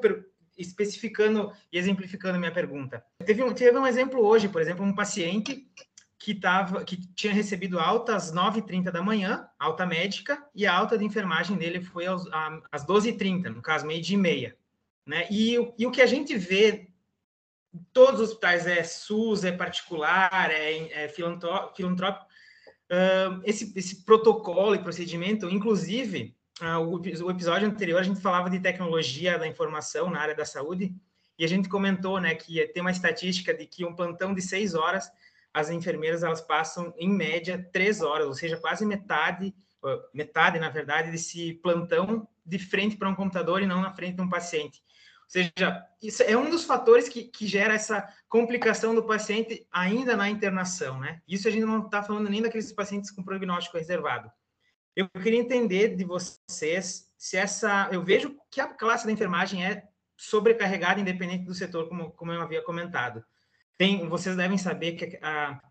especificando 0.58 1.52
e 1.72 1.78
exemplificando 1.78 2.38
minha 2.38 2.52
pergunta? 2.52 3.04
Teve 3.26 3.44
um, 3.44 3.54
teve 3.54 3.78
um 3.78 3.88
exemplo 3.88 4.26
hoje, 4.26 4.48
por 4.48 4.62
exemplo, 4.62 4.86
um 4.86 4.94
paciente 4.94 5.66
que, 6.20 6.36
tava, 6.36 6.84
que 6.84 6.98
tinha 7.16 7.34
recebido 7.34 7.80
alta 7.80 8.16
às 8.16 8.32
9h30 8.32 8.92
da 8.92 9.02
manhã, 9.02 9.48
alta 9.58 9.86
médica, 9.86 10.46
e 10.54 10.68
a 10.68 10.74
alta 10.74 10.98
de 10.98 11.04
enfermagem 11.04 11.58
dele 11.58 11.82
foi 11.82 12.06
aos, 12.06 12.26
às 12.72 12.86
12h30, 12.86 13.46
no 13.50 13.62
caso, 13.62 13.88
meio-dia 13.88 14.16
e 14.16 14.20
meia. 14.20 14.58
Né? 15.06 15.28
E, 15.30 15.56
e 15.78 15.86
o 15.86 15.92
que 15.92 16.02
a 16.02 16.06
gente 16.06 16.38
vê 16.38 16.92
todos 17.94 18.20
os 18.20 18.30
hospitais 18.30 18.68
é 18.68 18.84
SUS, 18.84 19.44
é 19.44 19.52
particular, 19.52 20.52
é, 20.52 21.06
é 21.06 21.08
filantrópico. 21.10 22.26
Uh, 22.92 23.42
esse, 23.46 23.72
esse 23.78 24.04
protocolo 24.04 24.76
e 24.76 24.84
procedimento, 24.84 25.50
inclusive, 25.50 26.36
uh, 26.62 26.80
o, 26.80 27.00
o, 27.26 27.32
episódio 27.32 27.68
anterior 27.68 28.00
a 28.00 28.04
gente 28.04 28.20
falava 28.20 28.50
de 28.50 28.60
tecnologia 28.60 29.40
da 29.40 29.48
informação 29.48 30.10
na 30.10 30.20
área 30.20 30.36
da 30.36 30.44
saúde 30.44 30.94
e 31.40 31.46
a 31.46 31.48
gente 31.48 31.70
comentou, 31.70 32.20
né, 32.20 32.36
que 32.36 32.66
tem 32.68 32.82
uma 32.82 32.92
estatística 32.92 33.54
de 33.54 33.66
que 33.66 33.86
um 33.86 33.96
plantão 33.96 34.34
de 34.34 34.42
seis 34.42 34.76
horas 34.76 35.10
as 35.54 35.70
enfermeiras 35.70 36.24
elas 36.24 36.42
passam 36.42 36.94
em 36.98 37.10
média 37.10 37.70
três 37.74 38.02
horas, 38.02 38.28
ou 38.28 38.34
seja, 38.34 38.58
quase 38.58 38.86
metade, 38.86 39.54
metade 40.14 40.60
na 40.60 40.70
verdade 40.70 41.12
desse 41.12 41.56
plantão 41.56 42.28
de 42.46 42.58
frente 42.58 42.96
para 42.96 43.10
um 43.10 43.16
computador 43.16 43.62
e 43.62 43.66
não 43.66 43.82
na 43.82 43.94
frente 43.94 44.16
de 44.16 44.22
um 44.22 44.30
paciente 44.30 44.82
seja, 45.32 45.88
isso 46.02 46.24
é 46.24 46.36
um 46.36 46.50
dos 46.50 46.66
fatores 46.66 47.08
que, 47.08 47.24
que 47.24 47.48
gera 47.48 47.74
essa 47.74 48.06
complicação 48.28 48.94
do 48.94 49.04
paciente 49.04 49.66
ainda 49.72 50.16
na 50.18 50.30
internação, 50.30 51.00
né? 51.00 51.22
Isso 51.28 51.48
a 51.48 51.52
gente 51.52 51.64
não 51.64 51.86
está 51.86 52.04
falando 52.04 52.30
nem 52.30 52.42
daqueles 52.42 52.72
pacientes 52.74 53.12
com 53.12 53.24
prognóstico 53.24 53.78
reservado. 53.78 54.30
Eu 54.94 55.08
queria 55.10 55.40
entender 55.40 55.96
de 55.96 56.04
vocês 56.04 57.10
se 57.18 57.38
essa. 57.38 57.88
Eu 57.94 58.04
vejo 58.04 58.36
que 58.50 58.60
a 58.60 58.68
classe 58.68 59.06
da 59.06 59.12
enfermagem 59.12 59.66
é 59.66 59.84
sobrecarregada, 60.18 61.00
independente 61.00 61.46
do 61.46 61.54
setor, 61.54 61.88
como, 61.88 62.12
como 62.12 62.34
eu 62.34 62.42
havia 62.42 62.62
comentado. 62.62 63.24
Tem, 63.78 64.08
vocês 64.10 64.36
devem 64.36 64.58
saber 64.58 64.92
que 64.94 65.18
a, 65.22 65.62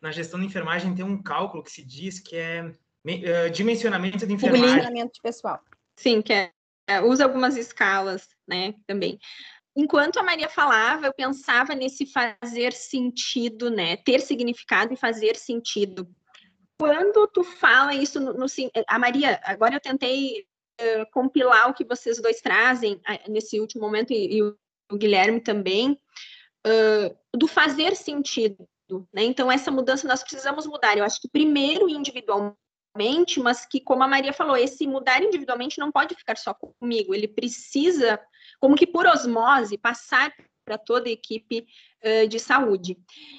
na 0.00 0.10
gestão 0.10 0.40
da 0.40 0.44
enfermagem 0.44 0.94
tem 0.94 1.04
um 1.04 1.22
cálculo 1.22 1.62
que 1.62 1.70
se 1.70 1.84
diz 1.84 2.18
que 2.18 2.36
é 2.36 2.64
uh, 2.64 3.50
dimensionamento 3.52 4.26
de 4.26 4.32
enfermagem. 4.32 4.66
Dimensionamento 4.66 5.12
de 5.14 5.22
pessoal. 5.22 5.60
Sim, 5.94 6.20
que 6.20 6.32
é, 6.32 6.50
usa 7.04 7.24
algumas 7.24 7.56
escalas, 7.56 8.28
né, 8.46 8.74
também. 8.86 9.18
Enquanto 9.76 10.18
a 10.18 10.22
Maria 10.22 10.48
falava, 10.48 11.06
eu 11.06 11.12
pensava 11.12 11.74
nesse 11.74 12.06
fazer 12.06 12.72
sentido, 12.72 13.70
né, 13.70 13.96
ter 13.96 14.20
significado 14.20 14.94
e 14.94 14.96
fazer 14.96 15.36
sentido. 15.36 16.08
Quando 16.78 17.26
tu 17.28 17.42
fala 17.42 17.94
isso 17.94 18.20
no, 18.20 18.32
no 18.34 18.46
a 18.86 18.98
Maria, 18.98 19.40
agora 19.44 19.74
eu 19.74 19.80
tentei 19.80 20.46
uh, 20.80 21.10
compilar 21.10 21.70
o 21.70 21.74
que 21.74 21.84
vocês 21.84 22.20
dois 22.20 22.40
trazem 22.40 22.94
uh, 22.94 23.30
nesse 23.30 23.60
último 23.60 23.82
momento 23.82 24.12
e, 24.12 24.38
e, 24.38 24.42
o 24.42 24.56
Guilherme 24.96 25.40
também, 25.40 25.98
uh, 26.66 27.36
do 27.36 27.48
fazer 27.48 27.96
sentido, 27.96 28.66
né? 29.12 29.24
Então 29.24 29.50
essa 29.50 29.70
mudança 29.70 30.06
nós 30.06 30.22
precisamos 30.22 30.66
mudar. 30.66 30.96
Eu 30.96 31.04
acho 31.04 31.20
que 31.20 31.28
primeiro 31.28 31.88
individualmente 31.88 32.56
individualmente, 32.96 33.40
mas 33.40 33.66
que, 33.66 33.80
como 33.80 34.02
a 34.02 34.08
Maria 34.08 34.32
falou, 34.32 34.56
esse 34.56 34.86
mudar 34.86 35.22
individualmente 35.22 35.78
não 35.78 35.92
pode 35.92 36.14
ficar 36.14 36.36
só 36.36 36.54
comigo, 36.54 37.14
ele 37.14 37.28
precisa, 37.28 38.18
como 38.60 38.76
que 38.76 38.86
por 38.86 39.06
osmose, 39.06 39.78
passar 39.78 40.32
para 40.64 40.78
toda 40.78 41.08
a 41.08 41.12
equipe 41.12 41.66
uh, 42.04 42.26
de 42.26 42.40
saúde. 42.40 42.98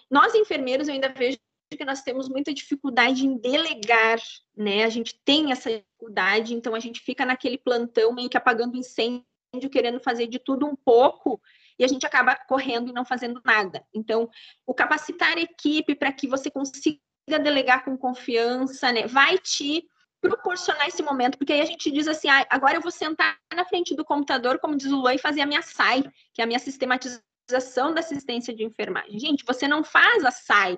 Nós, 0.10 0.34
enfermeiros, 0.34 0.88
eu 0.88 0.94
ainda 0.94 1.10
vejo 1.10 1.38
que 1.76 1.84
nós 1.84 2.02
temos 2.02 2.30
muita 2.30 2.54
dificuldade 2.54 3.26
em 3.26 3.38
delegar, 3.38 4.20
né? 4.56 4.86
A 4.86 4.90
gente 4.90 5.20
tem 5.26 5.52
essa 5.52 5.70
dificuldade, 5.70 6.54
então 6.54 6.74
a 6.74 6.80
gente 6.80 7.02
fica 7.02 7.26
naquele 7.26 7.58
plantão 7.58 8.14
meio 8.14 8.30
que 8.30 8.38
apagando 8.38 8.78
incêndio, 8.78 9.26
querendo 9.70 10.00
fazer 10.00 10.28
de 10.28 10.40
tudo 10.40 10.66
um 10.66 10.76
pouco, 10.76 11.42
e 11.78 11.84
a 11.84 11.88
gente 11.88 12.06
acaba 12.06 12.36
correndo 12.48 12.90
e 12.90 12.94
não 12.94 13.04
fazendo 13.04 13.42
nada. 13.44 13.86
Então, 13.94 14.30
o 14.66 14.74
capacitar 14.74 15.38
a 15.38 15.42
equipe 15.42 15.94
para 15.94 16.12
que 16.12 16.28
você 16.28 16.50
consiga 16.50 17.00
delegar 17.28 17.84
com 17.84 17.98
confiança, 17.98 18.92
né? 18.92 19.06
Vai 19.06 19.38
te 19.38 19.86
proporcionar 20.22 20.88
esse 20.88 21.04
momento, 21.04 21.38
porque 21.38 21.54
aí 21.54 21.62
a 21.62 21.66
gente 21.66 21.92
diz 21.92 22.08
assim, 22.08 22.30
ah, 22.30 22.46
agora 22.50 22.78
eu 22.78 22.82
vou 22.82 22.92
sentar 22.92 23.38
na 23.54 23.66
frente 23.66 23.96
do 23.96 24.06
computador, 24.06 24.60
como 24.60 24.76
diz 24.76 24.92
o 24.92 24.96
Luan, 24.96 25.14
e 25.14 25.20
fazer 25.20 25.42
a 25.42 25.46
minha 25.46 25.62
SAI, 25.62 26.04
que 26.34 26.42
é 26.42 26.44
a 26.44 26.48
minha 26.48 26.60
sistematização 26.60 27.94
da 27.94 28.00
assistência 28.00 28.54
de 28.54 28.64
enfermagem. 28.64 29.20
Gente, 29.20 29.46
você 29.46 29.68
não 29.68 29.84
faz 29.84 30.26
a 30.26 30.32
SAI 30.32 30.78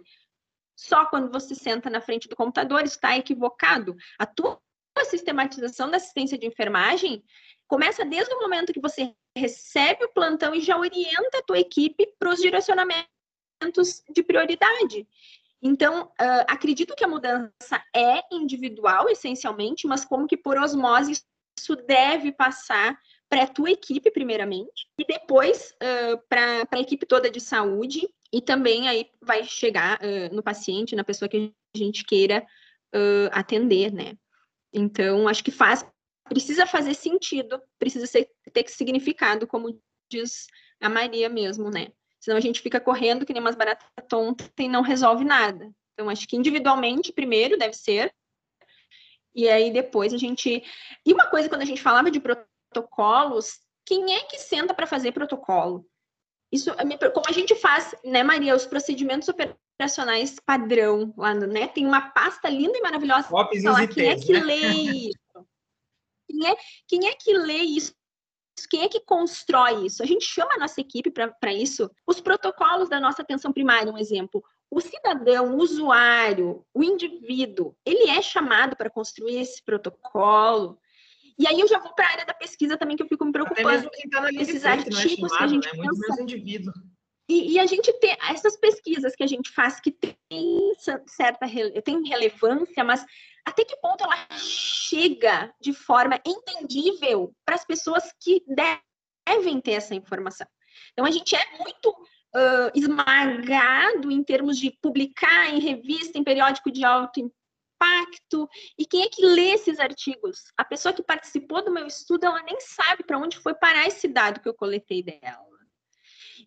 só 0.75 1.05
quando 1.05 1.29
você 1.29 1.55
senta 1.55 1.89
na 1.89 1.99
frente 1.99 2.29
do 2.29 2.35
computador, 2.37 2.83
está 2.83 3.17
equivocado. 3.17 3.97
A 4.17 4.25
tua 4.25 4.61
sistematização 5.03 5.91
da 5.91 5.97
assistência 5.97 6.37
de 6.37 6.47
enfermagem 6.47 7.21
começa 7.67 8.05
desde 8.05 8.33
o 8.33 8.39
momento 8.39 8.73
que 8.73 8.79
você 8.79 9.13
recebe 9.35 10.05
o 10.05 10.13
plantão 10.13 10.55
e 10.55 10.61
já 10.61 10.77
orienta 10.77 11.37
a 11.37 11.43
tua 11.43 11.59
equipe 11.59 12.07
para 12.17 12.29
os 12.29 12.41
direcionamentos 12.41 13.05
de 14.09 14.23
prioridade. 14.23 15.05
Então, 15.61 16.05
uh, 16.05 16.45
acredito 16.47 16.95
que 16.95 17.03
a 17.03 17.07
mudança 17.07 17.83
é 17.93 18.21
individual, 18.31 19.09
essencialmente, 19.09 19.87
mas 19.87 20.05
como 20.05 20.27
que 20.27 20.37
por 20.37 20.57
osmose 20.57 21.21
isso 21.59 21.75
deve 21.75 22.31
passar 22.31 22.97
para 23.27 23.43
a 23.43 23.47
tua 23.47 23.69
equipe, 23.69 24.09
primeiramente, 24.09 24.87
e 24.97 25.05
depois 25.05 25.75
uh, 25.83 26.17
para 26.29 26.65
a 26.71 26.79
equipe 26.79 27.05
toda 27.05 27.29
de 27.29 27.41
saúde, 27.41 28.09
e 28.31 28.41
também 28.41 28.87
aí 28.87 29.09
vai 29.21 29.43
chegar 29.43 29.99
uh, 29.99 30.33
no 30.33 30.41
paciente, 30.41 30.95
na 30.95 31.03
pessoa 31.03 31.27
que 31.27 31.53
a 31.75 31.77
gente 31.77 32.03
queira 32.03 32.45
atender, 33.31 33.93
né? 33.93 34.17
Então, 34.73 35.27
acho 35.27 35.43
que 35.43 35.51
faz, 35.51 35.85
precisa 36.27 36.65
fazer 36.65 36.95
sentido, 36.95 37.61
precisa 37.77 38.07
ser, 38.07 38.27
ter 38.51 38.67
significado, 38.67 39.45
como 39.45 39.79
diz 40.11 40.47
a 40.81 40.89
Maria 40.89 41.29
mesmo, 41.29 41.69
né? 41.69 41.89
Senão 42.19 42.37
a 42.37 42.41
gente 42.41 42.61
fica 42.61 42.79
correndo 42.79 43.25
que 43.25 43.33
nem 43.33 43.41
umas 43.41 43.55
baratas 43.55 43.87
tontas 44.07 44.51
e 44.57 44.67
não 44.67 44.81
resolve 44.81 45.23
nada. 45.23 45.71
Então, 45.93 46.09
acho 46.09 46.27
que 46.27 46.35
individualmente, 46.35 47.13
primeiro, 47.13 47.57
deve 47.57 47.73
ser. 47.73 48.13
E 49.33 49.47
aí 49.47 49.71
depois 49.71 50.13
a 50.13 50.17
gente. 50.17 50.63
E 51.05 51.13
uma 51.13 51.27
coisa, 51.27 51.47
quando 51.47 51.61
a 51.61 51.65
gente 51.65 51.81
falava 51.81 52.11
de 52.11 52.19
protocolos, 52.19 53.59
quem 53.85 54.15
é 54.15 54.23
que 54.23 54.37
senta 54.37 54.73
para 54.73 54.87
fazer 54.87 55.11
protocolo? 55.11 55.85
Isso, 56.51 56.71
como 57.13 57.27
a 57.27 57.31
gente 57.31 57.55
faz, 57.55 57.93
né, 58.03 58.23
Maria, 58.23 58.55
os 58.55 58.65
procedimentos 58.65 59.29
operacionais 59.29 60.35
padrão 60.43 61.13
lá, 61.15 61.33
né? 61.33 61.67
Tem 61.67 61.85
uma 61.85 62.09
pasta 62.09 62.49
linda 62.49 62.77
e 62.77 62.81
maravilhosa. 62.81 63.27
Falar, 63.27 63.87
quem 63.87 64.09
é 64.09 64.15
que 64.15 64.33
né? 64.33 64.39
lê 64.39 64.55
isso? 64.55 65.19
Quem 66.31 66.47
é, 66.47 66.55
quem 66.87 67.07
é 67.07 67.15
que 67.15 67.33
lê 67.33 67.57
isso? 67.57 67.91
Quem 68.65 68.83
é 68.83 68.89
que 68.89 68.99
constrói 68.99 69.85
isso? 69.85 70.01
A 70.01 70.05
gente 70.05 70.25
chama 70.25 70.53
a 70.55 70.59
nossa 70.59 70.79
equipe 70.81 71.11
para 71.11 71.53
isso. 71.53 71.89
Os 72.05 72.19
protocolos 72.19 72.89
da 72.89 72.99
nossa 72.99 73.21
atenção 73.21 73.51
primária, 73.51 73.91
um 73.91 73.97
exemplo. 73.97 74.43
O 74.71 74.79
cidadão, 74.79 75.55
o 75.55 75.57
usuário, 75.57 76.63
o 76.73 76.83
indivíduo, 76.83 77.75
ele 77.85 78.09
é 78.09 78.21
chamado 78.21 78.75
para 78.75 78.89
construir 78.89 79.39
esse 79.39 79.63
protocolo. 79.63 80.79
E 81.37 81.47
aí 81.47 81.59
eu 81.59 81.67
já 81.67 81.79
vou 81.79 81.93
para 81.93 82.05
a 82.05 82.11
área 82.11 82.25
da 82.25 82.33
pesquisa 82.33 82.77
também, 82.77 82.97
que 82.97 83.03
eu 83.03 83.07
fico 83.07 83.25
me 83.25 83.31
preocupando. 83.31 83.89
Tá 84.11 84.29
esses 84.33 84.65
artigos 84.65 84.99
é 84.99 85.07
chamado, 85.07 85.37
que 85.37 85.43
a 85.43 85.47
gente 85.47 85.65
né? 85.65 85.83
Muito 85.83 86.01
pensa. 86.01 86.21
indivíduo. 86.21 86.73
E, 87.29 87.53
e, 87.53 87.59
a 87.59 87.65
gente 87.67 87.93
tem 87.99 88.17
essas 88.27 88.57
pesquisas 88.57 89.15
que 89.15 89.23
a 89.23 89.27
gente 89.27 89.51
faz 89.51 89.79
que 89.79 89.91
tem 89.91 90.17
certa 91.05 91.47
tem 91.83 92.07
relevância, 92.07 92.83
mas 92.83 93.05
até 93.49 93.65
que 93.65 93.75
ponto 93.77 94.03
ela 94.03 94.15
chega 94.37 95.53
de 95.59 95.73
forma 95.73 96.19
entendível 96.25 97.33
para 97.43 97.55
as 97.55 97.65
pessoas 97.65 98.13
que 98.19 98.43
devem 98.47 99.59
ter 99.59 99.71
essa 99.71 99.95
informação? 99.95 100.47
Então 100.93 101.05
a 101.05 101.11
gente 101.11 101.35
é 101.35 101.57
muito 101.57 101.89
uh, 101.89 102.71
esmagado 102.75 104.11
em 104.11 104.23
termos 104.23 104.57
de 104.57 104.71
publicar 104.81 105.53
em 105.53 105.59
revista, 105.59 106.17
em 106.17 106.23
periódico 106.23 106.71
de 106.71 106.83
alto 106.85 107.19
impacto. 107.19 108.47
E 108.77 108.85
quem 108.85 109.03
é 109.03 109.09
que 109.09 109.25
lê 109.25 109.51
esses 109.51 109.79
artigos? 109.79 110.43
A 110.57 110.63
pessoa 110.63 110.93
que 110.93 111.03
participou 111.03 111.63
do 111.63 111.71
meu 111.71 111.87
estudo, 111.87 112.25
ela 112.25 112.43
nem 112.43 112.59
sabe 112.59 113.03
para 113.03 113.17
onde 113.17 113.39
foi 113.39 113.53
parar 113.55 113.87
esse 113.87 114.07
dado 114.07 114.39
que 114.39 114.49
eu 114.49 114.53
coletei 114.53 115.01
dela. 115.01 115.47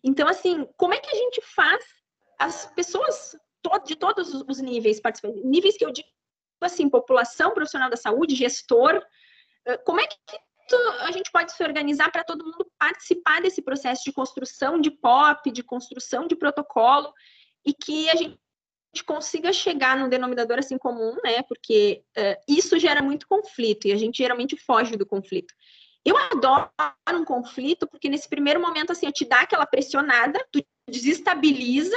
Então, 0.03 0.27
assim, 0.27 0.67
como 0.77 0.93
é 0.93 0.99
que 0.99 1.09
a 1.09 1.15
gente 1.15 1.41
faz 1.55 1.83
as 2.39 2.65
pessoas 2.73 3.35
de 3.85 3.95
todos 3.95 4.33
os 4.33 4.59
níveis 4.59 4.99
participantes, 4.99 5.43
níveis 5.45 5.77
que 5.77 5.85
eu 5.85 5.91
digo 5.91 6.07
assim, 6.65 6.89
população, 6.89 7.53
profissional 7.53 7.89
da 7.89 7.97
saúde, 7.97 8.35
gestor, 8.35 9.01
como 9.85 9.99
é 9.99 10.07
que 10.07 10.17
a 11.01 11.11
gente 11.11 11.31
pode 11.31 11.51
se 11.51 11.63
organizar 11.63 12.11
para 12.11 12.23
todo 12.23 12.43
mundo 12.43 12.65
participar 12.77 13.41
desse 13.41 13.61
processo 13.61 14.03
de 14.03 14.11
construção 14.11 14.79
de 14.79 14.91
POP, 14.91 15.51
de 15.51 15.63
construção 15.63 16.27
de 16.27 16.35
protocolo, 16.35 17.13
e 17.65 17.73
que 17.73 18.09
a 18.09 18.15
gente 18.15 18.37
consiga 19.05 19.51
chegar 19.51 19.97
num 19.97 20.09
denominador 20.09 20.59
assim 20.59 20.77
comum, 20.77 21.17
né? 21.23 21.41
Porque 21.43 22.03
uh, 22.17 22.43
isso 22.47 22.77
gera 22.77 23.01
muito 23.01 23.27
conflito 23.27 23.87
e 23.87 23.91
a 23.91 23.97
gente 23.97 24.17
geralmente 24.17 24.55
foge 24.57 24.95
do 24.95 25.05
conflito. 25.05 25.53
Eu 26.05 26.17
adoro 26.17 26.69
um 27.13 27.25
conflito 27.25 27.87
porque 27.87 28.09
nesse 28.09 28.27
primeiro 28.29 28.61
momento 28.61 28.91
assim, 28.91 29.05
eu 29.05 29.13
te 29.13 29.25
dá 29.25 29.41
aquela 29.41 29.65
pressionada, 29.65 30.45
tu 30.51 30.63
desestabiliza, 30.87 31.95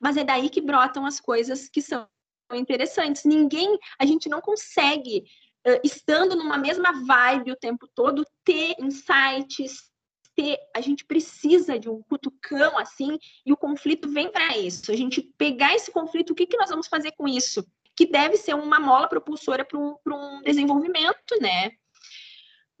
mas 0.00 0.16
é 0.16 0.24
daí 0.24 0.48
que 0.48 0.60
brotam 0.60 1.06
as 1.06 1.20
coisas 1.20 1.68
que 1.68 1.82
são 1.82 2.08
interessantes. 2.56 3.24
Ninguém, 3.24 3.78
a 3.98 4.06
gente 4.06 4.28
não 4.28 4.40
consegue 4.40 5.24
uh, 5.66 5.80
estando 5.84 6.36
numa 6.36 6.58
mesma 6.58 6.92
vibe 7.04 7.52
o 7.52 7.56
tempo 7.56 7.88
todo, 7.94 8.26
ter 8.44 8.74
insights, 8.78 9.90
ter, 10.34 10.58
a 10.74 10.80
gente 10.80 11.04
precisa 11.04 11.78
de 11.78 11.88
um 11.88 12.02
cutucão 12.02 12.78
assim, 12.78 13.18
e 13.44 13.52
o 13.52 13.56
conflito 13.56 14.08
vem 14.08 14.30
para 14.30 14.56
isso. 14.56 14.90
A 14.90 14.96
gente 14.96 15.22
pegar 15.36 15.74
esse 15.74 15.90
conflito, 15.90 16.30
o 16.30 16.34
que, 16.34 16.46
que 16.46 16.56
nós 16.56 16.70
vamos 16.70 16.88
fazer 16.88 17.12
com 17.12 17.28
isso? 17.28 17.64
Que 17.94 18.06
deve 18.06 18.36
ser 18.36 18.54
uma 18.54 18.80
mola 18.80 19.08
propulsora 19.08 19.64
para 19.64 19.78
um, 19.78 19.96
um 20.06 20.42
desenvolvimento, 20.42 21.38
né? 21.40 21.70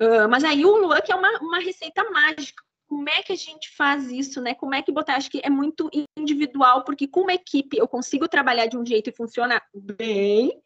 Uh, 0.00 0.28
mas 0.28 0.42
aí 0.42 0.64
o 0.64 0.76
Luan 0.76 1.00
que 1.00 1.12
é 1.12 1.14
uma, 1.14 1.38
uma 1.38 1.60
receita 1.60 2.02
mágica. 2.10 2.62
Como 2.92 3.08
é 3.08 3.22
que 3.22 3.32
a 3.32 3.36
gente 3.36 3.74
faz 3.74 4.12
isso, 4.12 4.38
né? 4.38 4.54
Como 4.54 4.74
é 4.74 4.82
que 4.82 4.92
botar? 4.92 5.14
Acho 5.14 5.30
que 5.30 5.40
é 5.42 5.48
muito 5.48 5.88
individual, 6.14 6.84
porque 6.84 7.08
com 7.08 7.22
uma 7.22 7.32
equipe 7.32 7.78
eu 7.78 7.88
consigo 7.88 8.28
trabalhar 8.28 8.66
de 8.66 8.76
um 8.76 8.84
jeito 8.84 9.08
e 9.08 9.16
funciona 9.16 9.62
bem, 9.74 10.62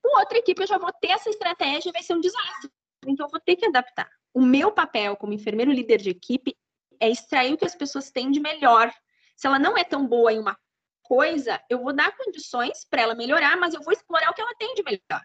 com 0.00 0.16
outra 0.20 0.38
equipe 0.38 0.62
eu 0.62 0.68
já 0.68 0.78
vou 0.78 0.92
ter 0.92 1.08
essa 1.08 1.28
estratégia 1.28 1.88
e 1.88 1.92
vai 1.92 2.00
ser 2.00 2.14
um 2.14 2.20
desastre. 2.20 2.70
Então 3.04 3.26
eu 3.26 3.30
vou 3.30 3.40
ter 3.40 3.56
que 3.56 3.66
adaptar. 3.66 4.08
O 4.32 4.40
meu 4.40 4.70
papel 4.70 5.16
como 5.16 5.32
enfermeiro 5.32 5.72
líder 5.72 5.98
de 5.98 6.10
equipe 6.10 6.56
é 7.00 7.10
extrair 7.10 7.52
o 7.52 7.58
que 7.58 7.66
as 7.66 7.74
pessoas 7.74 8.08
têm 8.08 8.30
de 8.30 8.38
melhor. 8.38 8.94
Se 9.34 9.48
ela 9.48 9.58
não 9.58 9.76
é 9.76 9.82
tão 9.82 10.06
boa 10.06 10.32
em 10.32 10.38
uma 10.38 10.56
coisa, 11.02 11.60
eu 11.68 11.82
vou 11.82 11.92
dar 11.92 12.16
condições 12.16 12.86
para 12.88 13.02
ela 13.02 13.16
melhorar, 13.16 13.56
mas 13.56 13.74
eu 13.74 13.82
vou 13.82 13.92
explorar 13.92 14.30
o 14.30 14.32
que 14.32 14.40
ela 14.40 14.54
tem 14.56 14.74
de 14.74 14.84
melhor. 14.84 15.22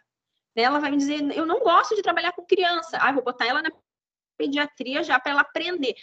Ela 0.56 0.80
vai 0.80 0.90
me 0.90 0.98
dizer, 0.98 1.22
eu 1.38 1.46
não 1.46 1.60
gosto 1.60 1.96
de 1.96 2.02
trabalhar 2.02 2.32
com 2.32 2.44
criança. 2.44 2.98
Ah, 3.00 3.12
vou 3.12 3.24
botar 3.24 3.46
ela 3.46 3.62
na 3.62 3.70
pediatria 4.36 5.04
já 5.04 5.20
para 5.20 5.34
ela 5.34 5.42
aprender, 5.42 5.94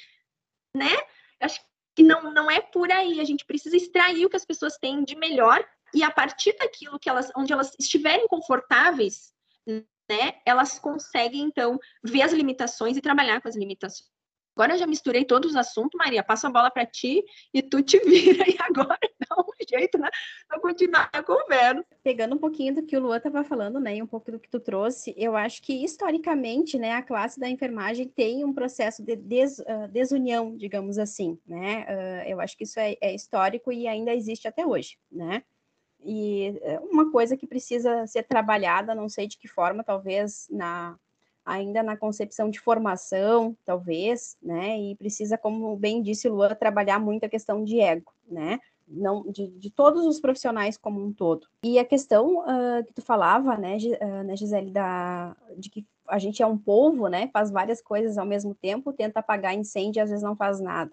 né? 0.77 0.95
Acho 1.41 1.61
que 1.95 2.03
não, 2.03 2.33
não 2.33 2.51
é 2.51 2.61
por 2.61 2.91
aí. 2.93 3.20
A 3.20 3.24
gente 3.24 3.45
precisa 3.45 3.77
extrair 3.77 4.27
o 4.27 4.31
que 4.31 4.37
as 4.37 4.45
pessoas 4.45 4.77
têm 4.77 5.03
de 5.03 5.16
melhor 5.16 5.66
e 5.95 6.03
a 6.03 6.11
partir 6.11 6.55
daquilo 6.59 6.99
que 6.99 7.09
elas, 7.09 7.31
onde 7.37 7.53
elas 7.53 7.72
estiverem 7.79 8.29
confortáveis, 8.29 9.33
né, 9.66 10.41
elas 10.45 10.79
conseguem 10.79 11.43
então 11.43 11.79
ver 12.03 12.22
as 12.22 12.33
limitações 12.33 12.97
e 12.97 13.01
trabalhar 13.01 13.41
com 13.41 13.49
as 13.49 13.57
limitações. 13.57 14.09
Agora 14.57 14.72
eu 14.72 14.78
já 14.78 14.86
misturei 14.86 15.22
todos 15.22 15.50
os 15.50 15.57
assuntos, 15.57 15.98
Maria, 15.98 16.24
passo 16.24 16.46
a 16.46 16.50
bola 16.50 16.70
para 16.70 16.86
ti 16.86 17.22
e 17.52 17.61
tu 17.61 17.82
te 17.82 17.98
vira. 18.09 18.48
E 18.48 18.57
agora 18.59 18.98
dá 19.28 19.36
um 19.38 19.52
jeito, 19.68 19.98
né, 19.98 20.09
para 20.48 20.59
continuar 20.59 21.11
a 21.12 21.22
conversa. 21.22 21.84
Pegando 22.02 22.36
um 22.36 22.38
pouquinho 22.38 22.74
do 22.74 22.82
que 22.82 22.96
o 22.96 23.00
Luan 23.00 23.18
estava 23.18 23.44
falando, 23.44 23.78
né, 23.78 23.96
e 23.96 24.02
um 24.02 24.07
pouco 24.07 24.32
do 24.32 24.40
que 24.40 24.48
tu 24.48 24.59
trouxe, 24.59 25.14
eu 25.16 25.36
acho 25.36 25.61
que 25.61 25.84
historicamente, 25.84 26.78
né, 26.78 26.92
a 26.92 27.02
classe 27.02 27.38
da 27.38 27.50
enfermagem 27.50 28.09
tem 28.09 28.44
um 28.44 28.54
processo 28.54 29.02
de 29.02 29.14
des, 29.14 29.59
uh, 29.59 29.88
desunião, 29.90 30.57
digamos 30.57 30.98
assim, 30.98 31.38
né, 31.46 31.84
uh, 31.84 32.28
eu 32.30 32.40
acho 32.40 32.57
que 32.57 32.64
isso 32.64 32.80
é, 32.80 32.96
é 33.00 33.14
histórico 33.14 33.70
e 33.70 33.86
ainda 33.86 34.14
existe 34.14 34.48
até 34.48 34.64
hoje, 34.64 34.96
né, 35.12 35.42
e 36.02 36.59
é 36.62 36.78
uma 36.80 37.11
coisa 37.11 37.36
que 37.36 37.46
precisa 37.46 38.07
ser 38.07 38.22
trabalhada, 38.22 38.94
não 38.94 39.09
sei 39.09 39.26
de 39.26 39.36
que 39.36 39.48
forma, 39.48 39.84
talvez 39.84 40.46
na 40.50 40.96
ainda 41.47 41.80
na 41.80 41.97
concepção 41.97 42.51
de 42.51 42.59
formação, 42.59 43.57
talvez, 43.64 44.36
né? 44.42 44.78
E 44.80 44.97
precisa, 44.97 45.38
como 45.38 45.76
bem 45.76 46.03
disse 46.03 46.28
Luan, 46.28 46.53
trabalhar 46.57 46.99
muito 46.99 47.24
a 47.24 47.28
questão 47.28 47.62
de 47.62 47.80
ego, 47.80 48.12
né? 48.28 48.59
Não, 48.88 49.22
de, 49.30 49.47
de 49.49 49.70
todos 49.70 50.05
os 50.05 50.20
profissionais 50.20 50.76
como 50.76 51.03
um 51.03 51.12
todo. 51.12 51.47
E 51.62 51.78
a 51.78 51.84
questão 51.84 52.40
uh, 52.40 52.84
que 52.84 52.92
tu 52.92 53.03
falava, 53.03 53.57
né, 53.57 53.76
uh, 53.76 54.24
né, 54.24 54.36
Gisele, 54.36 54.70
da, 54.70 55.36
de 55.57 55.70
que 55.70 55.86
a 56.09 56.18
gente 56.18 56.42
é 56.42 56.47
um 56.47 56.59
povo, 56.59 57.09
né? 57.09 57.30
Faz 57.32 57.51
várias 57.51 57.80
coisas 57.80 58.18
ao 58.18 58.26
mesmo 58.26 58.55
tempo, 58.55 58.92
tenta 58.92 59.20
apagar 59.20 59.55
incêndio 59.55 60.01
e 60.01 60.03
às 60.03 60.11
vezes 60.11 60.24
não 60.24 60.36
faz 60.36 60.61
nada. 60.61 60.92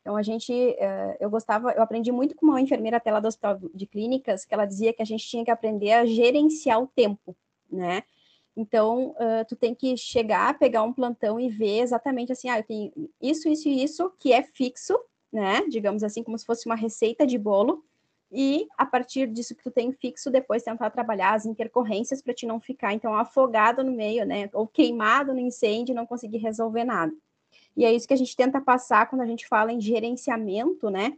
Então, 0.00 0.16
a 0.16 0.22
gente, 0.22 0.52
eh, 0.52 1.18
eu 1.20 1.28
gostava, 1.28 1.72
eu 1.72 1.82
aprendi 1.82 2.10
muito 2.10 2.34
com 2.34 2.46
uma 2.46 2.62
enfermeira 2.62 2.96
até 2.96 3.12
lá 3.12 3.20
do 3.20 3.28
hospital 3.28 3.58
de 3.74 3.86
clínicas, 3.86 4.42
que 4.46 4.54
ela 4.54 4.64
dizia 4.64 4.92
que 4.92 5.02
a 5.02 5.04
gente 5.04 5.26
tinha 5.26 5.44
que 5.44 5.50
aprender 5.50 5.92
a 5.92 6.06
gerenciar 6.06 6.82
o 6.82 6.86
tempo, 6.86 7.36
né? 7.70 8.02
Então, 8.58 9.10
uh, 9.10 9.44
tu 9.48 9.54
tem 9.54 9.72
que 9.72 9.96
chegar, 9.96 10.58
pegar 10.58 10.82
um 10.82 10.92
plantão 10.92 11.38
e 11.38 11.48
ver 11.48 11.78
exatamente 11.78 12.32
assim, 12.32 12.48
ah, 12.48 12.58
eu 12.58 12.64
tenho 12.64 12.92
isso, 13.22 13.48
isso 13.48 13.68
e 13.68 13.84
isso, 13.84 14.12
que 14.18 14.32
é 14.32 14.42
fixo, 14.42 14.98
né? 15.32 15.62
Digamos 15.68 16.02
assim, 16.02 16.24
como 16.24 16.36
se 16.36 16.44
fosse 16.44 16.66
uma 16.66 16.74
receita 16.74 17.24
de 17.24 17.38
bolo, 17.38 17.84
e 18.32 18.66
a 18.76 18.84
partir 18.84 19.28
disso 19.28 19.54
que 19.54 19.62
tu 19.62 19.70
tem 19.70 19.92
fixo, 19.92 20.28
depois 20.28 20.64
tentar 20.64 20.90
trabalhar 20.90 21.34
as 21.34 21.46
intercorrências 21.46 22.20
para 22.20 22.34
te 22.34 22.46
não 22.46 22.58
ficar, 22.58 22.92
então, 22.92 23.14
afogado 23.14 23.84
no 23.84 23.92
meio, 23.92 24.26
né? 24.26 24.50
Ou 24.52 24.66
queimado 24.66 25.32
no 25.32 25.38
incêndio 25.38 25.92
e 25.92 25.94
não 25.94 26.04
conseguir 26.04 26.38
resolver 26.38 26.82
nada. 26.82 27.12
E 27.76 27.84
é 27.84 27.94
isso 27.94 28.08
que 28.08 28.14
a 28.14 28.18
gente 28.18 28.34
tenta 28.34 28.60
passar 28.60 29.08
quando 29.08 29.22
a 29.22 29.26
gente 29.26 29.46
fala 29.46 29.72
em 29.72 29.80
gerenciamento, 29.80 30.90
né? 30.90 31.16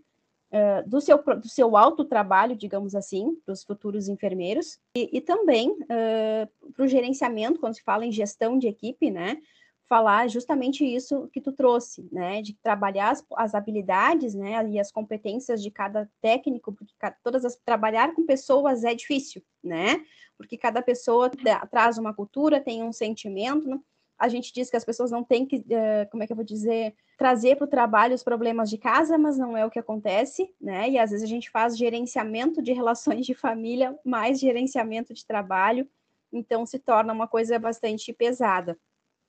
Uh, 0.52 0.88
do 0.88 1.00
seu, 1.00 1.16
do 1.16 1.48
seu 1.48 1.76
alto 1.76 2.04
trabalho, 2.04 2.56
digamos 2.56 2.96
assim, 2.96 3.36
para 3.46 3.52
os 3.52 3.62
futuros 3.62 4.08
enfermeiros, 4.08 4.80
e, 4.96 5.08
e 5.12 5.20
também 5.20 5.70
uh, 5.70 6.72
para 6.72 6.84
o 6.84 6.88
gerenciamento, 6.88 7.60
quando 7.60 7.76
se 7.76 7.82
fala 7.84 8.04
em 8.04 8.10
gestão 8.10 8.58
de 8.58 8.66
equipe, 8.66 9.12
né? 9.12 9.40
Falar 9.88 10.28
justamente 10.28 10.84
isso 10.84 11.28
que 11.32 11.40
tu 11.40 11.52
trouxe, 11.52 12.08
né? 12.10 12.42
De 12.42 12.54
trabalhar 12.54 13.10
as, 13.10 13.24
as 13.36 13.54
habilidades, 13.54 14.34
né? 14.34 14.68
E 14.68 14.80
as 14.80 14.90
competências 14.90 15.62
de 15.62 15.70
cada 15.70 16.10
técnico, 16.20 16.72
porque 16.72 16.94
todas 17.22 17.44
as, 17.44 17.54
trabalhar 17.64 18.12
com 18.12 18.26
pessoas 18.26 18.82
é 18.82 18.92
difícil, 18.92 19.44
né? 19.62 20.04
Porque 20.36 20.58
cada 20.58 20.82
pessoa 20.82 21.30
traz 21.70 21.96
uma 21.96 22.12
cultura, 22.12 22.60
tem 22.60 22.82
um 22.82 22.92
sentimento, 22.92 23.68
né? 23.68 23.78
A 24.20 24.28
gente 24.28 24.52
diz 24.52 24.68
que 24.68 24.76
as 24.76 24.84
pessoas 24.84 25.10
não 25.10 25.24
têm 25.24 25.46
que, 25.46 25.56
uh, 25.56 26.10
como 26.10 26.22
é 26.22 26.26
que 26.26 26.32
eu 26.32 26.36
vou 26.36 26.44
dizer, 26.44 26.94
trazer 27.16 27.56
para 27.56 27.64
o 27.64 27.70
trabalho 27.70 28.14
os 28.14 28.22
problemas 28.22 28.68
de 28.68 28.76
casa, 28.76 29.16
mas 29.16 29.38
não 29.38 29.56
é 29.56 29.64
o 29.64 29.70
que 29.70 29.78
acontece, 29.78 30.54
né? 30.60 30.90
E 30.90 30.98
às 30.98 31.10
vezes 31.10 31.24
a 31.24 31.28
gente 31.28 31.48
faz 31.48 31.76
gerenciamento 31.76 32.62
de 32.62 32.72
relações 32.72 33.24
de 33.24 33.34
família 33.34 33.98
mais 34.04 34.38
gerenciamento 34.38 35.14
de 35.14 35.24
trabalho, 35.24 35.88
então 36.30 36.66
se 36.66 36.78
torna 36.78 37.14
uma 37.14 37.26
coisa 37.26 37.58
bastante 37.58 38.12
pesada. 38.12 38.78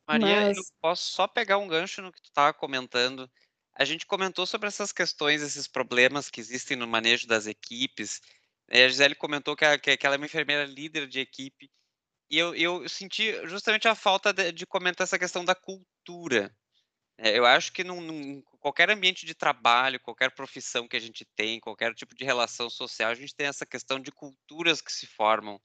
Maria, 0.05 0.47
mas... 0.47 0.57
eu 0.57 0.63
posso 0.81 1.09
só 1.09 1.25
pegar 1.25 1.57
um 1.57 1.69
gancho 1.69 2.01
no 2.01 2.11
que 2.11 2.21
tu 2.21 2.25
estava 2.25 2.53
comentando. 2.53 3.31
A 3.73 3.85
gente 3.85 4.05
comentou 4.05 4.45
sobre 4.45 4.67
essas 4.67 4.91
questões, 4.91 5.41
esses 5.41 5.67
problemas 5.67 6.29
que 6.29 6.41
existem 6.41 6.75
no 6.75 6.85
manejo 6.85 7.25
das 7.25 7.47
equipes. 7.47 8.19
A 8.69 8.75
Gisele 8.75 9.15
comentou 9.15 9.55
que, 9.55 9.97
que 9.97 10.05
ela 10.05 10.15
é 10.15 10.17
uma 10.17 10.25
enfermeira 10.25 10.65
líder 10.65 11.07
de 11.07 11.21
equipe. 11.21 11.71
E 12.31 12.37
eu, 12.37 12.55
eu 12.55 12.87
senti 12.87 13.33
justamente 13.45 13.89
a 13.89 13.93
falta 13.93 14.31
de, 14.31 14.53
de 14.53 14.65
comentar 14.65 15.03
essa 15.03 15.19
questão 15.19 15.43
da 15.43 15.53
cultura. 15.53 16.55
É, 17.17 17.37
eu 17.37 17.45
acho 17.45 17.73
que 17.73 17.83
num, 17.83 17.99
num, 17.99 18.41
qualquer 18.61 18.89
ambiente 18.89 19.25
de 19.25 19.35
trabalho, 19.35 19.99
qualquer 19.99 20.31
profissão 20.33 20.87
que 20.87 20.95
a 20.95 20.99
gente 20.99 21.25
tem, 21.35 21.59
qualquer 21.59 21.93
tipo 21.93 22.15
de 22.15 22.23
relação 22.23 22.69
social, 22.69 23.11
a 23.11 23.15
gente 23.15 23.35
tem 23.35 23.47
essa 23.47 23.65
questão 23.65 23.99
de 23.99 24.13
culturas 24.13 24.81
que 24.81 24.93
se 24.93 25.05
formam, 25.05 25.61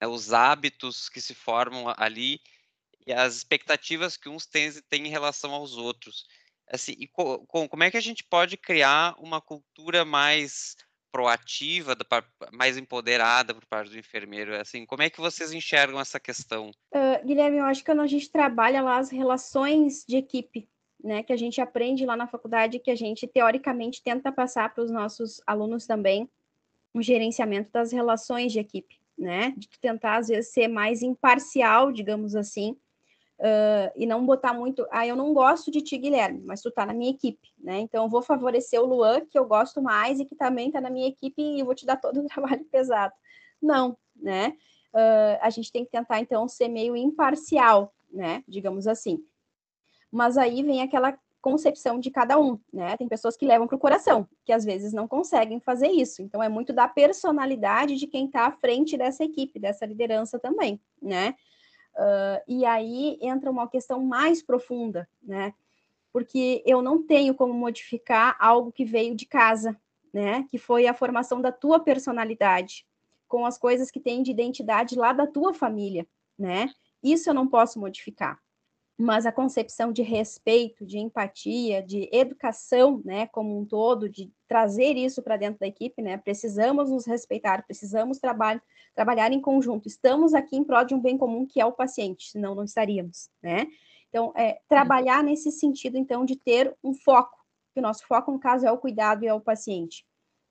né, 0.00 0.08
os 0.08 0.32
hábitos 0.32 1.10
que 1.10 1.20
se 1.20 1.34
formam 1.34 1.92
ali 1.98 2.40
e 3.06 3.12
as 3.12 3.36
expectativas 3.36 4.16
que 4.16 4.28
uns 4.30 4.46
têm, 4.46 4.72
têm 4.88 5.06
em 5.06 5.10
relação 5.10 5.52
aos 5.52 5.76
outros. 5.76 6.24
Assim, 6.68 6.94
e 6.98 7.06
co, 7.08 7.46
como 7.46 7.84
é 7.84 7.90
que 7.90 7.96
a 7.98 8.00
gente 8.02 8.24
pode 8.24 8.56
criar 8.56 9.14
uma 9.18 9.40
cultura 9.40 10.04
mais 10.04 10.76
proativa, 11.16 11.96
mais 12.52 12.76
empoderada 12.76 13.54
por 13.54 13.64
parte 13.64 13.90
do 13.90 13.98
enfermeiro? 13.98 14.54
Assim, 14.54 14.84
como 14.84 15.02
é 15.02 15.08
que 15.08 15.18
vocês 15.18 15.50
enxergam 15.50 15.98
essa 15.98 16.20
questão? 16.20 16.70
Uh, 16.94 17.26
Guilherme, 17.26 17.56
eu 17.56 17.64
acho 17.64 17.80
que 17.80 17.86
quando 17.86 18.02
a 18.02 18.06
gente 18.06 18.30
trabalha 18.30 18.82
lá 18.82 18.98
as 18.98 19.10
relações 19.10 20.04
de 20.06 20.18
equipe, 20.18 20.68
né, 21.02 21.22
que 21.22 21.32
a 21.32 21.36
gente 21.36 21.58
aprende 21.58 22.04
lá 22.04 22.16
na 22.18 22.26
faculdade, 22.26 22.78
que 22.78 22.90
a 22.90 22.94
gente 22.94 23.26
teoricamente 23.26 24.02
tenta 24.02 24.30
passar 24.30 24.74
para 24.74 24.84
os 24.84 24.90
nossos 24.90 25.40
alunos 25.46 25.86
também, 25.86 26.28
o 26.92 27.00
gerenciamento 27.00 27.72
das 27.72 27.92
relações 27.92 28.52
de 28.52 28.58
equipe, 28.58 29.00
né, 29.18 29.54
de 29.56 29.70
tentar 29.80 30.18
às 30.18 30.28
vezes 30.28 30.52
ser 30.52 30.68
mais 30.68 31.00
imparcial, 31.00 31.92
digamos 31.92 32.36
assim, 32.36 32.76
Uh, 33.38 33.92
e 33.94 34.06
não 34.06 34.24
botar 34.24 34.54
muito, 34.54 34.86
ah, 34.90 35.06
eu 35.06 35.14
não 35.14 35.34
gosto 35.34 35.70
de 35.70 35.82
ti, 35.82 35.98
Guilherme, 35.98 36.42
mas 36.46 36.62
tu 36.62 36.70
tá 36.70 36.86
na 36.86 36.94
minha 36.94 37.10
equipe, 37.10 37.52
né? 37.58 37.80
Então 37.80 38.04
eu 38.04 38.08
vou 38.08 38.22
favorecer 38.22 38.80
o 38.80 38.86
Luan, 38.86 39.26
que 39.26 39.38
eu 39.38 39.44
gosto 39.44 39.82
mais 39.82 40.18
e 40.18 40.24
que 40.24 40.34
também 40.34 40.70
tá 40.70 40.80
na 40.80 40.88
minha 40.88 41.08
equipe, 41.08 41.42
e 41.42 41.60
eu 41.60 41.66
vou 41.66 41.74
te 41.74 41.84
dar 41.84 41.96
todo 41.96 42.20
o 42.20 42.24
trabalho 42.28 42.64
pesado. 42.64 43.12
Não, 43.60 43.96
né? 44.14 44.56
Uh, 44.94 45.36
a 45.42 45.50
gente 45.50 45.70
tem 45.70 45.84
que 45.84 45.90
tentar, 45.90 46.20
então, 46.20 46.48
ser 46.48 46.68
meio 46.68 46.96
imparcial, 46.96 47.92
né? 48.10 48.42
Digamos 48.48 48.86
assim. 48.86 49.18
Mas 50.10 50.38
aí 50.38 50.62
vem 50.62 50.80
aquela 50.80 51.18
concepção 51.42 52.00
de 52.00 52.10
cada 52.10 52.40
um, 52.40 52.58
né? 52.72 52.96
Tem 52.96 53.06
pessoas 53.06 53.36
que 53.36 53.46
levam 53.46 53.66
para 53.66 53.76
o 53.76 53.78
coração, 53.78 54.26
que 54.44 54.52
às 54.52 54.64
vezes 54.64 54.92
não 54.92 55.06
conseguem 55.06 55.60
fazer 55.60 55.88
isso. 55.88 56.22
Então 56.22 56.42
é 56.42 56.48
muito 56.48 56.72
da 56.72 56.88
personalidade 56.88 57.96
de 57.96 58.06
quem 58.06 58.26
está 58.26 58.46
à 58.46 58.50
frente 58.50 58.96
dessa 58.96 59.22
equipe, 59.22 59.60
dessa 59.60 59.84
liderança 59.84 60.38
também, 60.38 60.80
né? 61.00 61.34
Uh, 61.96 62.42
e 62.46 62.64
aí 62.64 63.18
entra 63.22 63.50
uma 63.50 63.68
questão 63.68 64.02
mais 64.04 64.42
profunda, 64.42 65.08
né? 65.22 65.54
Porque 66.12 66.62
eu 66.66 66.82
não 66.82 67.02
tenho 67.02 67.34
como 67.34 67.54
modificar 67.54 68.36
algo 68.38 68.70
que 68.70 68.84
veio 68.84 69.14
de 69.14 69.26
casa, 69.26 69.78
né? 70.12 70.46
Que 70.50 70.58
foi 70.58 70.86
a 70.86 70.94
formação 70.94 71.40
da 71.40 71.50
tua 71.50 71.80
personalidade, 71.80 72.86
com 73.26 73.46
as 73.46 73.58
coisas 73.58 73.90
que 73.90 74.00
tem 74.00 74.22
de 74.22 74.30
identidade 74.30 74.94
lá 74.94 75.12
da 75.12 75.26
tua 75.26 75.54
família, 75.54 76.06
né? 76.38 76.70
Isso 77.02 77.30
eu 77.30 77.34
não 77.34 77.46
posso 77.48 77.80
modificar 77.80 78.38
mas 78.98 79.26
a 79.26 79.32
concepção 79.32 79.92
de 79.92 80.02
respeito, 80.02 80.86
de 80.86 80.98
empatia, 80.98 81.82
de 81.82 82.08
educação, 82.12 83.02
né, 83.04 83.26
como 83.26 83.58
um 83.58 83.64
todo, 83.64 84.08
de 84.08 84.32
trazer 84.48 84.96
isso 84.96 85.22
para 85.22 85.36
dentro 85.36 85.60
da 85.60 85.66
equipe, 85.66 86.00
né, 86.00 86.16
precisamos 86.16 86.90
nos 86.90 87.06
respeitar, 87.06 87.64
precisamos 87.66 88.18
trabalhar, 88.18 88.62
trabalhar 88.94 89.32
em 89.32 89.40
conjunto, 89.40 89.86
estamos 89.86 90.32
aqui 90.32 90.56
em 90.56 90.64
prol 90.64 90.84
de 90.84 90.94
um 90.94 91.00
bem 91.00 91.18
comum 91.18 91.46
que 91.46 91.60
é 91.60 91.66
o 91.66 91.72
paciente, 91.72 92.30
senão 92.30 92.54
não 92.54 92.64
estaríamos, 92.64 93.28
né, 93.42 93.66
então, 94.08 94.32
é, 94.34 94.60
trabalhar 94.66 95.22
nesse 95.22 95.52
sentido, 95.52 95.98
então, 95.98 96.24
de 96.24 96.36
ter 96.36 96.74
um 96.82 96.94
foco, 96.94 97.36
que 97.74 97.80
o 97.80 97.82
nosso 97.82 98.06
foco, 98.06 98.32
no 98.32 98.38
caso, 98.38 98.66
é 98.66 98.72
o 98.72 98.78
cuidado 98.78 99.22
e 99.24 99.28
é 99.28 99.34
o 99.34 99.40
paciente. 99.42 100.06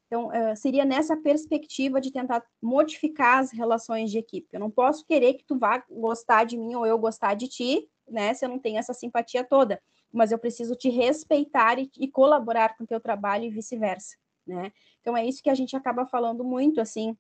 Então, 0.06 0.28
uh, 0.28 0.56
seria 0.56 0.86
nessa 0.86 1.18
perspectiva 1.18 2.00
de 2.00 2.12
tentar 2.12 2.44
modificar 2.62 3.40
as 3.40 3.52
relações 3.52 4.12
de 4.12 4.20
equipe. 4.20 4.48
Eu 4.54 4.60
não 4.60 4.70
posso 4.70 5.04
querer 5.04 5.34
que 5.34 5.44
tu 5.44 5.58
vá 5.58 5.84
gostar 5.90 6.44
de 6.44 6.58
mim 6.58 6.76
ou 6.76 6.86
eu 6.86 6.98
gostar 7.00 7.34
de 7.34 7.48
ti, 7.48 7.90
né? 8.08 8.34
Se 8.34 8.46
eu 8.46 8.50
não 8.50 8.60
tenho 8.60 8.78
essa 8.78 8.94
simpatia 8.94 9.44
toda, 9.44 9.82
mas 10.12 10.32
eu 10.32 10.40
preciso 10.40 10.76
te 10.76 10.90
respeitar 10.90 11.80
e, 11.80 11.90
e 12.00 12.08
colaborar 12.08 12.78
com 12.78 12.84
o 12.84 12.88
teu 12.88 13.00
trabalho 13.00 13.46
e 13.46 13.50
vice-versa, 13.50 14.16
né? 14.46 14.72
Então 15.02 15.16
é 15.16 15.26
isso 15.26 15.44
que 15.44 15.50
a 15.50 15.56
gente 15.56 15.76
acaba 15.76 16.06
falando 16.06 16.44
muito 16.44 16.80
assim 16.80 17.18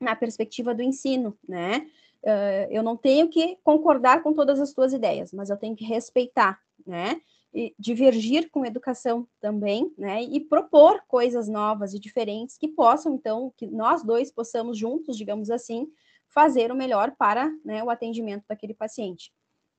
na 0.00 0.14
perspectiva 0.16 0.74
do 0.74 0.82
ensino, 0.82 1.38
né? 1.48 1.86
Uh, 2.22 2.66
eu 2.70 2.82
não 2.82 2.96
tenho 2.96 3.28
que 3.28 3.58
concordar 3.62 4.22
com 4.22 4.32
todas 4.32 4.58
as 4.60 4.72
tuas 4.72 4.92
ideias, 4.92 5.32
mas 5.32 5.50
eu 5.50 5.56
tenho 5.56 5.76
que 5.76 5.84
respeitar, 5.84 6.58
né? 6.86 7.20
E 7.52 7.74
divergir 7.78 8.50
com 8.50 8.66
educação 8.66 9.28
também, 9.40 9.92
né? 9.96 10.22
E 10.22 10.40
propor 10.40 11.02
coisas 11.06 11.48
novas 11.48 11.94
e 11.94 12.00
diferentes 12.00 12.58
que 12.58 12.66
possam, 12.66 13.14
então, 13.14 13.52
que 13.56 13.66
nós 13.66 14.02
dois 14.02 14.32
possamos 14.32 14.76
juntos, 14.76 15.16
digamos 15.16 15.50
assim, 15.50 15.86
fazer 16.28 16.72
o 16.72 16.76
melhor 16.76 17.12
para 17.16 17.48
né, 17.64 17.82
o 17.84 17.90
atendimento 17.90 18.44
daquele 18.48 18.74
paciente. 18.74 19.32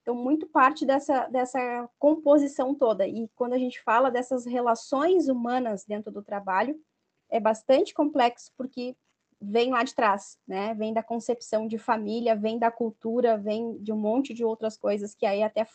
Então, 0.06 0.14
muito 0.14 0.46
parte 0.46 0.86
dessa, 0.86 1.26
dessa 1.30 1.90
composição 1.98 2.76
toda. 2.76 3.08
E 3.08 3.28
quando 3.30 3.54
a 3.54 3.58
gente 3.58 3.82
fala 3.82 4.12
dessas 4.12 4.46
relações 4.46 5.28
humanas 5.28 5.84
dentro 5.84 6.12
do 6.12 6.22
trabalho, 6.22 6.80
é 7.28 7.40
bastante 7.40 7.92
complexo, 7.92 8.52
porque 8.56 8.96
vem 9.42 9.72
lá 9.72 9.84
de 9.84 9.96
trás, 9.96 10.38
né? 10.48 10.76
Vem 10.76 10.94
da 10.94 11.02
concepção 11.02 11.68
de 11.68 11.80
família, 11.80 12.36
vem 12.36 12.60
da 12.60 12.70
cultura, 12.70 13.36
vem 13.36 13.80
de 13.80 13.92
um 13.92 13.98
monte 13.98 14.32
de 14.32 14.46
outras 14.46 14.78
coisas 14.78 15.16
que 15.16 15.26
aí 15.26 15.42
até 15.42 15.66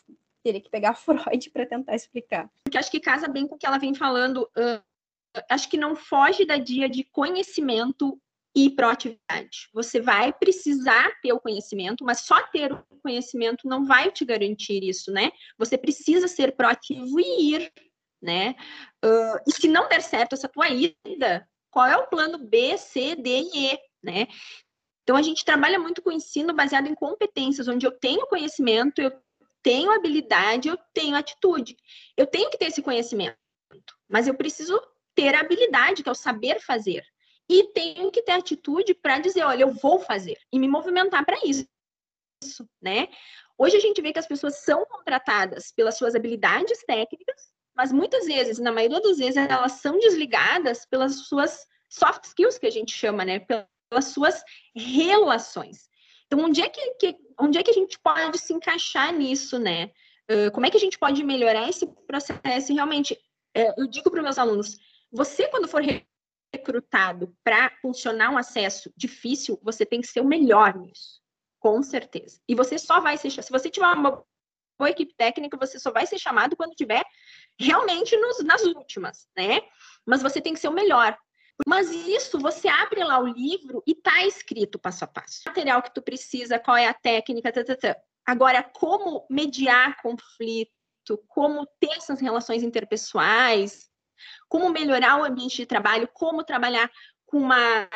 teria 0.41 0.61
que 0.61 0.69
pegar 0.69 0.93
Freud 0.95 1.49
para 1.49 1.65
tentar 1.65 1.93
explicar. 1.93 2.49
Porque 2.63 2.77
acho 2.77 2.89
que 2.89 3.01
casa 3.01 3.27
bem 3.27 3.45
com 3.45 3.55
o 3.55 3.57
que 3.57 3.65
ela 3.65 3.77
vem 3.77 3.93
falando. 3.93 4.49
Uh, 4.57 4.81
acho 5.49 5.69
que 5.69 5.75
não 5.75 5.93
foge 5.93 6.45
da 6.45 6.55
dia 6.55 6.87
de 6.87 7.03
conhecimento 7.03 8.17
e 8.55 8.69
proatividade. 8.69 9.69
Você 9.73 9.99
vai 9.99 10.33
precisar 10.33 11.09
ter 11.21 11.31
o 11.31 11.39
conhecimento, 11.39 12.03
mas 12.03 12.21
só 12.21 12.41
ter 12.47 12.73
o 12.73 12.83
conhecimento 13.01 13.67
não 13.67 13.85
vai 13.85 14.11
te 14.11 14.25
garantir 14.25 14.83
isso, 14.83 15.11
né? 15.11 15.31
Você 15.57 15.77
precisa 15.77 16.27
ser 16.27 16.55
proativo 16.55 17.19
e 17.19 17.55
ir, 17.55 17.71
né? 18.21 18.55
Uh, 19.03 19.39
e 19.47 19.51
se 19.53 19.67
não 19.67 19.87
der 19.87 20.01
certo 20.01 20.33
essa 20.33 20.49
tua 20.49 20.67
ida, 20.69 21.47
qual 21.69 21.87
é 21.87 21.95
o 21.95 22.07
plano 22.07 22.37
B, 22.37 22.77
C, 22.77 23.15
D 23.15 23.41
e 23.53 23.73
E, 23.73 23.79
né? 24.03 24.27
Então 25.03 25.15
a 25.15 25.21
gente 25.21 25.45
trabalha 25.45 25.79
muito 25.79 26.01
com 26.01 26.11
ensino 26.11 26.53
baseado 26.53 26.87
em 26.87 26.95
competências, 26.95 27.67
onde 27.67 27.85
eu 27.85 27.91
tenho 27.91 28.27
conhecimento, 28.27 28.99
eu 28.99 29.11
tenho 29.63 29.91
habilidade, 29.91 30.67
eu 30.67 30.77
tenho 30.93 31.15
atitude. 31.15 31.77
Eu 32.17 32.27
tenho 32.27 32.49
que 32.49 32.57
ter 32.57 32.65
esse 32.65 32.81
conhecimento, 32.81 33.37
mas 34.09 34.27
eu 34.27 34.33
preciso 34.33 34.79
ter 35.15 35.35
a 35.35 35.39
habilidade, 35.39 36.03
que 36.03 36.09
é 36.09 36.11
o 36.11 36.15
saber 36.15 36.59
fazer 36.59 37.03
e 37.49 37.63
tenho 37.73 38.11
que 38.11 38.21
ter 38.21 38.33
atitude 38.33 38.93
para 38.93 39.19
dizer, 39.19 39.43
olha, 39.43 39.63
eu 39.63 39.73
vou 39.73 39.99
fazer 39.99 40.37
e 40.51 40.59
me 40.59 40.67
movimentar 40.67 41.25
para 41.25 41.37
isso, 41.43 41.67
né? 42.81 43.07
Hoje 43.57 43.77
a 43.77 43.79
gente 43.79 44.01
vê 44.01 44.11
que 44.11 44.19
as 44.19 44.27
pessoas 44.27 44.63
são 44.63 44.85
contratadas 44.85 45.71
pelas 45.71 45.97
suas 45.97 46.15
habilidades 46.15 46.83
técnicas, 46.85 47.51
mas 47.75 47.91
muitas 47.91 48.25
vezes, 48.25 48.59
na 48.59 48.71
maioria 48.71 48.99
das 49.01 49.17
vezes, 49.17 49.37
elas 49.37 49.73
são 49.73 49.99
desligadas 49.99 50.85
pelas 50.85 51.27
suas 51.27 51.65
soft 51.89 52.25
skills 52.25 52.57
que 52.57 52.67
a 52.67 52.71
gente 52.71 52.93
chama, 52.93 53.23
né? 53.23 53.39
Pelas 53.39 54.05
suas 54.05 54.43
relações. 54.75 55.89
Então, 56.25 56.45
onde 56.45 56.61
é 56.61 56.69
que, 56.69 56.93
que 56.95 57.17
onde 57.39 57.57
é 57.57 57.63
que 57.63 57.71
a 57.71 57.73
gente 57.73 57.99
pode 57.99 58.37
se 58.39 58.53
encaixar 58.53 59.13
nisso, 59.13 59.59
né? 59.59 59.91
Uh, 60.29 60.51
como 60.53 60.65
é 60.65 60.71
que 60.71 60.77
a 60.77 60.79
gente 60.79 60.97
pode 60.97 61.23
melhorar 61.23 61.69
esse 61.69 61.85
processo? 62.07 62.71
E 62.71 62.75
realmente, 62.75 63.13
uh, 63.57 63.73
eu 63.77 63.87
digo 63.87 64.09
para 64.09 64.19
os 64.19 64.23
meus 64.23 64.39
alunos, 64.39 64.77
você 65.11 65.47
quando 65.49 65.67
for 65.67 65.81
recrutado 66.53 67.35
para 67.43 67.71
funcionar 67.81 68.29
um 68.29 68.37
acesso 68.37 68.91
difícil, 68.95 69.59
você 69.63 69.85
tem 69.85 70.01
que 70.01 70.07
ser 70.07 70.21
o 70.21 70.27
melhor 70.27 70.77
nisso, 70.77 71.21
com 71.59 71.81
certeza. 71.81 72.39
E 72.47 72.53
você 72.53 72.77
só 72.77 72.99
vai 72.99 73.17
ser, 73.17 73.31
se 73.31 73.51
você 73.51 73.69
tiver 73.69 73.87
uma 73.87 74.23
boa 74.77 74.89
equipe 74.89 75.13
técnica, 75.15 75.57
você 75.57 75.79
só 75.79 75.91
vai 75.91 76.05
ser 76.05 76.19
chamado 76.19 76.55
quando 76.55 76.75
tiver 76.75 77.03
realmente 77.59 78.17
nos, 78.17 78.43
nas 78.43 78.63
últimas, 78.63 79.27
né? 79.37 79.61
Mas 80.05 80.21
você 80.21 80.41
tem 80.41 80.53
que 80.53 80.59
ser 80.59 80.67
o 80.67 80.73
melhor. 80.73 81.17
Mas 81.67 81.91
isso, 81.91 82.39
você 82.39 82.67
abre 82.67 83.03
lá 83.03 83.19
o 83.19 83.27
livro 83.27 83.83
e 83.85 83.93
tá 83.93 84.25
escrito 84.25 84.79
passo 84.79 85.03
a 85.03 85.07
passo. 85.07 85.41
O 85.45 85.49
material 85.49 85.81
que 85.81 85.93
tu 85.93 86.01
precisa, 86.01 86.57
qual 86.57 86.75
é 86.75 86.87
a 86.87 86.93
técnica, 86.93 87.51
tata. 87.51 87.75
Tá, 87.75 87.81
tá, 87.89 87.93
tá. 87.93 88.01
Agora, 88.25 88.63
como 88.63 89.25
mediar 89.29 90.01
conflito, 90.01 90.71
como 91.27 91.67
ter 91.79 91.91
essas 91.97 92.19
relações 92.19 92.63
interpessoais, 92.63 93.90
como 94.47 94.69
melhorar 94.69 95.19
o 95.19 95.23
ambiente 95.23 95.57
de 95.57 95.65
trabalho, 95.65 96.09
como 96.13 96.43
trabalhar 96.43 96.89
com 97.25 97.37
uma 97.37 97.87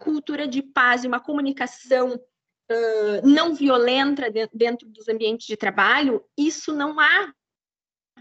cultura 0.00 0.46
de 0.46 0.62
paz 0.62 1.02
e 1.02 1.08
uma 1.08 1.20
comunicação 1.20 2.14
uh, 2.14 3.26
não 3.26 3.54
violenta 3.54 4.30
dentro 4.52 4.88
dos 4.88 5.08
ambientes 5.08 5.46
de 5.46 5.56
trabalho, 5.56 6.22
isso 6.36 6.74
não 6.74 7.00
há 7.00 7.32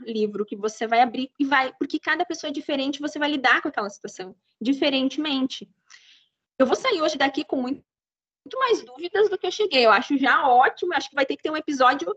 livro 0.06 0.46
que 0.46 0.56
você 0.56 0.88
vai 0.88 1.02
abrir 1.02 1.32
e 1.40 1.46
vai, 1.46 1.74
porque 1.78 2.00
cada 2.00 2.26
pessoa 2.26 2.50
é 2.50 2.54
diferente, 2.54 3.02
você 3.02 3.20
vai 3.20 3.30
lidar 3.32 3.62
com 3.62 3.68
aquela 3.68 3.90
situação 3.90 4.36
diferentemente. 4.60 5.70
Eu 6.58 6.66
vou 6.66 6.76
sair 6.76 7.02
hoje 7.02 7.18
daqui 7.18 7.44
com 7.44 7.58
muito, 7.58 7.84
muito 8.46 8.60
mais 8.60 8.84
dúvidas 8.84 9.30
do 9.30 9.38
que 9.38 9.48
eu 9.48 9.52
cheguei. 9.52 9.86
Eu 9.86 9.92
acho 9.92 10.18
já 10.18 10.48
ótimo, 10.48 10.94
acho 10.94 11.10
que 11.10 11.16
vai 11.16 11.26
ter 11.26 11.36
que 11.36 11.44
ter 11.44 11.52
um 11.52 11.58
episódio 11.58 12.16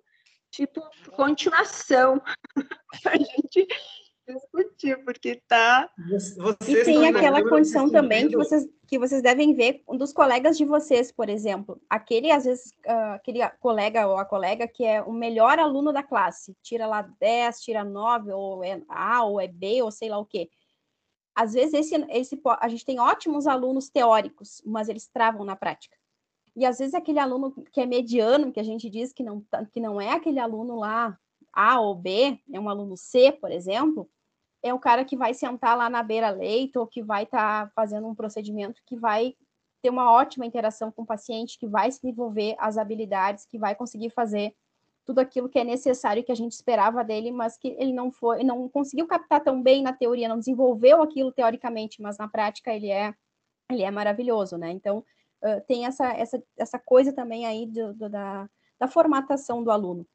tipo 0.50 0.80
continuação 1.16 2.22
para 3.02 3.14
a 3.14 3.16
gente 3.16 3.66
discutir, 4.26 5.04
porque 5.04 5.42
tá. 5.48 5.90
Vocês 6.08 6.68
e 6.68 6.84
tem 6.84 7.06
aquela 7.06 7.46
condição 7.48 7.90
também 7.90 8.28
que 8.28 8.36
vocês, 8.36 8.66
que 8.86 8.98
vocês 8.98 9.22
devem 9.22 9.54
ver 9.54 9.82
um 9.88 9.96
dos 9.96 10.12
colegas 10.12 10.56
de 10.56 10.64
vocês, 10.64 11.12
por 11.12 11.28
exemplo. 11.28 11.80
Aquele, 11.88 12.30
às 12.30 12.44
vezes, 12.44 12.72
uh, 12.86 13.14
aquele 13.14 13.46
colega 13.60 14.06
ou 14.06 14.16
a 14.16 14.24
colega 14.24 14.66
que 14.66 14.84
é 14.84 15.02
o 15.02 15.12
melhor 15.12 15.58
aluno 15.58 15.92
da 15.92 16.02
classe, 16.02 16.56
tira 16.62 16.86
lá 16.86 17.02
10, 17.20 17.60
tira 17.60 17.84
9, 17.84 18.32
ou 18.32 18.64
é 18.64 18.80
A, 18.88 19.24
ou 19.24 19.40
é 19.40 19.48
B, 19.48 19.82
ou 19.82 19.90
sei 19.90 20.08
lá 20.08 20.18
o 20.18 20.26
quê. 20.26 20.48
Às 21.34 21.52
vezes, 21.54 21.74
esse, 21.74 22.06
esse, 22.10 22.40
a 22.60 22.68
gente 22.68 22.84
tem 22.84 23.00
ótimos 23.00 23.46
alunos 23.46 23.88
teóricos, 23.88 24.62
mas 24.64 24.88
eles 24.88 25.08
travam 25.08 25.44
na 25.44 25.56
prática. 25.56 25.96
E 26.56 26.64
às 26.64 26.78
vezes 26.78 26.94
aquele 26.94 27.18
aluno 27.18 27.52
que 27.72 27.80
é 27.80 27.86
mediano, 27.86 28.52
que 28.52 28.60
a 28.60 28.64
gente 28.64 28.88
diz 28.88 29.12
que 29.12 29.24
não, 29.24 29.44
que 29.72 29.80
não 29.80 30.00
é 30.00 30.12
aquele 30.12 30.38
aluno 30.38 30.76
lá 30.76 31.18
A 31.52 31.80
ou 31.80 31.94
B, 31.94 32.38
é 32.52 32.60
um 32.60 32.68
aluno 32.68 32.96
C, 32.96 33.32
por 33.32 33.50
exemplo, 33.50 34.08
é 34.64 34.72
o 34.72 34.78
cara 34.78 35.04
que 35.04 35.14
vai 35.14 35.34
sentar 35.34 35.76
lá 35.76 35.90
na 35.90 36.02
beira-leito 36.02 36.80
ou 36.80 36.86
que 36.86 37.02
vai 37.02 37.24
estar 37.24 37.66
tá 37.66 37.72
fazendo 37.76 38.08
um 38.08 38.14
procedimento 38.14 38.80
que 38.86 38.96
vai 38.96 39.36
ter 39.82 39.90
uma 39.90 40.10
ótima 40.10 40.46
interação 40.46 40.90
com 40.90 41.02
o 41.02 41.06
paciente, 41.06 41.58
que 41.58 41.66
vai 41.66 41.90
se 41.92 42.00
desenvolver 42.00 42.56
as 42.58 42.78
habilidades, 42.78 43.44
que 43.44 43.58
vai 43.58 43.74
conseguir 43.74 44.08
fazer 44.08 44.54
tudo 45.04 45.18
aquilo 45.18 45.50
que 45.50 45.58
é 45.58 45.64
necessário 45.64 46.24
que 46.24 46.32
a 46.32 46.34
gente 46.34 46.52
esperava 46.52 47.04
dele, 47.04 47.30
mas 47.30 47.58
que 47.58 47.76
ele 47.78 47.92
não 47.92 48.10
foi, 48.10 48.42
não 48.42 48.66
conseguiu 48.66 49.06
captar 49.06 49.44
tão 49.44 49.62
bem 49.62 49.82
na 49.82 49.92
teoria, 49.92 50.30
não 50.30 50.38
desenvolveu 50.38 51.02
aquilo 51.02 51.30
teoricamente, 51.30 52.00
mas 52.00 52.16
na 52.16 52.26
prática 52.26 52.72
ele 52.72 52.90
é 52.90 53.14
ele 53.70 53.82
é 53.82 53.90
maravilhoso, 53.90 54.56
né? 54.56 54.70
Então 54.70 55.04
uh, 55.42 55.60
tem 55.66 55.84
essa, 55.84 56.06
essa, 56.12 56.42
essa 56.56 56.78
coisa 56.78 57.12
também 57.12 57.44
aí 57.44 57.66
do, 57.66 57.92
do, 57.92 58.08
da, 58.08 58.48
da 58.78 58.88
formatação 58.88 59.62
do 59.62 59.70
aluno. 59.70 60.06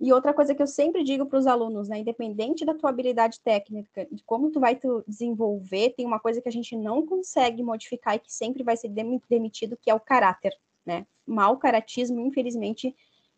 E 0.00 0.12
outra 0.12 0.34
coisa 0.34 0.54
que 0.54 0.62
eu 0.62 0.66
sempre 0.66 1.02
digo 1.02 1.26
para 1.26 1.38
os 1.38 1.46
alunos, 1.46 1.88
né, 1.88 1.98
independente 1.98 2.64
da 2.64 2.74
tua 2.74 2.90
habilidade 2.90 3.40
técnica, 3.40 4.06
de 4.10 4.22
como 4.24 4.50
tu 4.50 4.60
vai 4.60 4.76
tu 4.76 5.04
desenvolver, 5.06 5.94
tem 5.96 6.04
uma 6.04 6.18
coisa 6.18 6.40
que 6.40 6.48
a 6.48 6.52
gente 6.52 6.76
não 6.76 7.06
consegue 7.06 7.62
modificar 7.62 8.16
e 8.16 8.18
que 8.18 8.32
sempre 8.32 8.62
vai 8.62 8.76
ser 8.76 8.90
demitido, 9.28 9.78
que 9.80 9.90
é 9.90 9.94
o 9.94 10.00
caráter, 10.00 10.52
né? 10.84 11.06
Mal 11.26 11.56
caratismo, 11.56 12.20
infelizmente, 12.20 12.94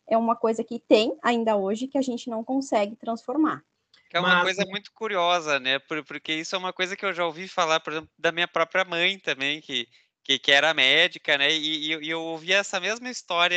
é 0.07 0.17
uma 0.17 0.35
coisa 0.35 0.65
que 0.65 0.79
tem 0.79 1.17
ainda 1.23 1.57
hoje 1.57 1.89
que 1.89 1.99
a 1.99 2.03
gente 2.03 2.31
não 2.31 2.43
consegue 2.43 2.97
transformar. 2.97 3.63
Que 4.09 4.17
é 4.17 4.21
uma 4.21 4.37
Mas... 4.37 4.45
coisa 4.45 4.65
muito 4.67 4.93
curiosa, 4.93 5.59
né? 5.59 5.79
Porque 5.79 6.33
isso 6.33 6.55
é 6.55 6.59
uma 6.59 6.73
coisa 6.73 6.97
que 6.97 7.05
eu 7.05 7.13
já 7.13 7.27
ouvi 7.27 7.49
falar, 7.49 7.81
por 7.81 7.93
exemplo, 7.93 8.11
da 8.19 8.33
minha 8.33 8.47
própria 8.47 8.85
mãe 8.85 9.19
também, 9.19 9.61
que, 9.61 9.89
que, 10.23 10.39
que 10.39 10.53
era 10.53 10.73
médica, 10.73 11.37
né? 11.37 11.53
E, 11.53 11.93
e, 11.93 12.11
eu 12.11 12.23
ouvi 12.23 12.53
essa 12.53 12.79
mesma 12.79 13.11
história, 13.11 13.57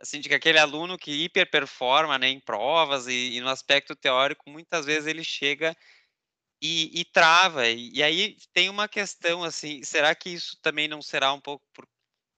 assim, 0.00 0.18
de 0.18 0.28
que 0.28 0.34
aquele 0.34 0.58
aluno 0.58 0.96
que 0.96 1.24
hiperperforma 1.24 2.18
né, 2.18 2.28
em 2.28 2.40
provas 2.40 3.06
e, 3.06 3.36
e 3.36 3.40
no 3.40 3.48
aspecto 3.48 3.94
teórico, 3.94 4.48
muitas 4.48 4.86
vezes 4.86 5.06
ele 5.06 5.22
chega 5.22 5.76
e, 6.60 7.00
e 7.00 7.04
trava. 7.04 7.68
E, 7.68 7.90
e, 7.94 8.02
aí 8.02 8.36
tem 8.52 8.68
uma 8.68 8.88
questão, 8.88 9.44
assim, 9.44 9.82
será 9.82 10.14
que 10.14 10.30
isso 10.30 10.58
também 10.62 10.88
não 10.88 11.02
será 11.02 11.32
um 11.32 11.40
pouco 11.40 11.64
por, 11.72 11.86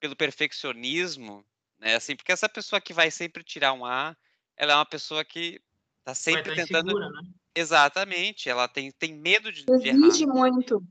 pelo 0.01 0.17
perfeccionismo? 0.17 1.45
Né? 1.79 1.95
Assim, 1.95 2.17
porque 2.17 2.33
essa 2.33 2.49
pessoa 2.49 2.81
que 2.81 2.93
vai 2.93 3.11
sempre 3.11 3.45
tirar 3.45 3.73
um 3.73 3.85
A, 3.85 4.17
ela 4.57 4.73
é 4.73 4.77
uma 4.77 4.87
pessoa 4.87 5.25
que 5.25 5.61
está 6.01 6.15
sempre 6.15 6.55
tá 6.55 6.55
tentando. 6.55 6.91
Insegura, 6.91 7.11
né? 7.11 7.31
Exatamente, 7.55 8.49
ela 8.49 8.67
tem, 8.67 8.91
tem 8.93 9.13
medo 9.13 9.53
de, 9.53 9.65
de 9.65 9.89
Exige 9.89 10.27
muito. 10.27 10.83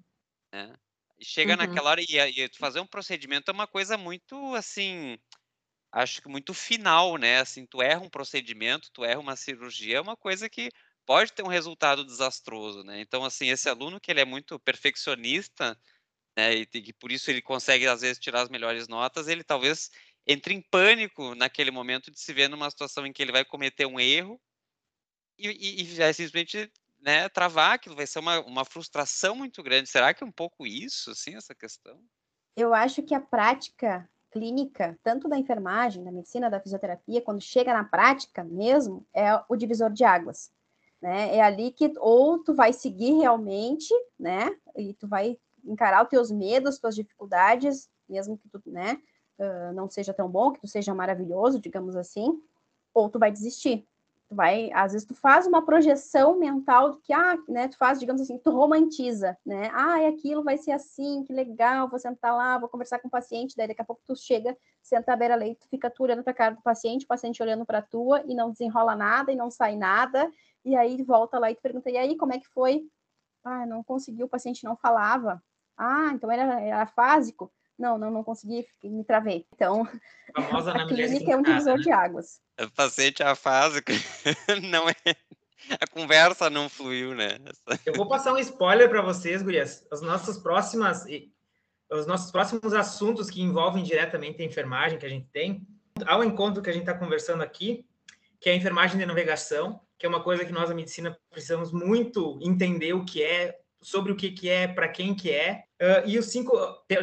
Né? 0.53 0.75
E 1.17 1.25
chega 1.25 1.53
uhum. 1.53 1.57
naquela 1.57 1.89
hora 1.89 2.01
e, 2.01 2.17
e 2.17 2.49
fazer 2.57 2.79
um 2.79 2.85
procedimento 2.85 3.49
é 3.49 3.53
uma 3.53 3.67
coisa 3.67 3.97
muito 3.97 4.55
assim. 4.55 5.17
Acho 5.91 6.21
que 6.21 6.29
muito 6.29 6.53
final, 6.53 7.17
né? 7.17 7.39
Assim, 7.39 7.65
tu 7.65 7.81
erra 7.81 8.01
um 8.01 8.09
procedimento, 8.09 8.89
tu 8.91 9.03
erra 9.03 9.19
uma 9.19 9.35
cirurgia, 9.35 9.97
é 9.97 10.01
uma 10.01 10.15
coisa 10.15 10.49
que 10.49 10.69
pode 11.05 11.33
ter 11.33 11.43
um 11.43 11.47
resultado 11.47 12.05
desastroso, 12.05 12.83
né? 12.83 13.01
Então, 13.01 13.25
assim, 13.25 13.49
esse 13.49 13.67
aluno 13.67 13.99
que 13.99 14.09
ele 14.11 14.21
é 14.21 14.25
muito 14.25 14.57
perfeccionista, 14.59 15.77
né, 16.37 16.55
e, 16.55 16.67
e 16.73 16.93
por 16.93 17.11
isso 17.11 17.29
ele 17.29 17.41
consegue 17.41 17.87
às 17.87 18.01
vezes 18.01 18.19
tirar 18.19 18.41
as 18.41 18.49
melhores 18.49 18.87
notas, 18.87 19.27
ele 19.27 19.43
talvez 19.43 19.91
entra 20.25 20.53
em 20.53 20.61
pânico 20.61 21.35
naquele 21.35 21.71
momento 21.71 22.11
de 22.11 22.19
se 22.19 22.31
ver 22.33 22.47
numa 22.47 22.69
situação 22.69 23.05
em 23.05 23.11
que 23.11 23.21
ele 23.21 23.31
vai 23.31 23.43
cometer 23.43 23.85
um 23.85 23.99
erro 23.99 24.39
e, 25.37 25.49
e, 25.49 25.81
e 25.81 25.95
vai 25.95 26.13
simplesmente 26.13 26.71
né, 26.99 27.27
travar 27.29 27.73
aquilo, 27.73 27.95
vai 27.95 28.07
ser 28.07 28.19
uma, 28.19 28.39
uma 28.41 28.63
frustração 28.63 29.35
muito 29.35 29.61
grande. 29.63 29.89
Será 29.89 30.13
que 30.13 30.23
é 30.23 30.27
um 30.27 30.31
pouco 30.31 30.65
isso, 30.65 31.11
assim, 31.11 31.35
essa 31.35 31.55
questão? 31.55 32.01
Eu 32.55 32.73
acho 32.73 33.01
que 33.01 33.15
a 33.15 33.19
prática 33.19 34.09
clínica, 34.31 34.97
tanto 35.03 35.27
da 35.27 35.37
enfermagem, 35.37 36.03
da 36.03 36.11
medicina, 36.11 36.49
da 36.49 36.59
fisioterapia, 36.59 37.21
quando 37.21 37.41
chega 37.41 37.73
na 37.73 37.83
prática 37.83 38.43
mesmo, 38.43 39.05
é 39.13 39.39
o 39.47 39.55
divisor 39.55 39.91
de 39.91 40.03
águas. 40.03 40.51
Né? 41.01 41.35
É 41.35 41.41
ali 41.41 41.71
que 41.71 41.93
ou 41.97 42.39
tu 42.39 42.53
vai 42.53 42.73
seguir 42.73 43.13
realmente, 43.13 43.93
né? 44.19 44.55
E 44.75 44.93
tu 44.93 45.07
vai 45.07 45.37
encarar 45.63 46.03
os 46.03 46.09
teus 46.09 46.31
medos, 46.31 46.79
tuas 46.79 46.95
dificuldades, 46.95 47.89
mesmo 48.07 48.37
que 48.37 48.47
tu, 48.49 48.61
né? 48.65 49.01
uh, 49.41 49.73
não 49.73 49.89
seja 49.89 50.13
tão 50.13 50.29
bom, 50.29 50.51
que 50.51 50.61
tu 50.61 50.67
seja 50.67 50.93
maravilhoso, 50.93 51.59
digamos 51.59 51.95
assim, 51.95 52.41
ou 52.93 53.09
tu 53.09 53.17
vai 53.17 53.31
desistir. 53.31 53.87
Tu 54.31 54.35
vai, 54.35 54.71
às 54.71 54.93
vezes 54.93 55.05
tu 55.05 55.13
faz 55.13 55.45
uma 55.45 55.61
projeção 55.65 56.39
mental 56.39 56.95
que, 57.03 57.11
ah, 57.11 57.37
né, 57.49 57.67
tu 57.67 57.77
faz, 57.77 57.99
digamos 57.99 58.21
assim, 58.21 58.37
tu 58.37 58.49
romantiza, 58.49 59.37
né? 59.45 59.69
Ah, 59.73 60.07
aquilo 60.07 60.41
vai 60.41 60.57
ser 60.57 60.71
assim, 60.71 61.25
que 61.25 61.33
legal, 61.33 61.89
vou 61.89 61.99
sentar 61.99 62.33
lá, 62.33 62.57
vou 62.57 62.69
conversar 62.69 62.99
com 62.99 63.09
o 63.09 63.11
paciente, 63.11 63.57
daí 63.57 63.67
daqui 63.67 63.81
a 63.81 63.83
pouco 63.83 64.01
tu 64.07 64.15
chega, 64.15 64.57
senta 64.81 65.11
à 65.11 65.17
beira-leito, 65.17 65.67
fica 65.67 65.89
tu 65.89 66.03
olhando 66.03 66.23
para 66.23 66.31
a 66.31 66.33
cara 66.33 66.55
do 66.55 66.61
paciente, 66.61 67.03
o 67.03 67.07
paciente 67.09 67.43
olhando 67.43 67.65
para 67.65 67.81
tua 67.81 68.23
e 68.25 68.33
não 68.33 68.51
desenrola 68.51 68.95
nada 68.95 69.33
e 69.33 69.35
não 69.35 69.51
sai 69.51 69.75
nada, 69.75 70.31
e 70.63 70.77
aí 70.77 71.03
volta 71.03 71.37
lá 71.37 71.51
e 71.51 71.55
tu 71.55 71.61
pergunta, 71.61 71.89
e 71.89 71.97
aí, 71.97 72.15
como 72.15 72.31
é 72.31 72.39
que 72.39 72.47
foi? 72.47 72.85
Ah, 73.43 73.65
não 73.65 73.83
conseguiu, 73.83 74.27
o 74.27 74.29
paciente 74.29 74.63
não 74.63 74.77
falava. 74.77 75.43
Ah, 75.75 76.11
então 76.13 76.31
era, 76.31 76.61
era 76.61 76.85
fásico 76.85 77.51
não, 77.81 77.97
não, 77.97 78.11
não 78.11 78.23
consegui, 78.23 78.65
me 78.83 79.03
travei. 79.03 79.45
Então, 79.53 79.87
a, 80.35 80.83
a 80.83 80.87
clínica 80.87 81.31
é 81.31 81.35
um 81.35 81.41
divisor 81.41 81.77
né? 81.77 81.83
de 81.83 81.91
águas. 81.91 82.39
O 82.59 82.69
paciente 82.71 83.23
afásico 83.23 83.91
não 84.71 84.87
é. 84.87 85.15
A 85.79 85.87
conversa 85.87 86.49
não 86.49 86.67
fluiu, 86.69 87.13
né? 87.13 87.37
Eu 87.85 87.93
vou 87.93 88.07
passar 88.07 88.33
um 88.33 88.37
spoiler 88.39 88.89
para 88.89 89.01
vocês, 89.01 89.41
Gurias. 89.41 89.85
As 89.91 90.01
nossas 90.01 90.37
próximas, 90.37 91.05
os 91.89 92.07
nossos 92.07 92.31
próximos 92.31 92.73
assuntos 92.73 93.29
que 93.29 93.41
envolvem 93.41 93.83
diretamente 93.83 94.41
a 94.41 94.45
enfermagem 94.45 94.97
que 94.97 95.05
a 95.05 95.09
gente 95.09 95.27
tem, 95.27 95.65
ao 96.05 96.23
encontro 96.23 96.63
que 96.63 96.69
a 96.69 96.73
gente 96.73 96.83
está 96.83 96.97
conversando 96.97 97.43
aqui, 97.43 97.85
que 98.39 98.49
é 98.49 98.53
a 98.53 98.55
enfermagem 98.55 98.97
de 98.97 99.05
navegação, 99.05 99.79
que 99.99 100.05
é 100.05 100.09
uma 100.09 100.23
coisa 100.23 100.43
que 100.43 100.51
nós, 100.51 100.69
a 100.71 100.73
medicina, 100.73 101.15
precisamos 101.29 101.71
muito 101.71 102.39
entender 102.41 102.93
o 102.93 103.05
que 103.05 103.23
é, 103.23 103.59
sobre 103.81 104.11
o 104.11 104.15
que, 104.15 104.31
que 104.31 104.47
é, 104.47 104.67
para 104.67 104.87
quem 104.87 105.15
que 105.15 105.31
é. 105.31 105.63
Uh, 105.81 106.07
e 106.07 106.19
os 106.19 106.27
cinco, 106.27 106.55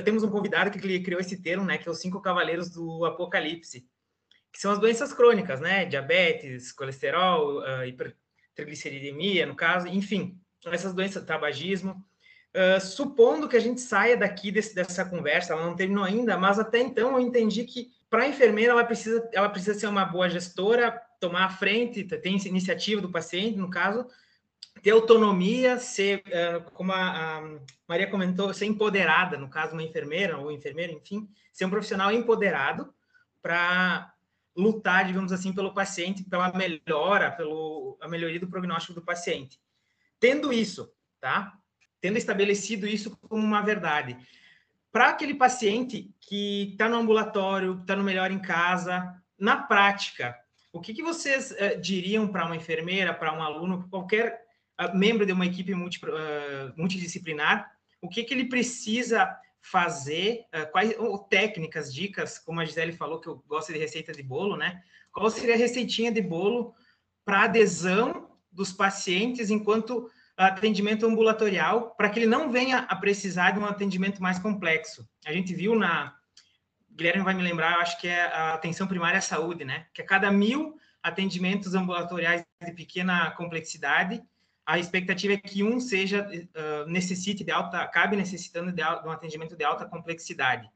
temos 0.04 0.22
um 0.22 0.30
convidado 0.30 0.70
que 0.70 1.00
criou 1.00 1.20
esse 1.20 1.42
termo, 1.42 1.64
né, 1.64 1.76
que 1.76 1.88
é 1.88 1.90
os 1.90 2.00
cinco 2.00 2.20
cavaleiros 2.20 2.70
do 2.70 3.04
apocalipse, 3.04 3.88
que 4.52 4.60
são 4.60 4.70
as 4.70 4.78
doenças 4.78 5.12
crônicas, 5.12 5.60
né, 5.60 5.84
diabetes, 5.84 6.70
colesterol, 6.72 7.60
uh, 7.60 7.84
hipertrigliceridemia, 7.84 9.46
no 9.46 9.56
caso, 9.56 9.88
enfim, 9.88 10.40
essas 10.66 10.94
doenças, 10.94 11.24
tabagismo. 11.24 12.04
Uh, 12.54 12.80
supondo 12.80 13.48
que 13.48 13.56
a 13.56 13.60
gente 13.60 13.80
saia 13.80 14.16
daqui 14.16 14.50
desse, 14.50 14.74
dessa 14.74 15.04
conversa, 15.04 15.52
ela 15.52 15.66
não 15.66 15.76
terminou 15.76 16.04
ainda, 16.04 16.36
mas 16.36 16.58
até 16.58 16.78
então 16.78 17.12
eu 17.12 17.20
entendi 17.20 17.64
que 17.64 17.90
para 18.08 18.22
a 18.22 18.28
enfermeira 18.28 18.72
ela 18.72 18.84
precisa, 18.84 19.28
ela 19.32 19.48
precisa 19.50 19.78
ser 19.78 19.86
uma 19.86 20.04
boa 20.04 20.30
gestora, 20.30 20.98
tomar 21.20 21.44
a 21.44 21.50
frente, 21.50 22.04
ter 22.04 22.28
iniciativa 22.28 23.02
do 23.02 23.10
paciente, 23.10 23.58
no 23.58 23.68
caso, 23.68 24.06
ter 24.82 24.90
autonomia, 24.90 25.78
ser, 25.78 26.22
uh, 26.26 26.70
como 26.72 26.92
a, 26.92 27.42
Maria 27.86 28.10
comentou, 28.10 28.52
ser 28.52 28.66
empoderada, 28.66 29.36
no 29.36 29.48
caso, 29.48 29.72
uma 29.72 29.82
enfermeira 29.82 30.38
ou 30.38 30.52
enfermeira, 30.52 30.92
enfim, 30.92 31.28
ser 31.52 31.64
um 31.64 31.70
profissional 31.70 32.12
empoderado 32.12 32.92
para 33.42 34.12
lutar, 34.56 35.06
digamos 35.06 35.32
assim, 35.32 35.52
pelo 35.52 35.72
paciente, 35.72 36.24
pela 36.24 36.52
melhora, 36.52 37.30
pelo 37.30 37.96
a 38.00 38.08
melhoria 38.08 38.40
do 38.40 38.48
prognóstico 38.48 38.94
do 38.94 39.04
paciente. 39.04 39.60
Tendo 40.18 40.52
isso, 40.52 40.92
tá? 41.20 41.52
Tendo 42.00 42.18
estabelecido 42.18 42.86
isso 42.86 43.16
como 43.16 43.42
uma 43.42 43.62
verdade, 43.62 44.16
para 44.90 45.10
aquele 45.10 45.34
paciente 45.34 46.12
que 46.20 46.70
está 46.72 46.88
no 46.88 46.96
ambulatório, 46.96 47.78
está 47.80 47.94
no 47.94 48.02
melhor 48.02 48.30
em 48.30 48.38
casa, 48.38 49.14
na 49.38 49.56
prática, 49.56 50.36
o 50.72 50.80
que, 50.80 50.92
que 50.92 51.02
vocês 51.02 51.52
uh, 51.52 51.80
diriam 51.80 52.28
para 52.28 52.44
uma 52.44 52.56
enfermeira, 52.56 53.14
para 53.14 53.32
um 53.32 53.42
aluno, 53.42 53.88
qualquer 53.88 54.47
membro 54.94 55.26
de 55.26 55.32
uma 55.32 55.46
equipe 55.46 55.74
multi, 55.74 56.00
uh, 56.04 56.72
multidisciplinar, 56.76 57.70
o 58.00 58.08
que, 58.08 58.22
que 58.24 58.32
ele 58.32 58.48
precisa 58.48 59.28
fazer, 59.60 60.44
uh, 60.54 60.70
quais 60.70 60.96
ou 60.98 61.18
técnicas, 61.18 61.92
dicas, 61.92 62.38
como 62.38 62.60
a 62.60 62.64
Gisele 62.64 62.92
falou, 62.92 63.20
que 63.20 63.28
eu 63.28 63.42
gosto 63.46 63.72
de 63.72 63.78
receita 63.78 64.12
de 64.12 64.22
bolo, 64.22 64.56
né? 64.56 64.82
Qual 65.12 65.28
seria 65.30 65.54
a 65.54 65.58
receitinha 65.58 66.12
de 66.12 66.22
bolo 66.22 66.74
para 67.24 67.44
adesão 67.44 68.30
dos 68.52 68.72
pacientes 68.72 69.50
enquanto 69.50 70.08
atendimento 70.38 71.04
ambulatorial, 71.04 71.90
para 71.96 72.08
que 72.08 72.20
ele 72.20 72.26
não 72.26 72.50
venha 72.50 72.78
a 72.78 72.94
precisar 72.94 73.50
de 73.50 73.58
um 73.58 73.66
atendimento 73.66 74.22
mais 74.22 74.38
complexo. 74.38 75.08
A 75.26 75.32
gente 75.32 75.52
viu 75.52 75.74
na. 75.74 76.14
Guilherme 76.90 77.22
vai 77.22 77.34
me 77.34 77.42
lembrar, 77.42 77.74
eu 77.74 77.80
acho 77.80 78.00
que 78.00 78.08
é 78.08 78.22
a 78.22 78.54
atenção 78.54 78.86
primária 78.86 79.18
à 79.18 79.22
saúde, 79.22 79.64
né? 79.64 79.86
Que 79.92 80.02
a 80.02 80.06
cada 80.06 80.30
mil 80.32 80.76
atendimentos 81.02 81.74
ambulatoriais 81.74 82.44
de 82.64 82.72
pequena 82.72 83.30
complexidade, 83.32 84.20
a 84.68 84.78
expectativa 84.78 85.32
é 85.32 85.38
que 85.38 85.64
um 85.64 85.80
seja 85.80 86.28
uh, 86.28 86.86
necessite 86.90 87.42
de 87.42 87.50
alta, 87.50 87.78
acabe 87.78 88.14
necessitando 88.16 88.70
de, 88.70 88.82
de, 88.82 89.08
um 89.08 89.10
atendimento 89.10 89.56
de 89.56 89.64
alta 89.64 89.86
complexidade. 89.86 90.68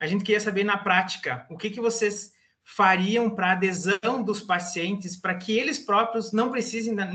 A 0.00 0.06
gente 0.06 0.24
queria 0.24 0.40
saber 0.40 0.64
na 0.64 0.78
prática 0.78 1.46
o 1.50 1.58
que, 1.58 1.68
que 1.68 1.78
vocês 1.78 2.32
fariam 2.64 3.28
para 3.28 3.52
adesão 3.52 4.22
dos 4.24 4.40
pacientes 4.40 5.14
para 5.14 5.34
que 5.34 5.52
eles 5.52 5.78
próprios 5.78 6.32
não 6.32 6.50
precisem 6.50 6.94
da, 6.94 7.06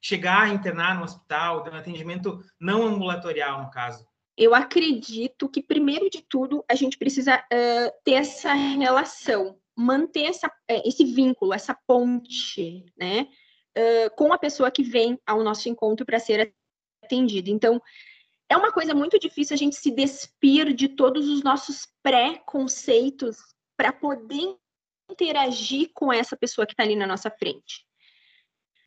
chegar 0.00 0.44
a 0.44 0.48
internar 0.48 0.96
no 0.96 1.04
hospital, 1.04 1.62
de 1.62 1.68
um 1.68 1.74
atendimento 1.74 2.42
não 2.58 2.82
ambulatorial, 2.82 3.64
no 3.64 3.70
caso. 3.70 4.06
Eu 4.38 4.54
acredito 4.54 5.46
que, 5.50 5.62
primeiro 5.62 6.08
de 6.08 6.22
tudo, 6.22 6.64
a 6.70 6.74
gente 6.74 6.96
precisa 6.96 7.36
uh, 7.36 7.92
ter 8.02 8.12
essa 8.12 8.54
relação, 8.54 9.58
manter 9.76 10.22
essa, 10.22 10.46
uh, 10.46 10.82
esse 10.86 11.04
vínculo, 11.04 11.52
essa 11.52 11.76
ponte, 11.86 12.86
né? 12.96 13.28
Com 14.16 14.32
a 14.32 14.38
pessoa 14.38 14.70
que 14.70 14.82
vem 14.82 15.18
ao 15.26 15.42
nosso 15.42 15.68
encontro 15.68 16.06
para 16.06 16.18
ser 16.18 16.54
atendida. 17.04 17.50
Então, 17.50 17.80
é 18.48 18.56
uma 18.56 18.72
coisa 18.72 18.94
muito 18.94 19.18
difícil 19.18 19.54
a 19.54 19.58
gente 19.58 19.76
se 19.76 19.90
despir 19.90 20.74
de 20.74 20.88
todos 20.88 21.28
os 21.28 21.42
nossos 21.42 21.88
pré-conceitos 22.02 23.36
para 23.76 23.92
poder 23.92 24.56
interagir 25.10 25.90
com 25.92 26.12
essa 26.12 26.36
pessoa 26.36 26.66
que 26.66 26.72
está 26.72 26.82
ali 26.82 26.96
na 26.96 27.06
nossa 27.06 27.30
frente. 27.30 27.84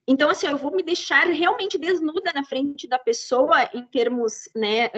Então, 0.07 0.29
assim, 0.29 0.47
eu 0.47 0.57
vou 0.57 0.71
me 0.73 0.81
deixar 0.81 1.27
realmente 1.27 1.77
desnuda 1.77 2.31
na 2.33 2.43
frente 2.45 2.87
da 2.87 2.97
pessoa, 2.97 3.69
em 3.73 3.85
termos, 3.85 4.49
né, 4.55 4.89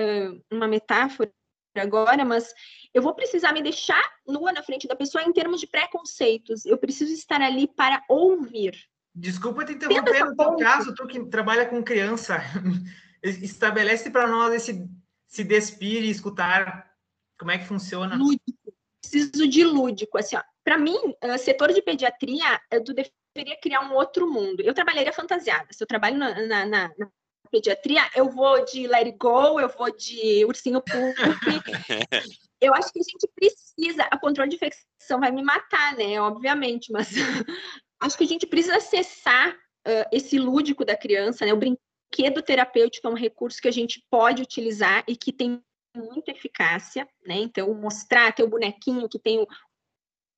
uma 0.51 0.67
metáfora 0.67 1.33
agora, 1.75 2.23
mas 2.23 2.53
eu 2.93 3.01
vou 3.01 3.15
precisar 3.15 3.53
me 3.53 3.63
deixar 3.63 4.03
nua 4.27 4.51
na 4.51 4.61
frente 4.61 4.87
da 4.87 4.95
pessoa 4.95 5.23
em 5.23 5.33
termos 5.33 5.59
de 5.61 5.67
preconceitos. 5.67 6.65
Eu 6.65 6.77
preciso 6.77 7.13
estar 7.13 7.41
ali 7.41 7.67
para 7.67 8.03
ouvir, 8.07 8.77
Desculpa 9.19 9.65
te 9.65 9.73
interromper, 9.73 10.25
no 10.25 10.35
teu 10.35 10.55
caso, 10.55 10.95
tu 10.95 11.05
que 11.05 11.25
trabalha 11.25 11.65
com 11.65 11.83
criança, 11.83 12.37
estabelece 13.21 14.09
para 14.09 14.27
nós 14.27 14.53
esse 14.53 14.87
se 15.27 15.43
despir 15.43 16.03
e 16.03 16.09
escutar 16.09 16.89
como 17.37 17.51
é 17.51 17.57
que 17.57 17.65
funciona. 17.65 18.15
Lúdico. 18.15 18.73
Preciso 19.01 19.47
de 19.47 19.63
lúdico. 19.63 20.17
Assim, 20.17 20.37
para 20.63 20.77
mim, 20.77 20.97
uh, 21.23 21.37
setor 21.37 21.73
de 21.73 21.81
pediatria, 21.81 22.59
eu 22.71 22.81
deveria 22.83 23.59
criar 23.61 23.81
um 23.81 23.93
outro 23.93 24.29
mundo. 24.29 24.61
Eu 24.61 24.73
trabalharia 24.73 25.13
fantasiada. 25.13 25.67
Se 25.71 25.83
eu 25.83 25.87
trabalho 25.87 26.17
na, 26.17 26.47
na, 26.47 26.65
na, 26.65 27.11
pediatria, 27.51 28.09
eu 28.15 28.29
vou 28.29 28.63
de 28.65 28.87
Let 28.87 29.05
It 29.05 29.17
Go, 29.17 29.59
eu 29.59 29.69
vou 29.69 29.95
de 29.95 30.45
Ursinho 30.45 30.81
Puff. 30.81 31.15
eu 32.61 32.73
acho 32.73 32.91
que 32.91 32.99
a 32.99 33.03
gente 33.03 33.27
precisa. 33.35 34.03
A 34.03 34.17
controle 34.17 34.49
de 34.49 34.55
infecção 34.55 35.19
vai 35.19 35.31
me 35.31 35.43
matar, 35.43 35.95
né? 35.95 36.19
Obviamente, 36.21 36.91
mas 36.91 37.09
acho 37.99 38.17
que 38.17 38.23
a 38.23 38.27
gente 38.27 38.47
precisa 38.47 38.77
acessar 38.77 39.53
uh, 39.53 40.09
esse 40.11 40.37
lúdico 40.37 40.85
da 40.85 40.95
criança, 40.95 41.45
né? 41.45 41.53
O 41.53 41.57
brinquedo 41.57 42.41
terapêutico 42.41 43.07
é 43.07 43.09
um 43.09 43.15
recurso 43.15 43.61
que 43.61 43.67
a 43.67 43.71
gente 43.71 44.03
pode 44.09 44.41
utilizar 44.41 45.03
e 45.07 45.15
que 45.15 45.33
tem 45.33 45.61
muita 45.95 46.31
eficácia, 46.31 47.07
né? 47.25 47.35
Então, 47.35 47.73
mostrar, 47.73 48.33
ter 48.33 48.43
o 48.43 48.49
bonequinho 48.49 49.09
que 49.09 49.19
tem 49.19 49.39
o, 49.39 49.47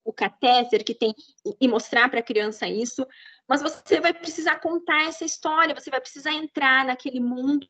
o 0.04 0.12
catéter, 0.12 0.84
que 0.84 0.94
tem, 0.94 1.14
e 1.60 1.68
mostrar 1.68 2.08
para 2.08 2.20
a 2.20 2.24
criança 2.24 2.66
isso, 2.66 3.06
mas 3.48 3.62
você 3.62 4.00
vai 4.00 4.12
precisar 4.12 4.60
contar 4.60 5.04
essa 5.04 5.24
história, 5.24 5.74
você 5.74 5.90
vai 5.90 6.00
precisar 6.00 6.32
entrar 6.32 6.84
naquele 6.84 7.20
mundo 7.20 7.68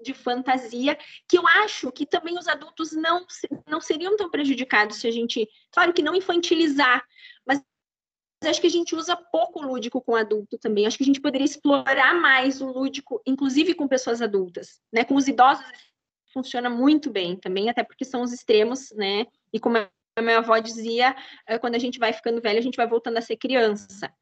de 0.00 0.14
fantasia, 0.14 0.96
que 1.28 1.36
eu 1.36 1.46
acho 1.46 1.90
que 1.90 2.06
também 2.06 2.38
os 2.38 2.46
adultos 2.46 2.92
não, 2.92 3.26
não 3.66 3.80
seriam 3.80 4.16
tão 4.16 4.30
prejudicados 4.30 4.98
se 4.98 5.06
a 5.06 5.10
gente, 5.10 5.46
claro 5.72 5.92
que 5.92 6.00
não 6.00 6.14
infantilizar, 6.14 7.04
mas 7.44 7.60
acho 8.44 8.60
que 8.60 8.66
a 8.66 8.70
gente 8.70 8.94
usa 8.94 9.16
pouco 9.16 9.60
o 9.60 9.66
lúdico 9.66 10.00
com 10.00 10.14
adulto 10.14 10.58
também. 10.58 10.86
Acho 10.86 10.96
que 10.96 11.02
a 11.02 11.06
gente 11.06 11.20
poderia 11.20 11.44
explorar 11.44 12.14
mais 12.14 12.60
o 12.60 12.66
lúdico, 12.66 13.20
inclusive 13.26 13.74
com 13.74 13.88
pessoas 13.88 14.22
adultas, 14.22 14.80
né? 14.92 15.04
Com 15.04 15.16
os 15.16 15.26
idosos 15.26 15.64
funciona 16.32 16.70
muito 16.70 17.10
bem 17.10 17.36
também, 17.36 17.68
até 17.68 17.82
porque 17.82 18.04
são 18.04 18.22
os 18.22 18.32
extremos, 18.32 18.90
né? 18.92 19.26
E 19.52 19.58
como 19.58 19.78
a 19.78 20.22
minha 20.22 20.38
avó 20.38 20.58
dizia, 20.58 21.16
eh, 21.46 21.58
quando 21.58 21.74
a 21.74 21.78
gente 21.78 21.98
vai 21.98 22.12
ficando 22.12 22.40
velho, 22.40 22.58
a 22.58 22.62
gente 22.62 22.76
vai 22.76 22.86
voltando 22.86 23.16
a 23.16 23.22
ser 23.22 23.36
criança. 23.36 24.12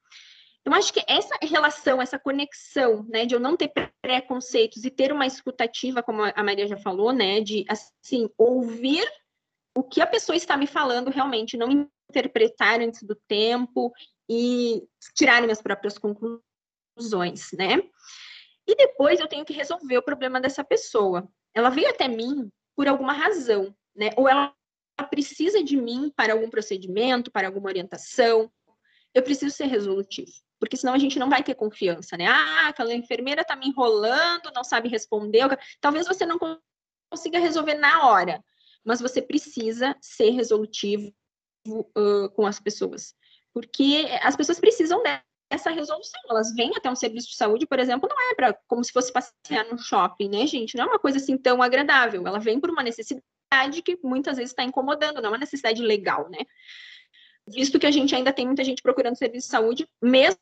Então, 0.61 0.77
acho 0.77 0.93
que 0.93 1.05
essa 1.07 1.37
relação, 1.43 2.03
essa 2.03 2.19
conexão, 2.19 3.07
né, 3.09 3.25
de 3.25 3.35
eu 3.35 3.41
não 3.41 3.57
ter 3.57 3.73
preconceitos 4.03 4.85
e 4.85 4.91
ter 4.91 5.13
uma 5.13 5.25
escutativa, 5.25 6.03
como 6.03 6.23
a 6.23 6.43
Maria 6.43 6.67
já 6.67 6.77
falou, 6.77 7.13
né, 7.13 7.41
de, 7.41 7.65
assim, 7.69 8.29
ouvir 8.37 9.09
o 9.77 9.83
que 9.85 10.01
a 10.01 10.07
pessoa 10.07 10.35
está 10.35 10.57
me 10.57 10.67
falando 10.67 11.09
realmente, 11.09 11.57
não 11.57 11.89
interpretar 12.11 12.81
antes 12.81 13.03
do 13.03 13.15
tempo 13.29 13.93
e 14.29 14.83
tirar 15.15 15.43
minhas 15.43 15.63
próprias 15.63 15.99
conclusões, 15.99 17.51
né? 17.53 17.83
E 18.67 18.75
depois 18.75 19.21
eu 19.21 19.29
tenho 19.29 19.45
que 19.45 19.53
resolver 19.53 19.99
o 19.99 20.03
problema 20.03 20.41
dessa 20.41 20.65
pessoa. 20.65 21.29
Ela 21.55 21.71
veio 21.71 21.89
até 21.89 22.09
mim 22.09 22.51
por 22.75 22.89
alguma 22.89 23.13
razão, 23.13 23.75
né? 23.95 24.11
Ou 24.17 24.29
ela 24.29 24.55
precisa 25.11 25.63
de 25.63 25.77
mim 25.77 26.13
para 26.17 26.33
algum 26.33 26.51
procedimento, 26.51 27.31
para 27.31 27.47
alguma 27.47 27.69
orientação. 27.69 28.51
Eu 29.15 29.23
preciso 29.23 29.55
ser 29.55 29.67
resolutivo, 29.67 30.33
porque 30.59 30.77
senão 30.77 30.95
a 30.95 30.99
gente 30.99 31.19
não 31.19 31.31
vai 31.31 31.43
ter 31.43 31.55
confiança, 31.55 32.17
né? 32.17 32.27
Ah, 32.27 32.69
aquela 32.69 32.93
enfermeira 32.93 33.43
está 33.43 33.55
me 33.57 33.69
enrolando, 33.69 34.53
não 34.55 34.65
sabe 34.65 34.89
responder. 34.89 35.43
Talvez 35.81 36.07
você 36.07 36.27
não 36.27 36.39
consiga 37.11 37.39
resolver 37.39 37.75
na 37.75 38.09
hora, 38.09 38.45
mas 38.85 39.01
você 39.01 39.23
precisa 39.23 39.97
ser 40.01 40.31
resolutivo 40.31 41.15
uh, 41.71 42.31
com 42.35 42.47
as 42.47 42.61
pessoas, 42.61 43.15
porque 43.53 44.07
as 44.23 44.37
pessoas 44.37 44.61
precisam 44.61 45.03
dessa 45.03 45.71
resolução. 45.71 46.21
Elas 46.29 46.55
vêm 46.55 46.73
até 46.77 46.91
um 46.91 46.97
serviço 46.97 47.29
de 47.29 47.37
saúde, 47.37 47.67
por 47.67 47.79
exemplo, 47.79 48.09
não 48.09 48.31
é 48.31 48.35
para 48.35 48.59
como 48.67 48.85
se 48.85 48.93
fosse 48.93 49.13
passear 49.13 49.67
no 49.71 49.79
shopping, 49.79 50.29
né, 50.29 50.47
gente? 50.47 50.77
Não 50.77 50.85
é 50.85 50.89
uma 50.89 50.99
coisa 50.99 51.19
assim 51.19 51.37
tão 51.37 51.63
agradável. 51.63 52.27
Ela 52.27 52.39
vem 52.39 52.61
por 52.61 52.71
uma 52.71 52.83
necessidade 52.83 53.83
que 53.85 53.99
muitas 54.03 54.37
vezes 54.37 54.53
está 54.53 54.63
incomodando, 54.63 55.21
não 55.21 55.27
é 55.27 55.33
uma 55.33 55.39
necessidade 55.39 55.81
legal, 55.83 56.29
né? 56.29 56.39
Visto 57.49 57.79
que 57.79 57.87
a 57.87 57.91
gente 57.91 58.15
ainda 58.15 58.33
tem 58.33 58.47
muita 58.47 58.65
gente 58.65 58.83
procurando 58.83 59.17
serviço 59.17 59.47
de 59.47 59.53
saúde, 59.53 59.89
mesmo 60.03 60.39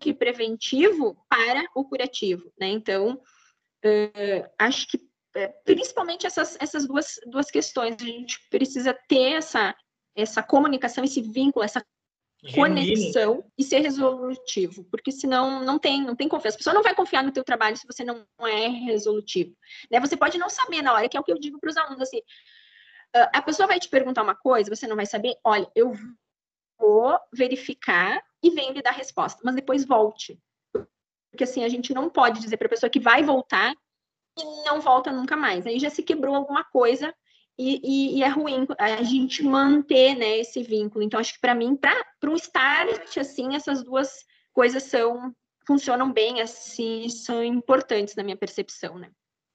que 0.00 0.14
preventivo, 0.14 1.16
para 1.28 1.64
o 1.74 1.84
curativo, 1.84 2.50
né? 2.58 2.68
Então, 2.68 3.20
uh, 3.84 4.50
acho 4.58 4.88
que 4.88 4.98
é, 5.34 5.48
principalmente 5.64 6.26
essas, 6.26 6.56
essas 6.60 6.86
duas, 6.86 7.18
duas 7.26 7.50
questões. 7.50 7.96
A 8.00 8.04
gente 8.04 8.38
precisa 8.50 8.96
ter 9.08 9.32
essa, 9.32 9.74
essa 10.14 10.42
comunicação, 10.42 11.04
esse 11.04 11.20
vínculo, 11.20 11.64
essa 11.64 11.84
conexão 12.54 13.44
e 13.56 13.62
ser 13.62 13.78
resolutivo, 13.78 14.84
porque 14.84 15.12
senão 15.12 15.64
não 15.64 15.78
tem, 15.78 16.02
não 16.02 16.16
tem 16.16 16.28
confiança. 16.28 16.56
A 16.56 16.58
pessoa 16.58 16.74
não 16.74 16.82
vai 16.82 16.94
confiar 16.94 17.22
no 17.22 17.32
teu 17.32 17.44
trabalho 17.44 17.76
se 17.76 17.86
você 17.86 18.02
não 18.04 18.26
é 18.40 18.66
resolutivo. 18.66 19.56
Né? 19.90 20.00
Você 20.00 20.16
pode 20.16 20.38
não 20.38 20.48
saber 20.48 20.82
na 20.82 20.92
hora, 20.92 21.08
que 21.08 21.16
é 21.16 21.20
o 21.20 21.22
que 21.22 21.32
eu 21.32 21.38
digo 21.38 21.60
para 21.60 21.70
os 21.70 21.76
alunos, 21.76 22.00
assim, 22.00 22.20
a 23.14 23.42
pessoa 23.42 23.66
vai 23.66 23.78
te 23.78 23.88
perguntar 23.88 24.22
uma 24.22 24.34
coisa, 24.34 24.74
você 24.74 24.86
não 24.86 24.96
vai 24.96 25.06
saber, 25.06 25.36
olha, 25.44 25.70
eu 25.74 25.92
vou 26.80 27.18
verificar 27.32 28.22
e 28.42 28.50
venho 28.50 28.72
lhe 28.72 28.82
dar 28.82 28.92
resposta, 28.92 29.40
mas 29.44 29.54
depois 29.54 29.84
volte. 29.84 30.38
Porque 31.30 31.44
assim, 31.44 31.62
a 31.62 31.68
gente 31.68 31.94
não 31.94 32.10
pode 32.10 32.40
dizer 32.40 32.56
para 32.56 32.66
a 32.66 32.70
pessoa 32.70 32.90
que 32.90 32.98
vai 32.98 33.22
voltar 33.22 33.72
e 34.36 34.44
não 34.64 34.80
volta 34.80 35.12
nunca 35.12 35.36
mais. 35.36 35.66
Aí 35.66 35.78
já 35.78 35.90
se 35.90 36.02
quebrou 36.02 36.34
alguma 36.34 36.64
coisa 36.64 37.14
e, 37.58 37.80
e, 37.82 38.18
e 38.18 38.22
é 38.22 38.28
ruim 38.28 38.66
a 38.78 39.02
gente 39.02 39.42
manter 39.42 40.14
né, 40.14 40.38
esse 40.38 40.62
vínculo. 40.62 41.04
Então, 41.04 41.20
acho 41.20 41.34
que 41.34 41.40
para 41.40 41.54
mim, 41.54 41.76
para 41.76 42.30
um 42.30 42.36
start, 42.36 43.16
assim, 43.18 43.54
essas 43.54 43.82
duas 43.82 44.24
coisas 44.52 44.82
são 44.84 45.34
funcionam 45.66 46.12
bem, 46.12 46.40
assim, 46.40 47.08
são 47.08 47.42
importantes 47.42 48.16
na 48.16 48.22
minha 48.22 48.36
percepção, 48.36 48.98
né? 48.98 49.10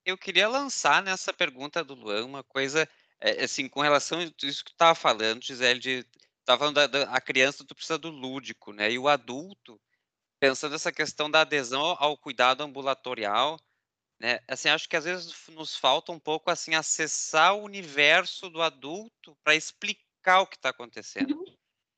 Eu 0.05 0.17
queria 0.17 0.47
lançar 0.47 1.03
nessa 1.03 1.33
pergunta 1.33 1.83
do 1.83 1.95
Luan 1.95 2.25
uma 2.25 2.43
coisa, 2.43 2.87
é, 3.19 3.43
assim, 3.43 3.67
com 3.67 3.81
relação 3.81 4.19
a 4.19 4.23
isso 4.23 4.63
que 4.63 4.71
tu 4.71 4.75
estava 4.75 4.95
falando, 4.95 5.43
Gisele, 5.43 5.79
de 5.79 6.05
estava 6.39 6.59
falando 6.59 6.75
da, 6.75 6.87
da, 6.87 7.03
a 7.11 7.19
criança, 7.19 7.65
tu 7.65 7.75
precisa 7.75 7.97
do 7.97 8.09
lúdico, 8.09 8.71
né? 8.71 8.89
E 8.89 8.97
o 8.97 9.09
adulto, 9.09 9.79
pensando 10.39 10.71
nessa 10.71 10.93
questão 10.93 11.29
da 11.29 11.41
adesão 11.41 11.81
ao 11.99 12.17
cuidado 12.17 12.63
ambulatorial, 12.63 13.59
né, 14.19 14.39
assim, 14.47 14.69
acho 14.69 14.89
que 14.89 14.95
às 14.95 15.05
vezes 15.05 15.33
nos 15.49 15.75
falta 15.75 16.11
um 16.11 16.19
pouco, 16.19 16.49
assim, 16.49 16.73
acessar 16.73 17.55
o 17.55 17.63
universo 17.63 18.49
do 18.49 18.61
adulto 18.61 19.37
para 19.43 19.55
explicar 19.55 20.41
o 20.41 20.47
que 20.47 20.55
está 20.55 20.69
acontecendo. 20.69 21.35
Uhum. 21.35 21.57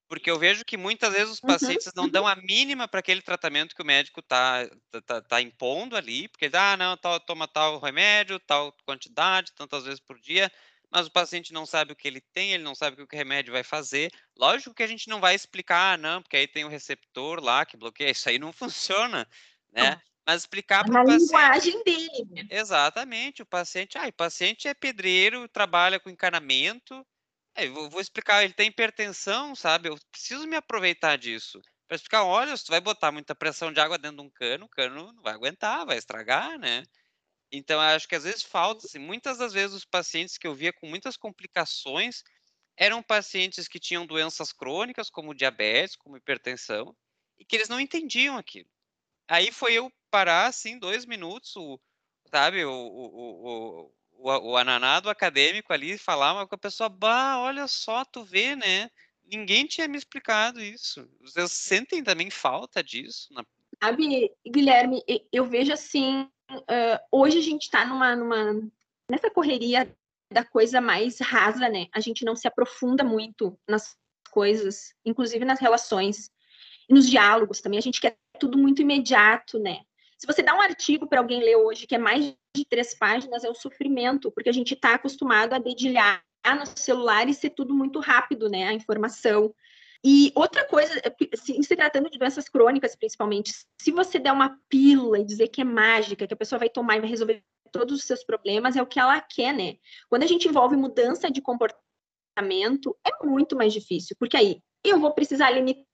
Porque 0.10 0.30
eu 0.30 0.40
vejo 0.40 0.66
que 0.66 0.76
muitas 0.76 1.14
vezes 1.14 1.36
os 1.36 1.44
uhum, 1.44 1.50
pacientes 1.50 1.92
não 1.96 2.10
dão 2.10 2.24
uhum. 2.24 2.30
a 2.30 2.36
mínima 2.36 2.88
para 2.88 3.00
aquele 3.00 3.22
tratamento 3.22 3.76
que 3.76 3.82
o 3.82 3.86
médico 3.86 4.20
está 4.20 4.68
tá, 4.92 5.02
tá, 5.02 5.22
tá 5.22 5.42
impondo 5.42 5.96
ali, 5.96 6.28
porque, 6.28 6.50
ah, 6.54 6.76
não, 6.76 6.98
tal, 6.98 7.20
toma 7.20 7.48
tal 7.48 7.80
remédio, 7.80 8.40
tal 8.40 8.76
quantidade, 8.86 9.54
tantas 9.54 9.84
vezes 9.84 10.00
por 10.00 10.20
dia, 10.20 10.52
mas 10.92 11.06
o 11.06 11.12
paciente 11.12 11.54
não 11.54 11.66
sabe 11.66 11.94
o 11.94 11.96
que 11.96 12.08
ele 12.08 12.22
tem, 12.34 12.54
ele 12.54 12.64
não 12.64 12.74
sabe 12.74 13.02
o 13.02 13.08
que 13.08 13.16
o 13.16 13.18
remédio 13.18 13.54
vai 13.54 13.64
fazer. 13.64 14.12
Lógico 14.36 14.74
que 14.74 14.84
a 14.84 14.88
gente 14.88 15.08
não 15.08 15.22
vai 15.22 15.36
explicar, 15.36 15.94
ah, 15.94 15.98
não, 15.98 16.22
porque 16.22 16.38
aí 16.38 16.48
tem 16.48 16.66
o 16.66 16.70
receptor 16.70 17.40
lá 17.42 17.64
que 17.66 17.78
bloqueia, 17.78 18.10
isso 18.12 18.28
aí 18.28 18.40
não 18.40 18.52
funciona, 18.52 19.28
né? 19.72 20.02
Mas 20.26 20.42
explicar 20.42 20.84
para 20.86 21.02
o 21.02 21.06
paciente. 21.06 21.22
linguagem 21.22 21.84
dele. 21.84 22.48
Exatamente. 22.50 23.42
O 23.42 23.46
paciente, 23.46 23.98
ah, 23.98 24.08
o 24.08 24.14
paciente 24.14 24.68
é 24.68 24.74
pedreiro, 24.74 25.48
trabalha 25.48 26.00
com 26.00 26.10
encanamento. 26.10 27.06
É, 27.56 27.68
vou, 27.68 27.90
vou, 27.90 28.00
explicar, 28.00 28.44
ele 28.44 28.54
tem 28.54 28.70
hipertensão, 28.70 29.56
sabe? 29.56 29.90
Eu 29.90 29.98
preciso 30.12 30.48
me 30.48 30.56
aproveitar 30.56 31.18
disso. 31.18 31.60
para 31.88 31.96
explicar, 31.96 32.24
olha, 32.24 32.56
se 32.56 32.64
tu 32.66 32.70
vai 32.70 32.80
botar 32.80 33.12
muita 33.12 33.36
pressão 33.36 33.74
de 33.74 33.80
água 33.80 33.98
dentro 33.98 34.18
de 34.18 34.24
um 34.24 34.30
cano, 34.30 34.66
o 34.66 34.70
cano 34.70 35.12
não 35.14 35.22
vai 35.22 35.34
aguentar, 35.34 35.86
vai 35.86 35.98
estragar, 35.98 36.60
né? 36.60 36.84
Então, 37.52 37.80
acho 37.82 38.08
que 38.08 38.16
às 38.16 38.24
vezes 38.24 38.44
falta, 38.44 38.86
assim, 38.86 39.00
muitas 39.00 39.40
das 39.40 39.54
vezes 39.54 39.76
os 39.76 39.86
pacientes 39.86 40.38
que 40.38 40.48
eu 40.48 40.54
via 40.54 40.72
com 40.72 40.88
muitas 40.88 41.18
complicações 41.18 42.24
eram 42.78 43.04
pacientes 43.04 43.68
que 43.68 43.80
tinham 43.80 44.06
doenças 44.06 44.54
crônicas, 44.54 45.10
como 45.10 45.34
diabetes, 45.34 45.96
como 45.98 46.16
hipertensão, 46.16 46.96
e 47.38 47.44
que 47.44 47.56
eles 47.56 47.68
não 47.70 47.80
entendiam 47.80 48.38
aquilo. 48.38 48.70
Aí 49.30 49.52
foi 49.52 49.74
eu 49.74 49.92
parar, 50.10 50.48
assim, 50.48 50.80
dois 50.80 51.06
minutos, 51.06 51.56
o, 51.56 51.80
sabe, 52.26 52.66
o, 52.66 52.72
o, 52.72 53.92
o, 54.18 54.52
o, 54.52 54.58
ananado 54.58 55.08
acadêmico 55.08 55.72
ali, 55.72 56.00
falar 56.00 56.48
com 56.48 56.56
a 56.56 56.58
pessoa, 56.58 56.90
bah, 56.90 57.40
olha 57.40 57.68
só, 57.68 58.04
tu 58.04 58.24
vê, 58.24 58.56
né? 58.56 58.90
Ninguém 59.24 59.68
tinha 59.68 59.88
me 59.88 60.00
explicado 60.00 60.60
isso. 60.60 61.08
Vocês 61.22 61.52
sentem 61.52 62.04
também 62.04 62.32
falta 62.32 62.84
disso? 62.84 63.32
Na... 63.32 63.46
Sabe, 63.82 64.32
Guilherme, 64.48 65.04
eu 65.32 65.46
vejo 65.46 65.72
assim, 65.72 66.28
uh, 66.52 67.00
hoje 67.12 67.38
a 67.38 67.44
gente 67.44 67.64
está 67.64 67.86
numa, 67.86 68.16
numa, 68.16 68.68
nessa 69.10 69.30
correria 69.30 69.96
da 70.34 70.44
coisa 70.44 70.82
mais 70.82 71.20
rasa, 71.20 71.70
né? 71.70 71.88
A 71.94 72.00
gente 72.00 72.26
não 72.26 72.36
se 72.36 72.48
aprofunda 72.48 73.04
muito 73.04 73.56
nas 73.68 73.96
coisas, 74.32 74.96
inclusive 75.06 75.46
nas 75.46 75.60
relações, 75.60 76.32
nos 76.90 77.10
diálogos 77.10 77.62
também. 77.62 77.80
A 77.80 77.82
gente 77.82 78.02
quer 78.02 78.18
tudo 78.40 78.58
muito 78.58 78.82
imediato, 78.82 79.60
né? 79.60 79.82
Se 80.18 80.28
você 80.28 80.42
dá 80.42 80.54
um 80.54 80.62
artigo 80.62 81.08
para 81.08 81.20
alguém 81.20 81.42
ler 81.42 81.56
hoje, 81.56 81.88
que 81.88 81.96
é 81.96 81.98
mais 81.98 82.36
de 82.56 82.66
três 82.66 82.94
páginas, 82.98 83.44
é 83.44 83.50
um 83.50 83.56
sofrimento, 83.56 84.32
porque 84.32 84.50
a 84.50 84.54
gente 84.54 84.74
está 84.74 84.96
acostumado 84.96 85.54
a 85.54 85.60
dedilhar 85.60 86.22
no 86.58 86.66
celular 86.66 87.30
e 87.30 87.34
ser 87.34 87.52
tudo 87.52 87.74
muito 87.74 88.00
rápido, 88.00 88.50
né? 88.50 88.68
A 88.68 88.74
informação. 88.74 89.54
E 90.04 90.32
outra 90.34 90.66
coisa, 90.66 90.94
se, 91.36 91.62
se 91.62 91.76
tratando 91.76 92.10
de 92.10 92.18
doenças 92.18 92.50
crônicas, 92.50 92.96
principalmente, 92.96 93.54
se 93.82 93.92
você 93.92 94.18
der 94.18 94.32
uma 94.32 94.58
pílula 94.70 95.20
e 95.20 95.26
dizer 95.26 95.50
que 95.50 95.62
é 95.62 95.66
mágica, 95.66 96.26
que 96.26 96.34
a 96.34 96.38
pessoa 96.38 96.60
vai 96.60 96.70
tomar 96.70 96.98
e 96.98 97.02
vai 97.02 97.10
resolver 97.10 97.44
todos 97.72 98.00
os 98.00 98.06
seus 98.06 98.24
problemas, 98.24 98.76
é 98.76 98.82
o 98.82 98.88
que 98.88 99.00
ela 99.00 99.22
quer, 99.22 99.54
né? 99.54 99.76
Quando 100.10 100.24
a 100.24 100.28
gente 100.28 100.48
envolve 100.48 100.76
mudança 100.76 101.30
de 101.30 101.42
comportamento, 101.42 102.98
é 103.06 103.26
muito 103.26 103.56
mais 103.56 103.74
difícil, 103.74 104.16
porque 104.20 104.38
aí 104.38 104.62
eu 104.84 105.00
vou 105.00 105.14
precisar 105.14 105.52
limitar 105.52 105.89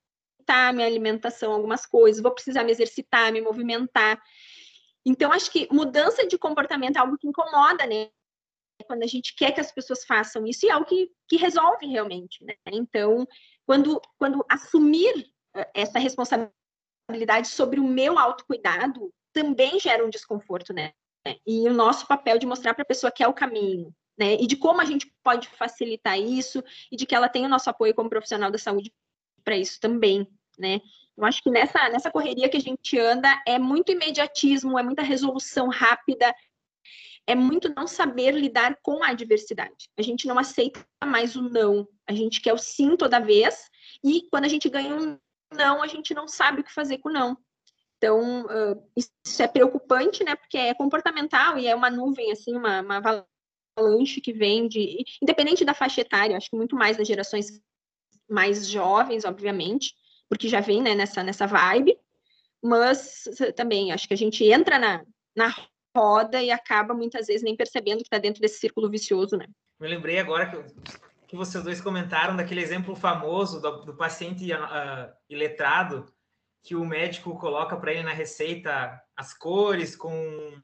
minha 0.73 0.87
alimentação, 0.87 1.53
algumas 1.53 1.85
coisas, 1.85 2.21
vou 2.21 2.33
precisar 2.33 2.63
me 2.63 2.71
exercitar, 2.71 3.31
me 3.31 3.41
movimentar. 3.41 4.21
Então, 5.05 5.31
acho 5.31 5.51
que 5.51 5.67
mudança 5.71 6.25
de 6.25 6.37
comportamento 6.37 6.97
é 6.97 6.99
algo 6.99 7.17
que 7.17 7.27
incomoda, 7.27 7.85
né? 7.85 8.09
quando 8.83 9.03
a 9.03 9.07
gente 9.07 9.35
quer 9.35 9.51
que 9.53 9.61
as 9.61 9.71
pessoas 9.71 10.03
façam 10.03 10.45
isso, 10.45 10.65
e 10.65 10.69
é 10.69 10.75
o 10.75 10.85
que, 10.85 11.09
que 11.27 11.37
resolve 11.37 11.85
realmente, 11.85 12.43
né? 12.43 12.55
Então, 12.67 13.25
quando, 13.65 14.01
quando 14.17 14.45
assumir 14.49 15.31
eh, 15.55 15.71
essa 15.73 15.97
responsabilidade 15.97 17.47
sobre 17.47 17.79
o 17.79 17.83
meu 17.83 18.19
autocuidado, 18.19 19.13
também 19.33 19.79
gera 19.79 20.05
um 20.05 20.09
desconforto, 20.09 20.73
né? 20.73 20.91
E 21.45 21.67
o 21.67 21.73
nosso 21.73 22.07
papel 22.07 22.37
de 22.37 22.45
mostrar 22.45 22.73
para 22.73 22.83
a 22.83 22.87
pessoa 22.87 23.11
que 23.11 23.23
é 23.23 23.27
o 23.27 23.33
caminho, 23.33 23.93
né? 24.17 24.35
E 24.35 24.45
de 24.45 24.55
como 24.55 24.81
a 24.81 24.85
gente 24.85 25.11
pode 25.23 25.47
facilitar 25.47 26.19
isso, 26.19 26.63
e 26.91 26.95
de 26.95 27.05
que 27.05 27.15
ela 27.15 27.29
tem 27.29 27.45
o 27.45 27.49
nosso 27.49 27.69
apoio 27.69 27.95
como 27.95 28.09
profissional 28.09 28.51
da 28.51 28.57
saúde 28.57 28.93
para 29.45 29.55
isso 29.55 29.79
também, 29.79 30.27
né? 30.57 30.81
Eu 31.17 31.23
acho 31.23 31.41
que 31.41 31.49
nessa, 31.49 31.87
nessa 31.89 32.11
correria 32.11 32.49
que 32.49 32.57
a 32.57 32.61
gente 32.61 32.99
anda 32.99 33.29
é 33.47 33.57
muito 33.57 33.91
imediatismo, 33.91 34.77
é 34.77 34.83
muita 34.83 35.01
resolução 35.01 35.69
rápida, 35.69 36.35
é 37.25 37.33
muito 37.33 37.73
não 37.73 37.87
saber 37.87 38.31
lidar 38.31 38.77
com 38.83 39.01
a 39.01 39.09
adversidade. 39.09 39.89
A 39.97 40.01
gente 40.01 40.27
não 40.27 40.37
aceita 40.37 40.85
mais 41.05 41.35
o 41.35 41.41
não, 41.41 41.87
a 42.07 42.13
gente 42.13 42.41
quer 42.41 42.53
o 42.53 42.57
sim 42.57 42.97
toda 42.97 43.19
vez, 43.19 43.69
e 44.03 44.27
quando 44.29 44.45
a 44.45 44.49
gente 44.49 44.67
ganha 44.67 44.93
um 44.93 45.17
não, 45.53 45.81
a 45.81 45.87
gente 45.87 46.13
não 46.13 46.27
sabe 46.27 46.61
o 46.61 46.63
que 46.63 46.73
fazer 46.73 46.97
com 46.97 47.09
o 47.09 47.13
não. 47.13 47.37
Então, 47.97 48.45
uh, 48.45 48.91
isso 48.95 49.41
é 49.41 49.47
preocupante, 49.47 50.23
né? 50.23 50.35
Porque 50.35 50.57
é 50.57 50.73
comportamental 50.73 51.57
e 51.57 51.65
é 51.65 51.73
uma 51.73 51.89
nuvem, 51.89 52.31
assim, 52.31 52.55
uma, 52.55 52.81
uma 52.81 52.97
avalanche 53.77 54.19
que 54.19 54.33
vem 54.33 54.67
de. 54.67 55.03
Independente 55.21 55.63
da 55.63 55.73
faixa 55.73 56.01
etária, 56.01 56.35
acho 56.35 56.49
que 56.49 56.57
muito 56.57 56.75
mais 56.75 56.97
das 56.97 57.07
gerações 57.07 57.47
mais 58.30 58.67
jovens, 58.67 59.26
obviamente, 59.26 59.93
porque 60.30 60.47
já 60.47 60.59
vem 60.59 60.82
né, 60.82 60.95
nessa, 60.95 61.23
nessa 61.23 61.45
vibe, 61.45 61.97
mas 62.63 63.23
também 63.55 63.91
acho 63.91 64.07
que 64.07 64.13
a 64.13 64.17
gente 64.17 64.43
entra 64.43 64.80
na, 64.80 65.05
na 65.36 65.53
roda 65.95 66.41
e 66.41 66.51
acaba 66.51 66.93
muitas 66.93 67.28
vezes 67.28 67.43
nem 67.43 67.55
percebendo 67.55 67.99
que 67.99 68.05
está 68.05 68.17
dentro 68.17 68.41
desse 68.41 68.59
círculo 68.59 68.89
vicioso, 68.89 69.38
né? 69.38 69.45
Me 69.80 69.88
lembrei 69.88 70.19
agora 70.19 70.49
que, 70.49 70.97
que 71.28 71.36
vocês 71.36 71.63
dois 71.63 71.80
comentaram 71.80 72.36
daquele 72.36 72.61
exemplo 72.61 72.95
famoso 72.95 73.61
do, 73.61 73.86
do 73.86 73.95
paciente 73.95 74.51
uh, 74.51 75.13
iletrado 75.30 76.05
que 76.63 76.76
o 76.76 76.84
médico 76.84 77.38
coloca 77.38 77.78
para 77.78 77.93
ele 77.93 78.03
na 78.03 78.11
receita 78.11 78.99
as 79.15 79.34
cores 79.34 79.95
com, 79.95 80.59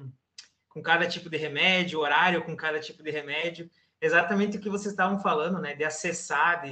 com 0.68 0.82
cada 0.82 1.08
tipo 1.08 1.30
de 1.30 1.38
remédio, 1.38 2.00
horário 2.00 2.44
com 2.44 2.56
cada 2.58 2.80
tipo 2.80 3.04
de 3.04 3.12
remédio. 3.12 3.70
Exatamente 4.02 4.58
o 4.58 4.60
que 4.60 4.70
vocês 4.70 4.94
estavam 4.94 5.20
falando, 5.20 5.60
né? 5.60 5.76
De 5.76 5.84
acessar, 5.84 6.64
de 6.64 6.72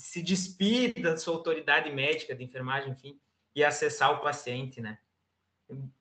se, 0.00 0.22
de 0.22 0.36
se 0.36 0.48
despir 0.56 0.94
da 1.02 1.16
sua 1.16 1.34
autoridade 1.34 1.90
médica, 1.90 2.34
de 2.34 2.44
enfermagem, 2.44 2.92
enfim, 2.92 3.20
e 3.54 3.62
acessar 3.62 4.12
o 4.12 4.20
paciente, 4.20 4.80
né? 4.80 4.98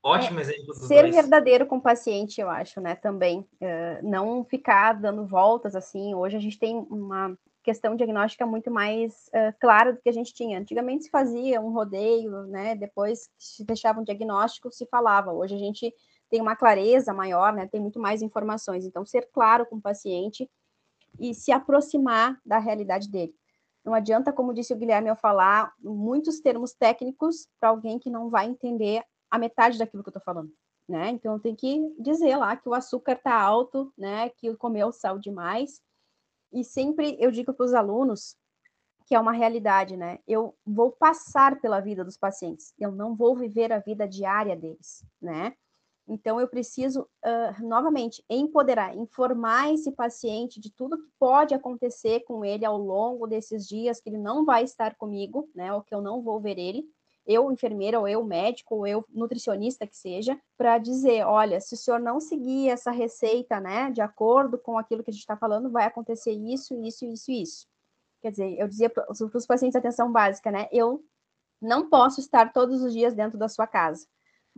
Ótimo 0.01 0.39
é, 0.39 0.41
exemplo. 0.41 0.73
ser 0.73 1.03
dois. 1.03 1.15
verdadeiro 1.15 1.67
com 1.67 1.77
o 1.77 1.81
paciente, 1.81 2.41
eu 2.41 2.49
acho, 2.49 2.81
né? 2.81 2.95
Também. 2.95 3.47
Uh, 3.61 4.07
não 4.07 4.43
ficar 4.43 4.93
dando 4.93 5.27
voltas 5.27 5.75
assim. 5.75 6.15
Hoje 6.15 6.37
a 6.37 6.39
gente 6.39 6.57
tem 6.57 6.75
uma 6.89 7.37
questão 7.61 7.95
diagnóstica 7.95 8.45
muito 8.45 8.71
mais 8.71 9.27
uh, 9.27 9.53
clara 9.59 9.93
do 9.93 10.01
que 10.01 10.09
a 10.09 10.13
gente 10.13 10.33
tinha. 10.33 10.59
Antigamente 10.59 11.03
se 11.03 11.09
fazia 11.09 11.61
um 11.61 11.71
rodeio, 11.71 12.47
né? 12.47 12.75
Depois 12.75 13.29
se 13.37 13.63
deixava 13.63 13.99
um 13.99 14.03
diagnóstico, 14.03 14.71
se 14.71 14.87
falava. 14.87 15.31
Hoje 15.31 15.53
a 15.53 15.59
gente 15.59 15.93
tem 16.29 16.41
uma 16.41 16.55
clareza 16.55 17.13
maior, 17.13 17.53
né? 17.53 17.67
Tem 17.67 17.79
muito 17.79 17.99
mais 17.99 18.21
informações. 18.23 18.85
Então, 18.85 19.05
ser 19.05 19.29
claro 19.31 19.65
com 19.67 19.75
o 19.75 19.81
paciente 19.81 20.49
e 21.19 21.33
se 21.33 21.51
aproximar 21.51 22.39
da 22.45 22.57
realidade 22.57 23.09
dele. 23.09 23.35
Não 23.83 23.93
adianta, 23.93 24.33
como 24.33 24.53
disse 24.53 24.73
o 24.73 24.77
Guilherme, 24.77 25.09
eu 25.09 25.15
falar 25.15 25.73
muitos 25.79 26.39
termos 26.39 26.73
técnicos 26.73 27.47
para 27.59 27.69
alguém 27.69 27.97
que 27.97 28.09
não 28.09 28.29
vai 28.29 28.45
entender 28.47 29.03
a 29.31 29.37
metade 29.37 29.77
daquilo 29.77 30.03
que 30.03 30.09
eu 30.09 30.11
estou 30.11 30.23
falando, 30.23 30.51
né? 30.87 31.09
Então 31.09 31.39
tem 31.39 31.55
que 31.55 31.93
dizer 31.99 32.35
lá 32.35 32.55
que 32.55 32.67
o 32.67 32.73
açúcar 32.73 33.13
está 33.13 33.39
alto, 33.39 33.93
né? 33.97 34.29
Que 34.29 34.55
comeu 34.55 34.91
sal 34.91 35.17
demais. 35.17 35.81
E 36.51 36.63
sempre 36.63 37.15
eu 37.19 37.31
digo 37.31 37.53
para 37.53 37.65
os 37.65 37.73
alunos 37.73 38.35
que 39.05 39.15
é 39.15 39.19
uma 39.19 39.31
realidade, 39.31 39.97
né? 39.97 40.19
Eu 40.27 40.55
vou 40.65 40.91
passar 40.91 41.59
pela 41.59 41.79
vida 41.79 42.05
dos 42.05 42.17
pacientes, 42.17 42.73
eu 42.77 42.91
não 42.91 43.15
vou 43.15 43.35
viver 43.35 43.71
a 43.71 43.79
vida 43.79 44.07
diária 44.07 44.55
deles, 44.55 45.03
né? 45.19 45.55
Então, 46.09 46.41
eu 46.41 46.47
preciso, 46.47 47.01
uh, 47.23 47.65
novamente, 47.65 48.23
empoderar, 48.27 48.97
informar 48.97 49.71
esse 49.71 49.91
paciente 49.91 50.59
de 50.59 50.71
tudo 50.71 50.97
que 50.97 51.07
pode 51.19 51.53
acontecer 51.53 52.21
com 52.21 52.43
ele 52.43 52.65
ao 52.65 52.79
longo 52.79 53.27
desses 53.27 53.67
dias 53.67 54.01
que 54.01 54.09
ele 54.09 54.17
não 54.17 54.43
vai 54.43 54.63
estar 54.63 54.95
comigo, 54.95 55.47
né? 55.53 55.71
Ou 55.71 55.83
que 55.83 55.93
eu 55.93 56.01
não 56.01 56.23
vou 56.23 56.39
ver 56.39 56.57
ele, 56.57 56.83
eu 57.27 57.51
enfermeira, 57.51 57.99
ou 57.99 58.07
eu 58.07 58.23
médico, 58.23 58.73
ou 58.73 58.87
eu 58.87 59.05
nutricionista 59.07 59.85
que 59.85 59.95
seja, 59.95 60.35
para 60.57 60.79
dizer, 60.79 61.23
olha, 61.27 61.61
se 61.61 61.75
o 61.75 61.77
senhor 61.77 61.99
não 61.99 62.19
seguir 62.19 62.69
essa 62.69 62.89
receita, 62.89 63.59
né, 63.59 63.91
de 63.91 64.01
acordo 64.01 64.57
com 64.57 64.79
aquilo 64.79 65.03
que 65.03 65.11
a 65.11 65.13
gente 65.13 65.21
está 65.21 65.37
falando, 65.37 65.69
vai 65.69 65.85
acontecer 65.85 66.31
isso, 66.31 66.73
isso, 66.83 67.05
isso, 67.05 67.31
isso. 67.31 67.67
Quer 68.19 68.31
dizer, 68.31 68.57
eu 68.57 68.67
dizia 68.67 68.89
para 68.89 69.05
os 69.11 69.45
pacientes 69.45 69.75
atenção 69.75 70.11
básica, 70.11 70.49
né, 70.49 70.67
eu 70.71 71.03
não 71.61 71.87
posso 71.87 72.19
estar 72.19 72.51
todos 72.51 72.81
os 72.81 72.93
dias 72.93 73.13
dentro 73.13 73.37
da 73.37 73.47
sua 73.47 73.67
casa, 73.67 74.07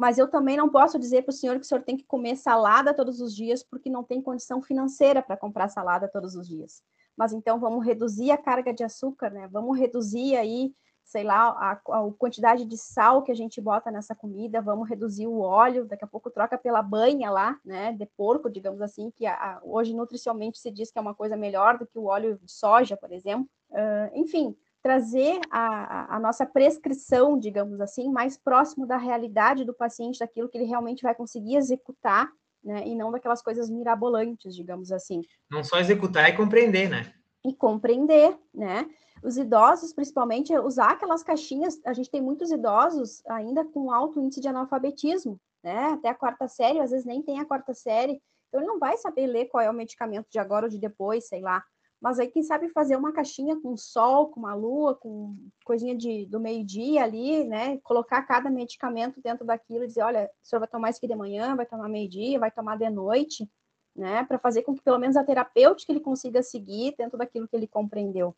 mas 0.01 0.17
eu 0.17 0.27
também 0.27 0.57
não 0.57 0.67
posso 0.67 0.97
dizer 0.97 1.21
para 1.21 1.29
o 1.29 1.35
senhor 1.35 1.59
que 1.59 1.61
o 1.61 1.63
senhor 1.63 1.83
tem 1.83 1.95
que 1.95 2.03
comer 2.03 2.35
salada 2.35 2.91
todos 2.91 3.21
os 3.21 3.35
dias 3.35 3.61
porque 3.61 3.87
não 3.87 4.03
tem 4.03 4.19
condição 4.19 4.59
financeira 4.59 5.21
para 5.21 5.37
comprar 5.37 5.69
salada 5.69 6.07
todos 6.07 6.33
os 6.33 6.47
dias. 6.47 6.81
Mas 7.15 7.33
então 7.33 7.59
vamos 7.59 7.85
reduzir 7.85 8.31
a 8.31 8.37
carga 8.37 8.73
de 8.73 8.83
açúcar, 8.83 9.29
né? 9.29 9.47
Vamos 9.51 9.77
reduzir 9.77 10.35
aí 10.35 10.73
sei 11.03 11.23
lá, 11.23 11.49
a, 11.49 11.71
a, 11.73 12.11
quantidade 12.17 12.65
de 12.65 12.77
sal 12.77 13.21
que 13.21 13.31
a 13.31 13.35
gente 13.35 13.61
bota 13.61 13.91
nessa 13.91 14.15
comida, 14.15 14.61
vamos 14.61 14.89
reduzir 14.89 15.27
o 15.27 15.39
óleo, 15.39 15.85
daqui 15.85 16.05
a 16.05 16.07
pouco 16.07 16.31
troca 16.31 16.57
pela 16.57 16.81
banha 16.81 17.29
lá, 17.29 17.59
né, 17.65 17.91
de 17.91 18.05
porco, 18.05 18.49
digamos 18.49 18.81
assim, 18.81 19.11
que 19.11 19.25
a, 19.25 19.59
hoje 19.63 19.93
nutricionalmente 19.93 20.57
se 20.57 20.71
diz 20.71 20.89
que 20.89 20.97
é 20.97 21.01
uma 21.01 21.13
coisa 21.13 21.35
melhor 21.35 21.77
do 21.77 21.85
que 21.85 21.99
o 21.99 22.05
óleo 22.05 22.39
de 22.41 22.49
soja, 22.49 22.95
por 22.95 23.11
exemplo. 23.11 23.49
Uh, 23.69 24.15
enfim, 24.15 24.55
trazer 24.81 25.39
a, 25.49 26.15
a, 26.15 26.19
nossa 26.19 26.45
prescrição, 26.45 27.37
digamos 27.37 27.79
assim, 27.79 28.09
mais 28.09 28.37
próximo 28.37 28.85
da 28.85 28.97
realidade 28.97 29.63
do 29.63 29.73
paciente, 29.73 30.19
daquilo 30.19 30.49
que 30.49 30.57
ele 30.57 30.65
realmente 30.65 31.03
vai 31.03 31.13
conseguir 31.13 31.55
executar, 31.55 32.29
né, 32.63 32.87
e 32.87 32.95
não 32.95 33.11
daquelas 33.11 33.41
coisas 33.41 33.69
mirabolantes, 33.69 34.55
digamos 34.55 34.91
assim. 34.91 35.21
Não 35.49 35.63
só 35.63 35.79
executar 35.79 36.29
e 36.29 36.35
compreender, 36.35 36.89
né? 36.89 37.13
E 37.43 37.53
compreender, 37.53 38.37
né? 38.53 38.87
os 39.23 39.37
idosos, 39.37 39.93
principalmente, 39.93 40.57
usar 40.57 40.91
aquelas 40.91 41.23
caixinhas. 41.23 41.79
A 41.85 41.93
gente 41.93 42.09
tem 42.09 42.21
muitos 42.21 42.51
idosos 42.51 43.21
ainda 43.27 43.63
com 43.63 43.91
alto 43.91 44.19
índice 44.19 44.41
de 44.41 44.47
analfabetismo, 44.47 45.39
né? 45.63 45.91
Até 45.93 46.09
a 46.09 46.15
quarta 46.15 46.47
série, 46.47 46.79
às 46.79 46.91
vezes 46.91 47.05
nem 47.05 47.21
tem 47.21 47.39
a 47.39 47.45
quarta 47.45 47.73
série. 47.73 48.21
Então, 48.47 48.61
ele 48.61 48.67
não 48.67 48.79
vai 48.79 48.97
saber 48.97 49.27
ler 49.27 49.45
qual 49.45 49.61
é 49.61 49.69
o 49.69 49.73
medicamento 49.73 50.27
de 50.29 50.39
agora 50.39 50.65
ou 50.65 50.69
de 50.69 50.79
depois, 50.79 51.27
sei 51.27 51.41
lá. 51.41 51.63
Mas 52.01 52.17
aí 52.17 52.27
quem 52.27 52.41
sabe 52.41 52.67
fazer 52.69 52.95
uma 52.95 53.13
caixinha 53.13 53.55
com 53.61 53.77
sol, 53.77 54.29
com 54.29 54.39
uma 54.39 54.55
lua, 54.55 54.95
com 54.95 55.37
coisinha 55.63 55.95
de, 55.95 56.25
do 56.25 56.39
meio-dia 56.39 57.03
ali, 57.03 57.43
né? 57.43 57.77
Colocar 57.83 58.23
cada 58.23 58.49
medicamento 58.49 59.21
dentro 59.21 59.45
daquilo 59.45 59.83
e 59.83 59.87
dizer, 59.87 60.01
olha, 60.01 60.27
o 60.41 60.45
senhor 60.45 60.59
vai 60.59 60.67
tomar 60.67 60.89
isso 60.89 60.97
aqui 60.97 61.07
de 61.07 61.15
manhã, 61.15 61.55
vai 61.55 61.65
tomar 61.65 61.87
meio-dia, 61.87 62.39
vai 62.39 62.49
tomar 62.49 62.75
de 62.75 62.89
noite, 62.89 63.47
né? 63.95 64.23
Para 64.23 64.39
fazer 64.39 64.63
com 64.63 64.73
que 64.73 64.81
pelo 64.81 64.97
menos 64.97 65.15
a 65.15 65.23
terapêutica 65.23 65.91
ele 65.91 65.99
consiga 65.99 66.41
seguir 66.41 66.95
dentro 66.97 67.19
daquilo 67.19 67.47
que 67.47 67.55
ele 67.55 67.67
compreendeu. 67.67 68.35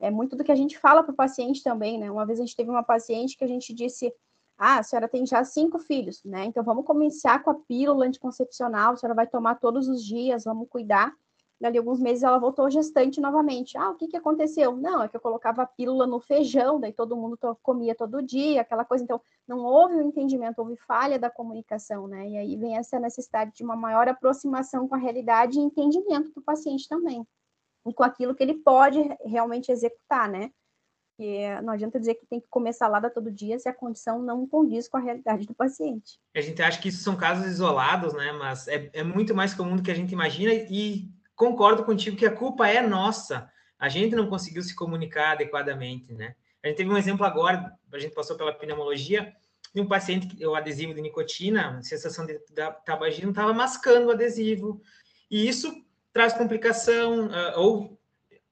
É 0.00 0.10
muito 0.10 0.34
do 0.34 0.42
que 0.42 0.50
a 0.50 0.56
gente 0.56 0.76
fala 0.76 1.04
para 1.04 1.12
o 1.12 1.16
paciente 1.16 1.62
também, 1.62 2.00
né? 2.00 2.10
Uma 2.10 2.26
vez 2.26 2.40
a 2.40 2.42
gente 2.42 2.56
teve 2.56 2.68
uma 2.68 2.82
paciente 2.82 3.36
que 3.36 3.44
a 3.44 3.48
gente 3.48 3.72
disse, 3.72 4.12
ah, 4.58 4.80
a 4.80 4.82
senhora 4.82 5.06
tem 5.06 5.24
já 5.24 5.44
cinco 5.44 5.78
filhos, 5.78 6.20
né? 6.24 6.46
Então 6.46 6.64
vamos 6.64 6.84
começar 6.84 7.44
com 7.44 7.50
a 7.50 7.54
pílula 7.54 8.06
anticoncepcional, 8.06 8.94
a 8.94 8.96
senhora 8.96 9.14
vai 9.14 9.28
tomar 9.28 9.60
todos 9.60 9.86
os 9.86 10.04
dias, 10.04 10.42
vamos 10.42 10.68
cuidar 10.68 11.14
dali 11.62 11.78
alguns 11.78 12.00
meses 12.00 12.24
ela 12.24 12.38
voltou 12.38 12.68
gestante 12.68 13.20
novamente. 13.20 13.78
Ah, 13.78 13.90
o 13.90 13.94
que, 13.94 14.08
que 14.08 14.16
aconteceu? 14.16 14.76
Não, 14.76 15.00
é 15.00 15.08
que 15.08 15.16
eu 15.16 15.20
colocava 15.20 15.62
a 15.62 15.66
pílula 15.66 16.08
no 16.08 16.18
feijão, 16.18 16.80
daí 16.80 16.92
todo 16.92 17.16
mundo 17.16 17.38
comia 17.62 17.94
todo 17.94 18.20
dia, 18.20 18.62
aquela 18.62 18.84
coisa. 18.84 19.04
Então, 19.04 19.20
não 19.46 19.60
houve 19.60 19.94
o 19.94 19.98
um 19.98 20.08
entendimento, 20.08 20.58
houve 20.58 20.76
falha 20.76 21.20
da 21.20 21.30
comunicação, 21.30 22.08
né? 22.08 22.28
E 22.28 22.36
aí 22.36 22.56
vem 22.56 22.76
essa 22.76 22.98
necessidade 22.98 23.52
de 23.54 23.62
uma 23.62 23.76
maior 23.76 24.08
aproximação 24.08 24.88
com 24.88 24.96
a 24.96 24.98
realidade 24.98 25.56
e 25.56 25.62
entendimento 25.62 26.32
do 26.34 26.42
paciente 26.42 26.88
também. 26.88 27.24
E 27.86 27.94
com 27.94 28.02
aquilo 28.02 28.34
que 28.34 28.42
ele 28.42 28.54
pode 28.54 28.98
realmente 29.24 29.70
executar, 29.70 30.28
né? 30.28 30.50
Porque 31.16 31.60
não 31.60 31.74
adianta 31.74 32.00
dizer 32.00 32.14
que 32.14 32.26
tem 32.26 32.40
que 32.40 32.48
comer 32.48 32.72
salada 32.72 33.08
todo 33.08 33.30
dia 33.30 33.56
se 33.56 33.68
a 33.68 33.74
condição 33.74 34.20
não 34.20 34.48
condiz 34.48 34.88
com 34.88 34.96
a 34.96 35.00
realidade 35.00 35.46
do 35.46 35.54
paciente. 35.54 36.18
A 36.34 36.40
gente 36.40 36.60
acha 36.60 36.80
que 36.80 36.88
isso 36.88 37.04
são 37.04 37.16
casos 37.16 37.46
isolados, 37.46 38.14
né? 38.14 38.32
Mas 38.32 38.66
é, 38.66 38.90
é 38.92 39.04
muito 39.04 39.32
mais 39.32 39.54
comum 39.54 39.76
do 39.76 39.82
que 39.82 39.90
a 39.92 39.94
gente 39.94 40.10
imagina 40.10 40.52
e 40.52 41.12
concordo 41.34 41.84
contigo 41.84 42.16
que 42.16 42.26
a 42.26 42.34
culpa 42.34 42.68
é 42.68 42.80
nossa. 42.80 43.50
A 43.78 43.88
gente 43.88 44.14
não 44.14 44.28
conseguiu 44.28 44.62
se 44.62 44.74
comunicar 44.74 45.32
adequadamente, 45.32 46.12
né? 46.12 46.34
A 46.62 46.68
gente 46.68 46.76
teve 46.76 46.90
um 46.90 46.96
exemplo 46.96 47.26
agora, 47.26 47.72
a 47.92 47.98
gente 47.98 48.14
passou 48.14 48.36
pela 48.36 48.52
pneumologia, 48.52 49.34
de 49.74 49.80
um 49.80 49.88
paciente 49.88 50.26
que 50.28 50.46
o 50.46 50.54
adesivo 50.54 50.94
de 50.94 51.00
nicotina, 51.00 51.82
sensação 51.82 52.26
de 52.26 52.38
tabagismo, 52.84 53.30
estava 53.30 53.52
mascando 53.52 54.08
o 54.08 54.10
adesivo. 54.10 54.80
E 55.30 55.48
isso 55.48 55.72
traz 56.12 56.34
complicação 56.34 57.28
uh, 57.28 57.58
ou 57.58 57.98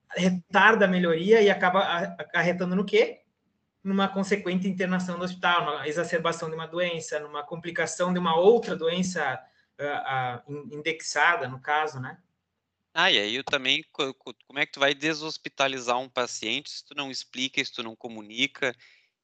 retarda 0.09 0.85
a 0.85 0.87
melhoria 0.87 1.41
e 1.41 1.49
acaba 1.49 1.81
acarretando 2.17 2.75
no 2.75 2.83
quê? 2.83 3.21
Numa 3.83 4.07
consequente 4.07 4.67
internação 4.67 5.17
no 5.17 5.23
hospital, 5.23 5.65
numa 5.65 5.87
exacerbação 5.87 6.49
de 6.49 6.55
uma 6.55 6.67
doença, 6.67 7.19
numa 7.19 7.43
complicação 7.43 8.11
de 8.11 8.19
uma 8.19 8.35
outra 8.35 8.75
doença 8.75 9.39
uh, 9.79 10.51
uh, 10.51 10.75
indexada, 10.75 11.47
no 11.47 11.59
caso, 11.59 11.99
né? 11.99 12.17
Ah, 12.93 13.11
e 13.11 13.17
aí 13.17 13.35
eu 13.35 13.43
também, 13.43 13.83
como 13.91 14.59
é 14.59 14.65
que 14.65 14.73
tu 14.73 14.79
vai 14.79 14.93
deshospitalizar 14.93 15.97
um 15.97 16.09
paciente 16.09 16.69
se 16.69 16.85
tu 16.85 16.93
não 16.93 17.09
explica, 17.09 17.63
se 17.63 17.71
tu 17.71 17.81
não 17.81 17.95
comunica, 17.95 18.75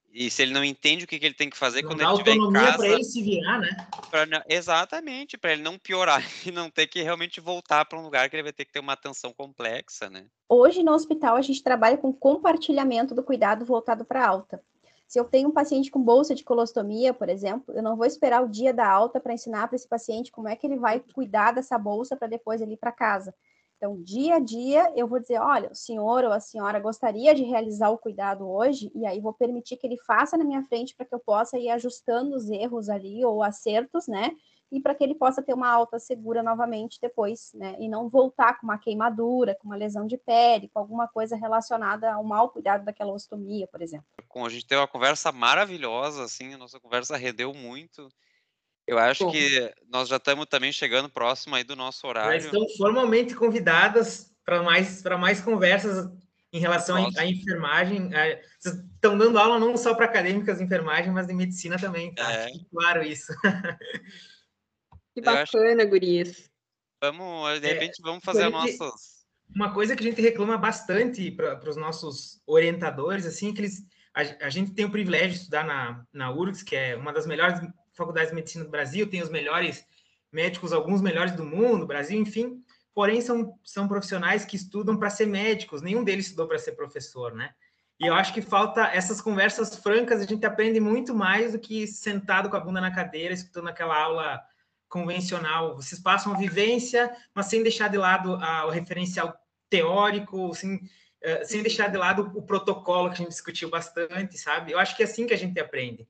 e 0.10 0.32
se 0.32 0.42
ele 0.42 0.54
não 0.54 0.64
entende 0.64 1.04
o 1.04 1.08
que, 1.08 1.20
que 1.20 1.26
ele 1.26 1.36
tem 1.36 1.50
que 1.50 1.58
fazer 1.58 1.82
não 1.82 1.90
quando 1.90 2.02
ele 2.02 2.12
estiver 2.12 2.36
em 2.36 2.54
casa. 2.54 2.78
para 2.78 2.88
ele 2.88 3.04
se 3.04 3.22
virar, 3.22 3.60
né? 3.60 3.88
Pra, 4.10 4.26
exatamente, 4.48 5.38
para 5.38 5.52
ele 5.52 5.62
não 5.62 5.78
piorar 5.78 6.22
e 6.48 6.52
não 6.52 6.70
ter 6.70 6.88
que 6.88 7.02
realmente 7.02 7.42
voltar 7.42 7.86
para 7.86 8.00
um 8.00 8.04
lugar 8.04 8.30
que 8.30 8.36
ele 8.36 8.44
vai 8.44 8.54
ter 8.54 8.66
que 8.66 8.72
ter 8.72 8.80
uma 8.80 8.94
atenção 8.94 9.34
complexa, 9.34 10.10
né? 10.10 10.26
Hoje 10.50 10.82
no 10.82 10.94
hospital 10.94 11.36
a 11.36 11.42
gente 11.42 11.62
trabalha 11.62 11.98
com 11.98 12.14
compartilhamento 12.14 13.14
do 13.14 13.24
cuidado 13.24 13.66
voltado 13.66 14.06
para 14.06 14.26
alta. 14.26 14.64
Se 15.06 15.20
eu 15.20 15.26
tenho 15.26 15.50
um 15.50 15.54
paciente 15.54 15.90
com 15.90 16.02
bolsa 16.02 16.36
de 16.36 16.44
colostomia, 16.44 17.14
por 17.14 17.30
exemplo, 17.30 17.74
eu 17.74 17.82
não 17.82 17.96
vou 17.96 18.06
esperar 18.06 18.44
o 18.44 18.50
dia 18.50 18.74
da 18.74 18.90
alta 18.90 19.20
para 19.20 19.34
ensinar 19.34 19.68
para 19.68 19.76
esse 19.76 19.88
paciente 19.88 20.32
como 20.32 20.50
é 20.50 20.56
que 20.56 20.68
ele 20.68 20.78
vai 20.78 21.00
cuidar 21.00 21.54
dessa 21.54 21.78
bolsa 21.78 22.16
para 22.16 22.28
depois 22.28 22.62
ele 22.62 22.74
ir 22.74 22.78
para 22.78 22.92
casa. 22.92 23.34
Então, 23.78 24.02
dia 24.02 24.36
a 24.36 24.40
dia, 24.40 24.92
eu 24.96 25.08
vou 25.08 25.20
dizer: 25.20 25.40
olha, 25.40 25.72
o 25.72 25.76
senhor 25.76 26.24
ou 26.24 26.32
a 26.32 26.40
senhora 26.40 26.80
gostaria 26.80 27.34
de 27.36 27.44
realizar 27.44 27.90
o 27.90 27.98
cuidado 27.98 28.50
hoje, 28.50 28.92
e 28.96 29.06
aí 29.06 29.22
vou 29.22 29.34
permitir 29.34 29.78
que 29.78 29.86
ele 29.86 29.98
faça 29.98 30.36
na 30.36 30.44
minha 30.44 30.64
frente 30.64 30.96
para 30.96 31.06
que 31.06 31.14
eu 31.14 31.20
possa 31.20 31.60
ir 31.60 31.70
ajustando 31.70 32.36
os 32.36 32.50
erros 32.50 32.90
ali 32.90 33.24
ou 33.24 33.44
acertos, 33.44 34.08
né? 34.08 34.32
E 34.72 34.82
para 34.82 34.96
que 34.96 35.04
ele 35.04 35.16
possa 35.16 35.42
ter 35.42 35.54
uma 35.54 35.70
alta 35.70 36.00
segura 36.00 36.42
novamente 36.44 36.98
depois, 37.00 37.52
né? 37.54 37.76
E 37.80 37.88
não 37.88 38.10
voltar 38.10 38.60
com 38.60 38.66
uma 38.66 38.80
queimadura, 38.80 39.56
com 39.56 39.68
uma 39.68 39.78
lesão 39.78 40.08
de 40.08 40.18
pele, 40.18 40.70
com 40.70 40.80
alguma 40.80 41.08
coisa 41.08 41.36
relacionada 41.36 42.12
ao 42.12 42.24
mau 42.24 42.50
cuidado 42.50 42.84
daquela 42.84 43.14
ostomia, 43.14 43.68
por 43.68 43.82
exemplo. 43.82 44.08
A 44.36 44.50
gente 44.50 44.66
teve 44.66 44.82
uma 44.82 44.88
conversa 44.88 45.32
maravilhosa, 45.32 46.24
assim, 46.24 46.54
a 46.54 46.58
nossa 46.58 46.80
conversa 46.80 47.16
rendeu 47.16 47.54
muito. 47.54 48.10
Eu 48.88 48.98
acho 48.98 49.26
Bom, 49.26 49.32
que 49.32 49.74
nós 49.90 50.08
já 50.08 50.16
estamos 50.16 50.46
também 50.46 50.72
chegando 50.72 51.10
próximo 51.10 51.56
aí 51.56 51.64
do 51.64 51.76
nosso 51.76 52.08
horário. 52.08 52.40
Já 52.40 52.48
estão 52.48 52.66
formalmente 52.78 53.36
convidadas 53.36 54.34
para 54.46 54.64
mais, 54.64 55.04
mais 55.04 55.42
conversas 55.42 56.10
em 56.54 56.60
relação 56.60 56.96
à 57.18 57.26
enfermagem. 57.26 58.10
Vocês 58.58 58.76
estão 58.96 59.18
dando 59.18 59.38
aula 59.38 59.60
não 59.60 59.76
só 59.76 59.94
para 59.94 60.06
acadêmicas 60.06 60.60
de 60.60 60.64
enfermagem, 60.64 61.12
mas 61.12 61.28
de 61.28 61.34
medicina 61.34 61.78
também, 61.78 62.16
tá? 62.16 62.32
É. 62.32 62.52
claro 62.72 63.04
isso. 63.04 63.34
Que 65.14 65.22
bacana, 65.22 65.82
acho... 65.82 65.90
gurias. 65.90 66.48
Vamos, 67.02 67.60
de 67.60 67.66
é, 67.66 67.74
repente, 67.74 68.00
vamos 68.04 68.24
fazer 68.24 68.50
nossos... 68.50 69.26
Uma 69.50 69.74
coisa 69.74 69.96
que 69.96 70.04
a 70.04 70.08
gente 70.08 70.22
reclama 70.22 70.60
bastante 70.60 71.32
para 71.32 71.68
os 71.68 71.76
nossos 71.76 72.40
orientadores, 72.46 73.26
assim, 73.26 73.52
que 73.52 73.62
eles... 73.62 73.84
A, 74.14 74.46
a, 74.46 74.50
gente 74.52 74.76
tem 74.76 74.86
o 74.86 74.92
privilégio 74.92 75.30
de 75.30 75.38
estudar 75.38 75.66
na, 75.66 76.06
na 76.14 76.32
URGS, 76.32 76.62
que 76.62 76.76
é 76.76 76.96
uma 76.96 77.12
das 77.12 77.26
melhores 77.26 77.60
faculdades 77.98 78.30
de 78.30 78.36
medicina 78.36 78.64
do 78.64 78.72
Brasil, 78.72 79.10
tem 79.10 79.22
os 79.22 79.30
melhores 79.30 79.86
médicos, 80.32 80.72
alguns 80.72 81.02
melhores 81.02 81.34
do 81.34 81.44
mundo, 81.44 81.86
Brasil, 81.86 82.20
enfim. 82.20 82.64
Porém, 82.94 83.22
são, 83.22 83.58
são 83.64 83.88
profissionais 83.88 84.46
que 84.46 84.56
estudam 84.56 84.98
para 84.98 85.10
ser 85.10 85.28
médicos, 85.28 85.82
nenhum 85.82 86.04
deles 86.04 86.26
estudou 86.26 86.48
para 86.48 86.58
ser 86.58 86.74
professor, 86.74 87.34
né? 87.34 87.52
E 88.00 88.06
eu 88.06 88.14
acho 88.14 88.34
que 88.34 88.42
falta 88.42 88.84
essas 88.88 89.20
conversas 89.20 89.76
francas, 89.76 90.22
a 90.22 90.26
gente 90.26 90.46
aprende 90.46 90.80
muito 90.80 91.16
mais 91.16 91.54
do 91.54 91.60
que 91.60 91.88
sentado 91.88 92.50
com 92.50 92.56
a 92.56 92.60
bunda 92.60 92.80
na 92.80 92.94
cadeira, 92.94 93.34
escutando 93.34 93.70
aquela 93.70 94.00
aula 94.00 94.40
convencional. 94.88 95.76
Vocês 95.76 96.00
passam 96.00 96.34
a 96.34 96.38
vivência, 96.38 97.12
mas 97.34 97.48
sem 97.48 97.64
deixar 97.64 97.88
de 97.88 97.98
lado 97.98 98.36
a, 98.36 98.68
o 98.68 98.70
referencial 98.70 99.34
teórico, 99.70 100.54
sem, 100.54 100.76
uh, 100.76 101.46
sem 101.46 101.64
deixar 101.64 101.90
de 101.90 101.98
lado 101.98 102.32
o 102.36 102.42
protocolo 102.44 103.10
que 103.10 103.16
a 103.16 103.18
gente 103.18 103.30
discutiu 103.30 103.70
bastante, 103.70 104.38
sabe? 104.38 104.74
Eu 104.74 104.80
acho 104.80 104.96
que 104.96 105.02
é 105.02 105.06
assim 105.06 105.26
que 105.26 105.34
a 105.34 105.38
gente 105.38 105.60
aprende. 105.60 106.08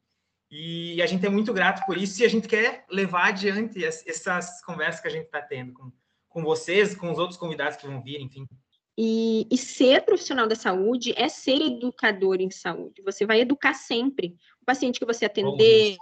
E 0.49 1.01
a 1.01 1.05
gente 1.05 1.25
é 1.25 1.29
muito 1.29 1.53
grato 1.53 1.85
por 1.85 1.97
isso 1.97 2.21
e 2.21 2.25
a 2.25 2.29
gente 2.29 2.47
quer 2.47 2.85
levar 2.89 3.27
adiante 3.27 3.83
essas 3.83 4.63
conversas 4.63 5.01
que 5.01 5.07
a 5.07 5.11
gente 5.11 5.25
está 5.25 5.41
tendo 5.41 5.73
com, 5.73 5.91
com 6.29 6.41
vocês, 6.41 6.95
com 6.95 7.11
os 7.11 7.19
outros 7.19 7.37
convidados 7.37 7.77
que 7.77 7.85
vão 7.85 8.01
vir, 8.01 8.21
enfim. 8.21 8.47
E, 8.97 9.45
e, 9.51 9.57
ser 9.57 10.03
profissional 10.05 10.47
da 10.47 10.55
saúde 10.55 11.13
é 11.15 11.29
ser 11.29 11.61
educador 11.61 12.41
em 12.41 12.49
saúde. 12.49 13.03
Você 13.03 13.27
vai 13.27 13.41
educar 13.41 13.75
sempre 13.75 14.35
o 14.59 14.65
paciente 14.65 14.99
que 14.99 15.05
você 15.05 15.25
atender, 15.25 15.97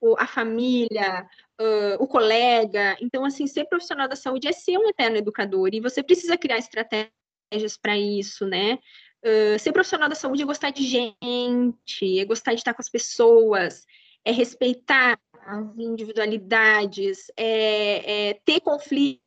o, 0.00 0.16
a 0.18 0.26
família, 0.26 1.24
uh, 1.60 2.02
o 2.02 2.08
colega. 2.08 2.96
Então, 3.00 3.24
assim, 3.24 3.46
ser 3.46 3.66
profissional 3.66 4.08
da 4.08 4.16
saúde 4.16 4.48
é 4.48 4.52
ser 4.52 4.76
um 4.76 4.88
eterno 4.88 5.16
educador 5.16 5.70
e 5.72 5.80
você 5.80 6.02
precisa 6.02 6.36
criar 6.36 6.58
estratégias 6.58 7.76
para 7.80 7.96
isso, 7.96 8.44
né? 8.44 8.78
Uh, 9.24 9.58
ser 9.58 9.72
profissional 9.72 10.06
da 10.06 10.14
saúde 10.14 10.42
é 10.42 10.46
gostar 10.46 10.68
de 10.68 10.82
gente, 10.84 12.18
é 12.20 12.24
gostar 12.26 12.52
de 12.52 12.60
estar 12.60 12.74
com 12.74 12.82
as 12.82 12.90
pessoas, 12.90 13.86
é 14.22 14.30
respeitar 14.30 15.18
as 15.46 15.78
individualidades, 15.78 17.30
é, 17.34 18.30
é 18.30 18.34
ter 18.44 18.60
conflito, 18.60 19.18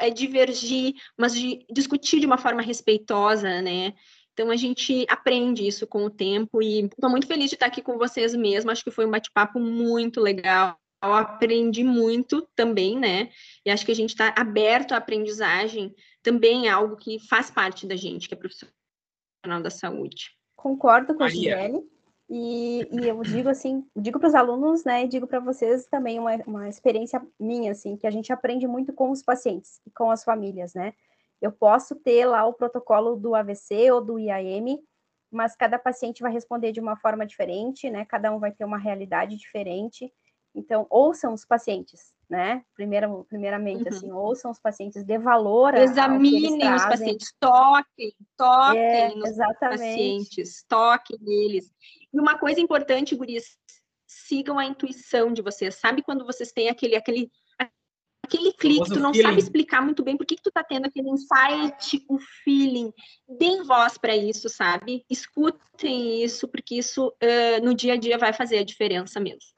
é 0.00 0.10
divergir, 0.10 0.94
mas 1.16 1.34
de 1.34 1.64
discutir 1.70 2.18
de 2.18 2.26
uma 2.26 2.36
forma 2.36 2.62
respeitosa, 2.62 3.62
né? 3.62 3.94
Então 4.32 4.50
a 4.50 4.56
gente 4.56 5.06
aprende 5.08 5.66
isso 5.66 5.86
com 5.86 6.04
o 6.04 6.10
tempo 6.10 6.60
e 6.60 6.86
estou 6.86 7.08
muito 7.08 7.26
feliz 7.28 7.48
de 7.48 7.54
estar 7.54 7.66
aqui 7.66 7.80
com 7.80 7.98
vocês 7.98 8.34
mesmo. 8.34 8.72
Acho 8.72 8.82
que 8.82 8.90
foi 8.90 9.06
um 9.06 9.10
bate-papo 9.10 9.60
muito 9.60 10.20
legal. 10.20 10.76
Eu 11.00 11.14
aprendi 11.14 11.84
muito 11.84 12.48
também, 12.56 12.98
né? 12.98 13.30
E 13.64 13.70
acho 13.70 13.84
que 13.84 13.92
a 13.92 13.94
gente 13.94 14.10
está 14.10 14.34
aberto 14.36 14.92
à 14.92 14.96
aprendizagem 14.96 15.94
também 16.22 16.68
é 16.68 16.70
algo 16.70 16.96
que 16.96 17.18
faz 17.28 17.50
parte 17.50 17.86
da 17.86 17.96
gente, 17.96 18.28
que 18.28 18.34
é 18.34 18.36
profissional 18.36 18.81
da 19.42 19.70
Saúde. 19.70 20.36
Concordo 20.56 21.14
com 21.14 21.24
a 21.24 21.28
Gisele. 21.28 21.82
E, 22.30 22.88
e, 22.90 23.08
eu 23.08 23.20
digo 23.22 23.50
assim, 23.50 23.86
digo 23.94 24.18
para 24.18 24.28
os 24.28 24.34
alunos, 24.34 24.84
né, 24.84 25.04
e 25.04 25.08
digo 25.08 25.26
para 25.26 25.38
vocês 25.38 25.86
também 25.86 26.18
uma, 26.18 26.34
uma 26.46 26.68
experiência 26.68 27.20
minha, 27.38 27.72
assim, 27.72 27.94
que 27.94 28.06
a 28.06 28.10
gente 28.10 28.32
aprende 28.32 28.66
muito 28.66 28.90
com 28.92 29.10
os 29.10 29.22
pacientes 29.22 29.82
e 29.86 29.90
com 29.90 30.10
as 30.10 30.24
famílias, 30.24 30.72
né? 30.72 30.94
Eu 31.42 31.52
posso 31.52 31.94
ter 31.96 32.24
lá 32.24 32.46
o 32.46 32.54
protocolo 32.54 33.16
do 33.16 33.34
AVC 33.34 33.90
ou 33.90 34.00
do 34.00 34.18
IAM, 34.18 34.78
mas 35.30 35.56
cada 35.56 35.78
paciente 35.78 36.22
vai 36.22 36.32
responder 36.32 36.72
de 36.72 36.80
uma 36.80 36.96
forma 36.96 37.26
diferente, 37.26 37.90
né? 37.90 38.04
Cada 38.04 38.32
um 38.32 38.38
vai 38.38 38.52
ter 38.52 38.64
uma 38.64 38.78
realidade 38.78 39.36
diferente. 39.36 40.10
Então, 40.54 40.86
ouçam 40.88 41.34
os 41.34 41.44
pacientes, 41.44 42.14
né? 42.32 42.64
Primeiro, 42.74 43.26
primeiramente, 43.28 43.86
assim, 43.86 44.06
uhum. 44.06 44.12
assim, 44.18 44.26
ouçam 44.26 44.50
os 44.50 44.58
pacientes, 44.58 45.04
dê 45.04 45.18
valor 45.18 45.74
Examinem 45.74 46.74
os 46.74 46.82
pacientes, 46.86 47.30
toquem, 47.38 48.16
toquem 48.38 48.80
é, 48.80 49.14
nos 49.14 49.36
pacientes, 49.60 50.64
toquem 50.66 51.18
neles. 51.20 51.70
E 52.10 52.18
uma 52.18 52.38
coisa 52.38 52.58
importante, 52.58 53.14
gurias, 53.14 53.44
sigam 54.06 54.58
a 54.58 54.64
intuição 54.64 55.30
de 55.30 55.42
vocês. 55.42 55.74
Sabe 55.74 56.02
quando 56.02 56.24
vocês 56.24 56.50
têm 56.52 56.70
aquele, 56.70 56.96
aquele, 56.96 57.30
aquele 58.24 58.54
clique, 58.54 58.88
tu 58.88 58.98
não 58.98 59.12
feeling. 59.12 59.28
sabe 59.28 59.38
explicar 59.38 59.82
muito 59.82 60.02
bem 60.02 60.16
por 60.16 60.24
que, 60.24 60.36
que 60.36 60.42
tu 60.42 60.50
tá 60.50 60.64
tendo 60.64 60.86
aquele 60.86 61.10
insight, 61.10 62.02
o 62.08 62.18
feeling. 62.42 62.90
Deem 63.28 63.62
voz 63.62 63.98
para 63.98 64.16
isso, 64.16 64.48
sabe? 64.48 65.04
Escutem 65.10 66.24
isso, 66.24 66.48
porque 66.48 66.76
isso 66.76 67.08
uh, 67.08 67.62
no 67.62 67.74
dia 67.74 67.92
a 67.92 67.96
dia 67.98 68.16
vai 68.16 68.32
fazer 68.32 68.56
a 68.56 68.64
diferença 68.64 69.20
mesmo. 69.20 69.52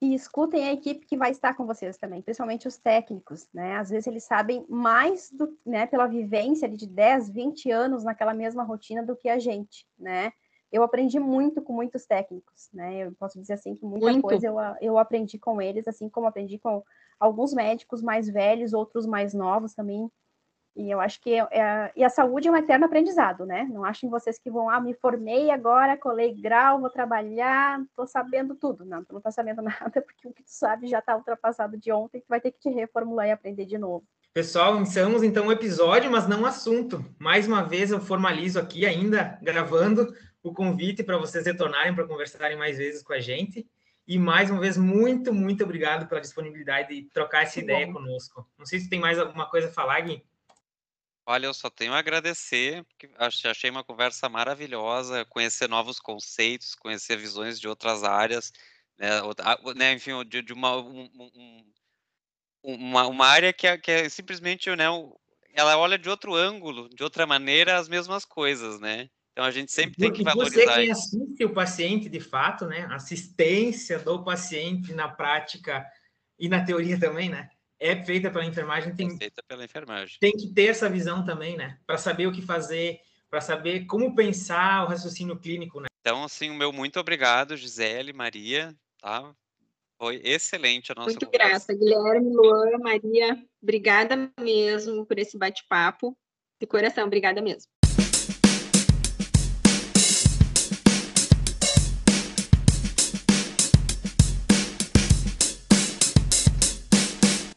E 0.00 0.14
escutem 0.14 0.68
a 0.68 0.72
equipe 0.72 1.06
que 1.06 1.16
vai 1.16 1.30
estar 1.30 1.54
com 1.54 1.66
vocês 1.66 1.96
também, 1.96 2.22
principalmente 2.22 2.68
os 2.68 2.76
técnicos, 2.76 3.48
né? 3.52 3.76
Às 3.76 3.90
vezes 3.90 4.06
eles 4.06 4.24
sabem 4.24 4.64
mais 4.68 5.30
do, 5.30 5.56
né, 5.64 5.86
pela 5.86 6.06
vivência 6.06 6.68
de 6.68 6.86
10, 6.86 7.30
20 7.30 7.70
anos 7.70 8.04
naquela 8.04 8.34
mesma 8.34 8.62
rotina 8.62 9.02
do 9.02 9.16
que 9.16 9.28
a 9.28 9.38
gente, 9.38 9.86
né? 9.98 10.32
Eu 10.72 10.82
aprendi 10.82 11.20
muito 11.20 11.62
com 11.62 11.72
muitos 11.72 12.04
técnicos, 12.04 12.68
né? 12.72 13.06
Eu 13.06 13.12
posso 13.12 13.38
dizer 13.40 13.54
assim 13.54 13.74
que 13.74 13.84
muita 13.84 14.06
muito. 14.06 14.22
coisa 14.22 14.46
eu, 14.46 14.56
eu 14.80 14.98
aprendi 14.98 15.38
com 15.38 15.62
eles, 15.62 15.86
assim 15.86 16.08
como 16.08 16.26
aprendi 16.26 16.58
com 16.58 16.82
alguns 17.18 17.54
médicos 17.54 18.02
mais 18.02 18.28
velhos, 18.28 18.72
outros 18.72 19.06
mais 19.06 19.32
novos 19.32 19.74
também. 19.74 20.10
E 20.76 20.90
eu 20.90 21.00
acho 21.00 21.20
que 21.20 21.32
é, 21.32 21.46
é, 21.52 21.92
e 21.94 22.02
a 22.02 22.10
saúde 22.10 22.48
é 22.48 22.50
um 22.50 22.56
eterno 22.56 22.86
aprendizado, 22.86 23.46
né? 23.46 23.64
Não 23.70 23.84
achem 23.84 24.10
vocês 24.10 24.38
que 24.38 24.50
vão, 24.50 24.68
ah, 24.68 24.80
me 24.80 24.92
formei 24.92 25.50
agora, 25.50 25.96
colei 25.96 26.34
grau, 26.34 26.80
vou 26.80 26.90
trabalhar, 26.90 27.80
tô 27.94 28.06
sabendo 28.06 28.56
tudo. 28.56 28.84
Não, 28.84 29.04
tu 29.04 29.14
não 29.14 29.20
tá 29.20 29.30
sabendo 29.30 29.62
nada, 29.62 30.02
porque 30.02 30.26
o 30.26 30.32
que 30.32 30.42
tu 30.42 30.50
sabe 30.50 30.88
já 30.88 31.00
tá 31.00 31.16
ultrapassado 31.16 31.76
de 31.76 31.92
ontem, 31.92 32.20
tu 32.20 32.26
vai 32.28 32.40
ter 32.40 32.50
que 32.50 32.58
te 32.58 32.70
reformular 32.70 33.28
e 33.28 33.32
aprender 33.32 33.66
de 33.66 33.78
novo. 33.78 34.04
Pessoal, 34.32 34.76
iniciamos 34.76 35.22
então 35.22 35.46
o 35.46 35.52
episódio, 35.52 36.10
mas 36.10 36.26
não 36.26 36.42
o 36.42 36.46
assunto. 36.46 37.04
Mais 37.20 37.46
uma 37.46 37.62
vez 37.62 37.92
eu 37.92 38.00
formalizo 38.00 38.58
aqui, 38.58 38.84
ainda 38.84 39.38
gravando, 39.40 40.12
o 40.42 40.52
convite 40.52 41.04
para 41.04 41.16
vocês 41.16 41.46
retornarem 41.46 41.94
para 41.94 42.06
conversarem 42.06 42.58
mais 42.58 42.78
vezes 42.78 43.00
com 43.00 43.12
a 43.12 43.20
gente. 43.20 43.64
E 44.06 44.18
mais 44.18 44.50
uma 44.50 44.60
vez, 44.60 44.76
muito, 44.76 45.32
muito 45.32 45.62
obrigado 45.62 46.08
pela 46.08 46.20
disponibilidade 46.20 46.88
de 46.94 47.08
trocar 47.10 47.44
essa 47.44 47.60
ideia 47.60 47.86
bom. 47.86 47.94
conosco. 47.94 48.44
Não 48.58 48.66
sei 48.66 48.80
se 48.80 48.90
tem 48.90 48.98
mais 48.98 49.20
alguma 49.20 49.48
coisa 49.48 49.68
a 49.68 49.72
falar, 49.72 50.00
Gui. 50.00 50.22
Olha, 51.26 51.46
eu 51.46 51.54
só 51.54 51.70
tenho 51.70 51.94
a 51.94 51.98
agradecer, 51.98 52.84
porque 52.84 53.08
achei 53.18 53.70
uma 53.70 53.82
conversa 53.82 54.28
maravilhosa, 54.28 55.24
conhecer 55.24 55.68
novos 55.68 55.98
conceitos, 55.98 56.74
conhecer 56.74 57.16
visões 57.16 57.58
de 57.58 57.66
outras 57.66 58.04
áreas, 58.04 58.52
né, 58.98 59.08
né 59.74 59.92
enfim, 59.94 60.12
de, 60.26 60.42
de 60.42 60.52
uma, 60.52 60.76
um, 60.76 61.10
um, 61.14 61.72
uma, 62.62 63.06
uma 63.06 63.26
área 63.26 63.52
que 63.54 63.66
é, 63.66 63.78
que 63.78 63.90
é 63.90 64.08
simplesmente, 64.08 64.68
né, 64.76 64.84
ela 65.54 65.78
olha 65.78 65.96
de 65.96 66.10
outro 66.10 66.34
ângulo, 66.34 66.90
de 66.90 67.02
outra 67.02 67.26
maneira, 67.26 67.78
as 67.78 67.88
mesmas 67.88 68.24
coisas, 68.24 68.80
né? 68.80 69.08
Então 69.32 69.44
a 69.44 69.50
gente 69.50 69.72
sempre 69.72 69.96
tem 69.96 70.12
que 70.12 70.22
valorizar. 70.22 70.60
Você 70.60 70.74
quem 70.74 70.90
assiste 70.90 71.44
o 71.44 71.52
paciente 71.52 72.08
de 72.08 72.20
fato, 72.20 72.66
né? 72.66 72.86
Assistência 72.90 73.98
do 73.98 74.22
paciente 74.22 74.92
na 74.92 75.08
prática 75.08 75.84
e 76.38 76.48
na 76.48 76.64
teoria 76.64 76.98
também, 76.98 77.28
né? 77.28 77.48
É 77.84 78.02
feita 78.02 78.30
pela 78.30 78.46
enfermagem. 78.46 78.96
Tem, 78.96 79.08
é 79.08 79.16
feita 79.18 79.42
pela 79.46 79.62
enfermagem. 79.62 80.16
Tem 80.18 80.32
que 80.32 80.48
ter 80.54 80.68
essa 80.68 80.88
visão 80.88 81.22
também, 81.22 81.54
né? 81.54 81.78
Para 81.86 81.98
saber 81.98 82.26
o 82.26 82.32
que 82.32 82.40
fazer, 82.40 82.98
para 83.28 83.42
saber 83.42 83.84
como 83.84 84.14
pensar 84.16 84.84
o 84.84 84.88
raciocínio 84.88 85.38
clínico, 85.38 85.80
né? 85.80 85.88
Então, 86.00 86.24
assim, 86.24 86.48
o 86.48 86.54
meu 86.54 86.72
muito 86.72 86.98
obrigado, 86.98 87.58
Gisele, 87.58 88.14
Maria, 88.14 88.74
tá? 88.98 89.34
Foi 89.98 90.18
excelente 90.24 90.92
a 90.92 90.94
nossa 90.94 91.10
Muito 91.10 91.26
conversa. 91.26 91.74
grata, 91.74 91.74
Guilherme, 91.74 92.34
Luan, 92.34 92.78
Maria. 92.78 93.38
Obrigada 93.62 94.32
mesmo 94.40 95.04
por 95.04 95.18
esse 95.18 95.36
bate-papo. 95.36 96.16
De 96.58 96.66
coração, 96.66 97.04
obrigada 97.04 97.42
mesmo. 97.42 97.70